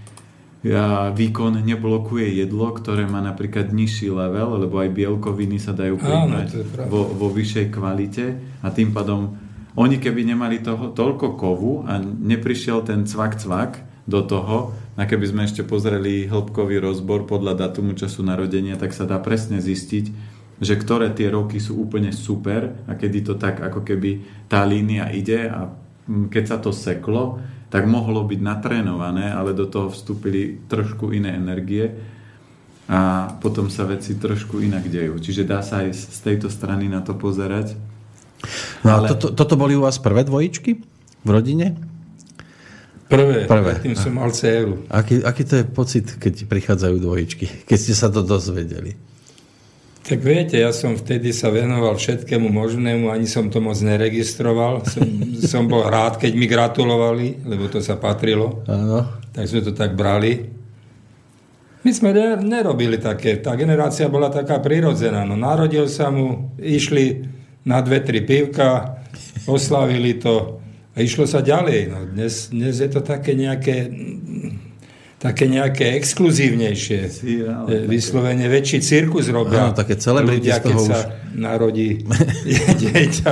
výkon 1.14 1.62
neblokuje 1.62 2.42
jedlo, 2.42 2.74
ktoré 2.74 3.06
má 3.06 3.22
napríklad 3.22 3.70
nižší 3.70 4.10
level, 4.10 4.66
lebo 4.66 4.82
aj 4.82 4.90
bielkoviny 4.90 5.62
sa 5.62 5.70
dajú 5.76 5.94
príjmať 6.00 6.48
vo, 6.90 7.06
vo 7.06 7.28
vyššej 7.30 7.66
kvalite 7.70 8.24
a 8.64 8.68
tým 8.74 8.90
pádom 8.90 9.38
oni 9.76 10.00
keby 10.00 10.24
nemali 10.24 10.64
toho, 10.64 10.90
toľko 10.90 11.36
kovu 11.36 11.84
a 11.84 12.00
neprišiel 12.00 12.82
ten 12.82 13.04
cvak 13.04 13.36
cvak 13.38 13.72
do 14.08 14.24
toho, 14.24 14.72
a 14.96 15.04
keby 15.04 15.28
sme 15.28 15.42
ešte 15.44 15.60
pozreli 15.60 16.24
hĺbkový 16.24 16.80
rozbor 16.80 17.28
podľa 17.28 17.68
datumu 17.68 17.92
času 17.92 18.24
narodenia, 18.24 18.80
tak 18.80 18.96
sa 18.96 19.04
dá 19.04 19.20
presne 19.20 19.60
zistiť, 19.60 20.08
že 20.56 20.74
ktoré 20.74 21.12
tie 21.12 21.28
roky 21.28 21.60
sú 21.60 21.76
úplne 21.76 22.16
super 22.16 22.72
a 22.88 22.96
kedy 22.96 23.28
to 23.28 23.34
tak 23.36 23.60
ako 23.60 23.84
keby 23.84 24.24
tá 24.48 24.64
línia 24.64 25.12
ide 25.12 25.52
a 25.52 25.68
keď 26.08 26.44
sa 26.48 26.56
to 26.56 26.72
seklo, 26.72 27.44
tak 27.68 27.84
mohlo 27.84 28.24
byť 28.24 28.40
natrénované, 28.40 29.36
ale 29.36 29.52
do 29.52 29.68
toho 29.68 29.92
vstúpili 29.92 30.64
trošku 30.64 31.12
iné 31.12 31.36
energie. 31.36 31.92
a 32.86 33.34
potom 33.42 33.66
sa 33.66 33.82
veci 33.82 34.14
trošku 34.14 34.62
inak 34.62 34.86
dejú. 34.86 35.18
Čiže 35.18 35.42
dá 35.42 35.58
sa 35.58 35.82
aj 35.82 35.90
z 35.90 36.18
tejto 36.22 36.46
strany 36.46 36.86
na 36.86 37.02
to 37.02 37.18
pozerať. 37.18 37.74
No 38.86 39.02
ale... 39.02 39.10
toto, 39.10 39.34
toto 39.34 39.58
boli 39.58 39.74
u 39.74 39.82
vás 39.82 39.98
prvé 39.98 40.22
dvojičky 40.22 40.78
v 41.26 41.28
rodine? 41.28 41.74
Prvé, 43.06 43.46
prvé. 43.46 43.78
tým 43.78 43.94
som 43.94 44.10
mal 44.10 44.34
dceru. 44.34 44.82
Aký, 44.90 45.22
aký 45.22 45.42
to 45.46 45.62
je 45.62 45.64
pocit, 45.64 46.06
keď 46.18 46.50
prichádzajú 46.50 46.96
dvojičky? 46.98 47.46
Keď 47.62 47.78
ste 47.78 47.94
sa 47.94 48.10
to 48.10 48.26
dozvedeli? 48.26 48.98
Tak 50.06 50.22
viete, 50.22 50.54
ja 50.58 50.70
som 50.70 50.94
vtedy 50.94 51.34
sa 51.34 51.50
venoval 51.50 51.98
všetkému 51.98 52.46
možnému, 52.50 53.10
ani 53.10 53.26
som 53.26 53.50
to 53.50 53.58
moc 53.58 53.74
neregistroval. 53.78 54.82
Som, 54.86 55.06
som 55.54 55.62
bol 55.70 55.86
rád, 55.86 56.18
keď 56.18 56.32
mi 56.34 56.46
gratulovali, 56.50 57.46
lebo 57.46 57.70
to 57.70 57.78
sa 57.78 57.94
patrilo. 57.94 58.62
Áno. 58.66 59.06
Tak 59.30 59.46
sme 59.46 59.62
to 59.62 59.74
tak 59.74 59.94
brali. 59.94 60.46
My 61.86 61.90
sme 61.94 62.10
nerobili 62.42 62.98
také, 62.98 63.38
tá 63.38 63.54
generácia 63.54 64.10
bola 64.10 64.26
taká 64.26 64.58
prirodzená. 64.58 65.22
No 65.22 65.38
narodil 65.38 65.86
sa 65.86 66.10
mu, 66.10 66.50
išli 66.58 67.22
na 67.62 67.78
dve, 67.82 68.02
tri 68.02 68.26
pivka, 68.26 68.98
oslavili 69.46 70.18
to 70.18 70.58
a 70.96 70.98
išlo 71.04 71.28
sa 71.28 71.44
ďalej. 71.44 71.92
No 71.92 72.08
dnes, 72.08 72.48
dnes 72.48 72.80
je 72.80 72.88
to 72.88 73.04
také 73.04 73.36
nejaké 73.36 73.92
také 75.16 75.48
nejaké 75.48 75.96
exkluzívnejšie, 75.96 77.00
si, 77.08 77.40
ale, 77.40 77.88
vyslovene 77.88 78.46
väčší 78.52 78.84
cirkus 78.84 79.32
robia. 79.32 79.68
Áno, 79.68 79.72
také 79.72 79.96
celebrity 79.96 80.52
ľudia, 80.52 80.60
keď 80.60 80.76
sa 80.76 80.98
narodí 81.32 82.04
dieťa. 82.84 83.30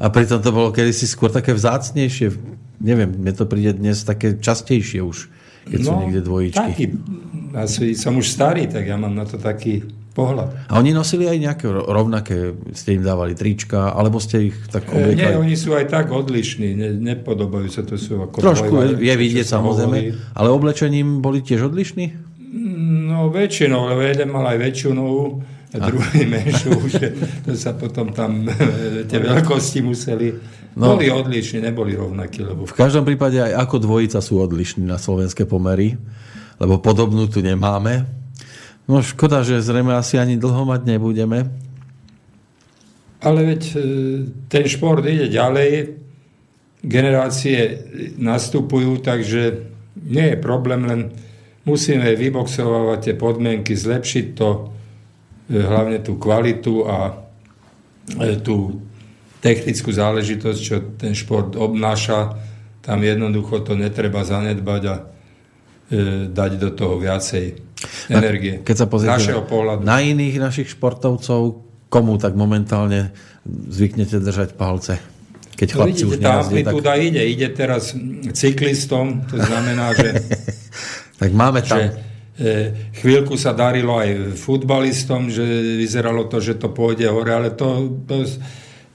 A 0.00 0.06
pritom 0.08 0.40
to 0.40 0.50
bolo 0.50 0.72
kedysi 0.72 1.04
skôr 1.04 1.28
také 1.28 1.52
vzácnejšie. 1.52 2.32
Neviem, 2.80 3.20
mne 3.20 3.32
to 3.36 3.44
príde 3.44 3.76
dnes 3.76 4.00
také 4.00 4.40
častejšie 4.40 5.04
už 5.04 5.28
keď 5.68 5.80
no, 5.84 5.88
sú 5.88 5.92
niekde 6.00 6.20
dvojičky. 6.24 6.64
Taký, 6.72 6.86
asi 7.52 7.92
som 7.92 8.16
už 8.16 8.26
starý, 8.26 8.64
tak 8.66 8.88
ja 8.88 8.96
mám 8.96 9.12
na 9.12 9.28
to 9.28 9.36
taký 9.36 9.84
pohľad. 10.18 10.66
A 10.66 10.82
oni 10.82 10.90
nosili 10.90 11.30
aj 11.30 11.38
nejaké 11.38 11.70
rovnaké, 11.70 12.58
ste 12.74 12.98
im 12.98 13.06
dávali 13.06 13.38
trička, 13.38 13.94
alebo 13.94 14.18
ste 14.18 14.50
ich 14.50 14.56
tak 14.66 14.90
obliekali? 14.90 15.14
Nie, 15.14 15.38
oni 15.38 15.54
sú 15.54 15.78
aj 15.78 15.86
tak 15.86 16.10
odlišní, 16.10 16.74
ne, 16.74 16.90
nepodobajú 16.98 17.70
sa, 17.70 17.86
to 17.86 17.94
sú 17.94 18.18
ako... 18.18 18.42
Trošku 18.42 18.74
dvojva, 18.74 18.98
je 18.98 19.14
vidieť 19.14 19.46
samozrejme, 19.46 19.98
ale 20.34 20.48
oblečením 20.50 21.22
boli 21.22 21.38
tiež 21.46 21.70
odlišní? 21.70 22.26
No 23.06 23.30
väčšinou, 23.30 23.94
lebo 23.94 24.02
jeden 24.02 24.34
mal 24.34 24.42
aj 24.50 24.58
väčšiu 24.58 24.90
nohu, 24.90 25.38
a 25.68 25.84
druhý 25.84 26.24
menšiu, 26.32 26.80
že 26.88 27.12
to 27.44 27.52
sa 27.52 27.76
potom 27.76 28.10
tam 28.16 28.48
tie 29.10 29.18
veľkosti 29.20 29.84
museli 29.84 30.28
No, 30.78 30.94
boli 30.94 31.10
odlišní, 31.10 31.58
neboli 31.58 31.98
rovnakí. 31.98 32.46
Lebo... 32.46 32.62
V 32.62 32.70
každom 32.70 33.02
prípade 33.02 33.42
aj 33.42 33.66
ako 33.66 33.82
dvojica 33.82 34.22
sú 34.22 34.38
odlišní 34.38 34.86
na 34.86 34.94
slovenské 34.94 35.42
pomery, 35.42 35.98
lebo 36.62 36.78
podobnú 36.78 37.26
tu 37.26 37.42
nemáme. 37.42 38.06
No 38.88 39.04
škoda, 39.04 39.44
že 39.44 39.60
zrejme 39.60 39.92
asi 39.92 40.16
ani 40.16 40.40
dlho 40.40 40.64
mať 40.64 40.88
nebudeme. 40.88 41.52
Ale 43.20 43.44
veď 43.44 43.62
e, 43.68 43.78
ten 44.48 44.64
šport 44.64 45.04
ide 45.04 45.28
ďalej, 45.28 46.00
generácie 46.80 47.84
nastupujú, 48.16 49.04
takže 49.04 49.68
nie 50.08 50.32
je 50.32 50.36
problém, 50.40 50.88
len 50.88 51.00
musíme 51.68 52.16
vyboxovať 52.16 52.98
tie 53.04 53.14
podmienky, 53.18 53.76
zlepšiť 53.76 54.26
to, 54.32 54.48
e, 55.52 55.58
hlavne 55.60 56.00
tú 56.00 56.16
kvalitu 56.16 56.88
a 56.88 57.12
e, 58.16 58.40
tú 58.40 58.80
technickú 59.44 59.92
záležitosť, 59.92 60.60
čo 60.64 60.76
ten 60.96 61.12
šport 61.12 61.60
obnáša, 61.60 62.40
tam 62.80 63.04
jednoducho 63.04 63.60
to 63.68 63.76
netreba 63.76 64.24
zanedbať 64.24 64.82
a 64.88 64.94
dať 66.28 66.50
do 66.60 66.70
toho 66.76 67.00
viacej 67.00 67.44
energie. 68.12 68.60
Keď 68.60 68.76
sa 68.76 68.86
pozriete 68.86 69.32
na 69.80 69.98
iných 70.04 70.36
našich 70.36 70.76
športovcov, 70.76 71.64
komu 71.88 72.20
tak 72.20 72.36
momentálne 72.36 73.12
zvyknete 73.48 74.20
držať 74.20 74.52
palce? 74.54 75.00
Keď 75.58 75.68
no 75.74 75.90
vidíte, 75.90 76.06
už 76.06 76.16
tá 76.22 76.38
amplitúda 76.44 76.92
tak... 76.94 77.02
ide. 77.02 77.22
Ide 77.34 77.48
teraz 77.50 77.90
cyklistom, 78.30 79.26
to 79.26 79.42
znamená, 79.42 79.90
že... 79.96 80.22
tak 81.22 81.30
máme 81.34 81.66
tam... 81.66 81.82
Že, 81.82 81.86
e, 82.38 82.50
chvíľku 83.02 83.34
sa 83.34 83.50
darilo 83.58 83.98
aj 83.98 84.38
futbalistom, 84.38 85.26
že 85.26 85.42
vyzeralo 85.82 86.30
to, 86.30 86.38
že 86.38 86.62
to 86.62 86.70
pôjde 86.70 87.10
hore, 87.10 87.34
ale 87.34 87.58
to, 87.58 87.98
to 88.06 88.22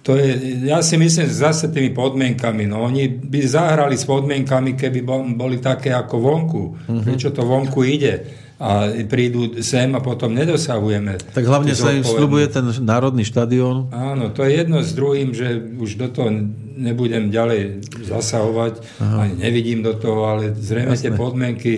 to 0.03 0.19
je, 0.19 0.59
ja 0.67 0.83
si 0.83 0.99
myslím, 0.99 1.31
že 1.31 1.47
zase 1.47 1.71
tými 1.71 1.95
podmienkami, 1.95 2.67
no 2.67 2.83
oni 2.83 3.07
by 3.07 3.39
zahrali 3.47 3.95
s 3.95 4.03
podmienkami, 4.03 4.75
keby 4.75 4.99
boli 5.39 5.63
také 5.63 5.95
ako 5.95 6.15
vonku. 6.19 6.63
Mm-hmm. 6.75 7.03
Prečo 7.07 7.31
to 7.31 7.47
vonku 7.47 7.87
ide? 7.87 8.43
A 8.59 8.91
prídu 9.07 9.63
sem 9.63 9.91
a 9.95 10.03
potom 10.03 10.35
nedosahujeme. 10.35 11.19
Tak 11.35 11.43
hlavne 11.43 11.71
sa 11.75 11.95
im 11.95 12.03
slubuje 12.03 12.47
ten 12.51 12.67
národný 12.83 13.23
štadión. 13.27 13.91
Áno, 13.91 14.31
to 14.31 14.43
je 14.43 14.51
jedno 14.59 14.83
s 14.83 14.91
druhým, 14.91 15.31
že 15.31 15.55
už 15.59 15.95
do 15.99 16.07
toho 16.11 16.29
nebudem 16.75 17.31
ďalej 17.31 17.87
zasahovať, 18.03 18.83
Aha. 18.99 19.27
ani 19.27 19.35
nevidím 19.39 19.83
do 19.83 19.95
toho, 19.95 20.27
ale 20.27 20.51
zrejme 20.51 20.99
Jasné. 20.99 21.03
tie 21.03 21.11
podmienky 21.15 21.73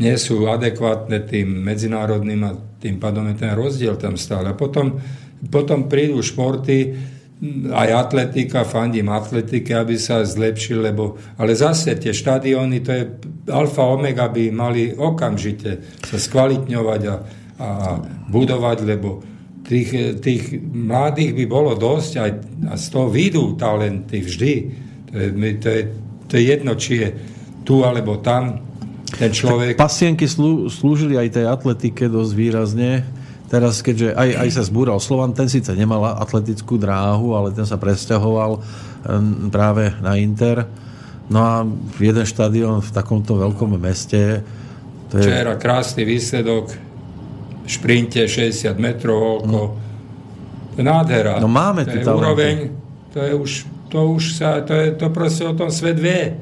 nie 0.00 0.14
sú 0.16 0.44
adekvátne 0.44 1.24
tým 1.24 1.48
medzinárodným 1.60 2.40
a 2.48 2.56
tým 2.80 2.96
pádom 2.96 3.28
je 3.32 3.36
ten 3.36 3.52
rozdiel 3.52 3.96
tam 4.00 4.16
stále. 4.16 4.52
A 4.52 4.56
potom, 4.56 5.00
potom 5.52 5.88
prídu 5.88 6.24
športy, 6.24 6.96
aj 7.72 7.88
atletika, 7.88 8.68
fandím 8.68 9.08
atletike, 9.08 9.72
aby 9.72 9.96
sa 9.96 10.20
zlepšil, 10.20 10.84
lebo, 10.84 11.16
ale 11.40 11.56
zase 11.56 11.96
tie 11.96 12.12
štadióny, 12.12 12.84
to 12.84 12.90
je 12.92 13.02
alfa 13.48 13.80
omega 13.80 14.28
by 14.28 14.52
mali 14.52 14.92
okamžite 14.92 16.00
sa 16.04 16.20
skvalitňovať 16.20 17.02
a, 17.08 17.14
a 17.56 17.68
budovať, 18.28 18.78
lebo 18.84 19.24
tých, 19.64 20.20
tých 20.20 20.60
mladých 20.60 21.32
by 21.32 21.44
bolo 21.48 21.72
dosť 21.72 22.12
aj, 22.20 22.30
a 22.68 22.74
z 22.76 22.86
toho 22.92 23.08
výjdu 23.08 23.56
talenty 23.56 24.20
vždy. 24.20 24.52
To 25.08 25.16
je, 25.16 25.28
to, 25.56 25.68
je, 25.72 25.82
to 26.28 26.32
je 26.36 26.42
jedno, 26.44 26.72
či 26.76 26.92
je 27.00 27.08
tu 27.64 27.80
alebo 27.88 28.20
tam 28.20 28.68
ten 29.16 29.32
človek. 29.32 29.80
Tak 29.80 29.88
pasienky 29.88 30.28
slú, 30.28 30.68
slúžili 30.68 31.16
aj 31.16 31.40
tej 31.40 31.46
atletike 31.48 32.04
dosť 32.06 32.32
výrazne 32.36 32.90
Teraz, 33.50 33.82
keďže 33.82 34.14
aj, 34.14 34.46
aj 34.46 34.48
sa 34.54 34.62
zbúral 34.62 35.02
Slovan, 35.02 35.34
ten 35.34 35.50
síce 35.50 35.74
nemal 35.74 36.06
atletickú 36.06 36.78
dráhu, 36.78 37.34
ale 37.34 37.50
ten 37.50 37.66
sa 37.66 37.74
presťahoval 37.82 38.62
práve 39.50 39.90
na 39.98 40.14
Inter. 40.14 40.70
No 41.26 41.38
a 41.42 41.54
jeden 41.98 42.22
štadión 42.22 42.78
v 42.78 42.90
takomto 42.94 43.34
veľkom 43.34 43.74
meste... 43.74 44.46
To 45.10 45.18
je... 45.18 45.26
Včera 45.26 45.58
krásny 45.58 46.06
výsledok 46.06 46.70
v 46.70 47.68
šprinte 47.70 48.22
60 48.22 48.78
metrov 48.78 49.42
No. 49.46 49.74
To 50.70 50.76
je 50.78 50.86
nádhera. 50.86 51.42
No 51.42 51.50
máme 51.50 51.82
to 51.82 51.98
je 51.98 52.06
úroveň, 52.06 52.56
to 53.10 53.18
je 53.18 53.32
už, 53.34 53.50
to 53.90 53.98
už 54.14 54.38
sa, 54.38 54.62
to 54.62 54.70
je, 54.70 54.94
to 54.94 55.10
proste 55.10 55.42
o 55.42 55.54
tom 55.58 55.74
svet 55.74 55.98
vie. 55.98 56.38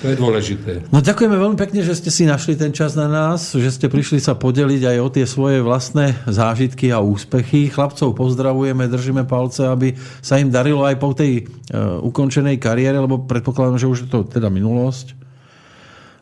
To 0.00 0.08
je 0.08 0.16
dôležité. 0.16 0.72
No 0.88 1.04
ďakujeme 1.04 1.36
veľmi 1.36 1.60
pekne, 1.60 1.84
že 1.84 1.92
ste 1.92 2.08
si 2.08 2.24
našli 2.24 2.56
ten 2.56 2.72
čas 2.72 2.96
na 2.96 3.04
nás, 3.04 3.52
že 3.52 3.68
ste 3.68 3.84
prišli 3.84 4.16
sa 4.16 4.32
podeliť 4.32 4.96
aj 4.96 4.96
o 4.96 5.08
tie 5.12 5.28
svoje 5.28 5.60
vlastné 5.60 6.16
zážitky 6.24 6.88
a 6.88 7.04
úspechy. 7.04 7.68
Chlapcov 7.68 8.16
pozdravujeme, 8.16 8.88
držíme 8.88 9.28
palce, 9.28 9.68
aby 9.68 9.92
sa 10.24 10.40
im 10.40 10.48
darilo 10.48 10.88
aj 10.88 10.96
po 10.96 11.12
tej 11.12 11.44
uh, 11.44 12.00
ukončenej 12.00 12.56
kariére, 12.56 12.96
lebo 12.96 13.28
predpokladám, 13.28 13.76
že 13.76 13.90
už 13.92 13.98
je 14.04 14.08
to 14.08 14.24
teda 14.24 14.48
minulosť. 14.48 15.20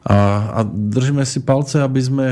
A, 0.08 0.16
a 0.58 0.60
držíme 0.66 1.22
si 1.22 1.46
palce, 1.46 1.78
aby 1.78 2.02
sme 2.02 2.26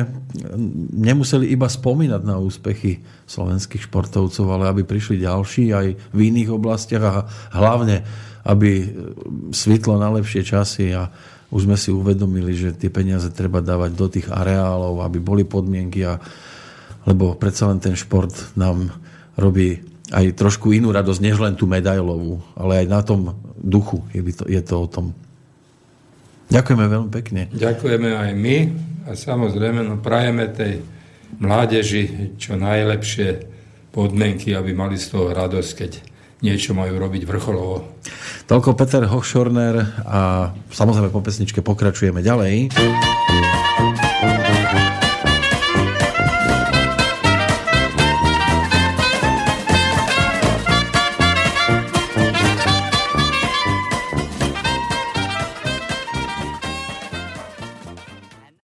nemuseli 0.98 1.47
iba 1.47 1.70
spomínať 1.70 2.23
na 2.27 2.43
úspechy 2.43 3.06
slovenských 3.28 3.86
športovcov, 3.86 4.47
ale 4.51 4.66
aby 4.66 4.82
prišli 4.82 5.23
ďalší 5.23 5.70
aj 5.70 5.86
v 6.10 6.18
iných 6.27 6.51
oblastiach 6.51 7.05
a 7.05 7.18
hlavne, 7.55 8.02
aby 8.48 8.90
svitlo 9.55 10.01
na 10.01 10.09
lepšie 10.10 10.43
časy 10.43 10.97
a 10.97 11.10
už 11.51 11.70
sme 11.70 11.77
si 11.78 11.94
uvedomili, 11.94 12.52
že 12.55 12.74
tie 12.74 12.90
peniaze 12.90 13.31
treba 13.31 13.62
dávať 13.62 13.90
do 13.94 14.06
tých 14.10 14.27
areálov, 14.31 15.02
aby 15.02 15.18
boli 15.23 15.43
podmienky, 15.47 16.02
a, 16.02 16.18
lebo 17.06 17.39
predsa 17.39 17.70
len 17.70 17.78
ten 17.78 17.94
šport 17.94 18.35
nám 18.59 18.90
robí 19.39 19.82
aj 20.10 20.39
trošku 20.39 20.70
inú 20.74 20.94
radosť, 20.94 21.20
než 21.23 21.36
len 21.43 21.59
tú 21.59 21.66
medailovú, 21.66 22.39
ale 22.55 22.82
aj 22.82 22.86
na 22.86 23.01
tom 23.02 23.35
duchu 23.59 24.02
je 24.14 24.23
to, 24.35 24.44
je 24.47 24.60
to 24.62 24.74
o 24.74 24.86
tom. 24.86 25.06
Ďakujeme 26.47 26.86
veľmi 26.86 27.10
pekne. 27.10 27.43
Ďakujeme 27.51 28.10
aj 28.14 28.31
my 28.39 28.56
a 29.06 29.18
samozrejme 29.18 29.82
no, 29.82 29.98
prajeme 29.98 30.47
tej 30.51 30.82
mládeži 31.43 32.39
čo 32.39 32.55
najlepšie 32.55 33.51
podmienky, 33.90 34.55
aby 34.55 34.70
mali 34.70 34.94
z 34.94 35.10
toho 35.10 35.35
radosť, 35.35 35.70
keď 35.74 35.93
niečo 36.45 36.77
majú 36.77 37.01
robiť 37.01 37.23
vrcholovo. 37.25 37.97
Toľko 38.47 38.77
Peter 38.77 39.03
Hochschorner 39.09 40.05
a 40.05 40.53
samozrejme 40.71 41.11
po 41.11 41.25
pesničke 41.25 41.65
pokračujeme 41.65 42.21
ďalej. 42.21 42.71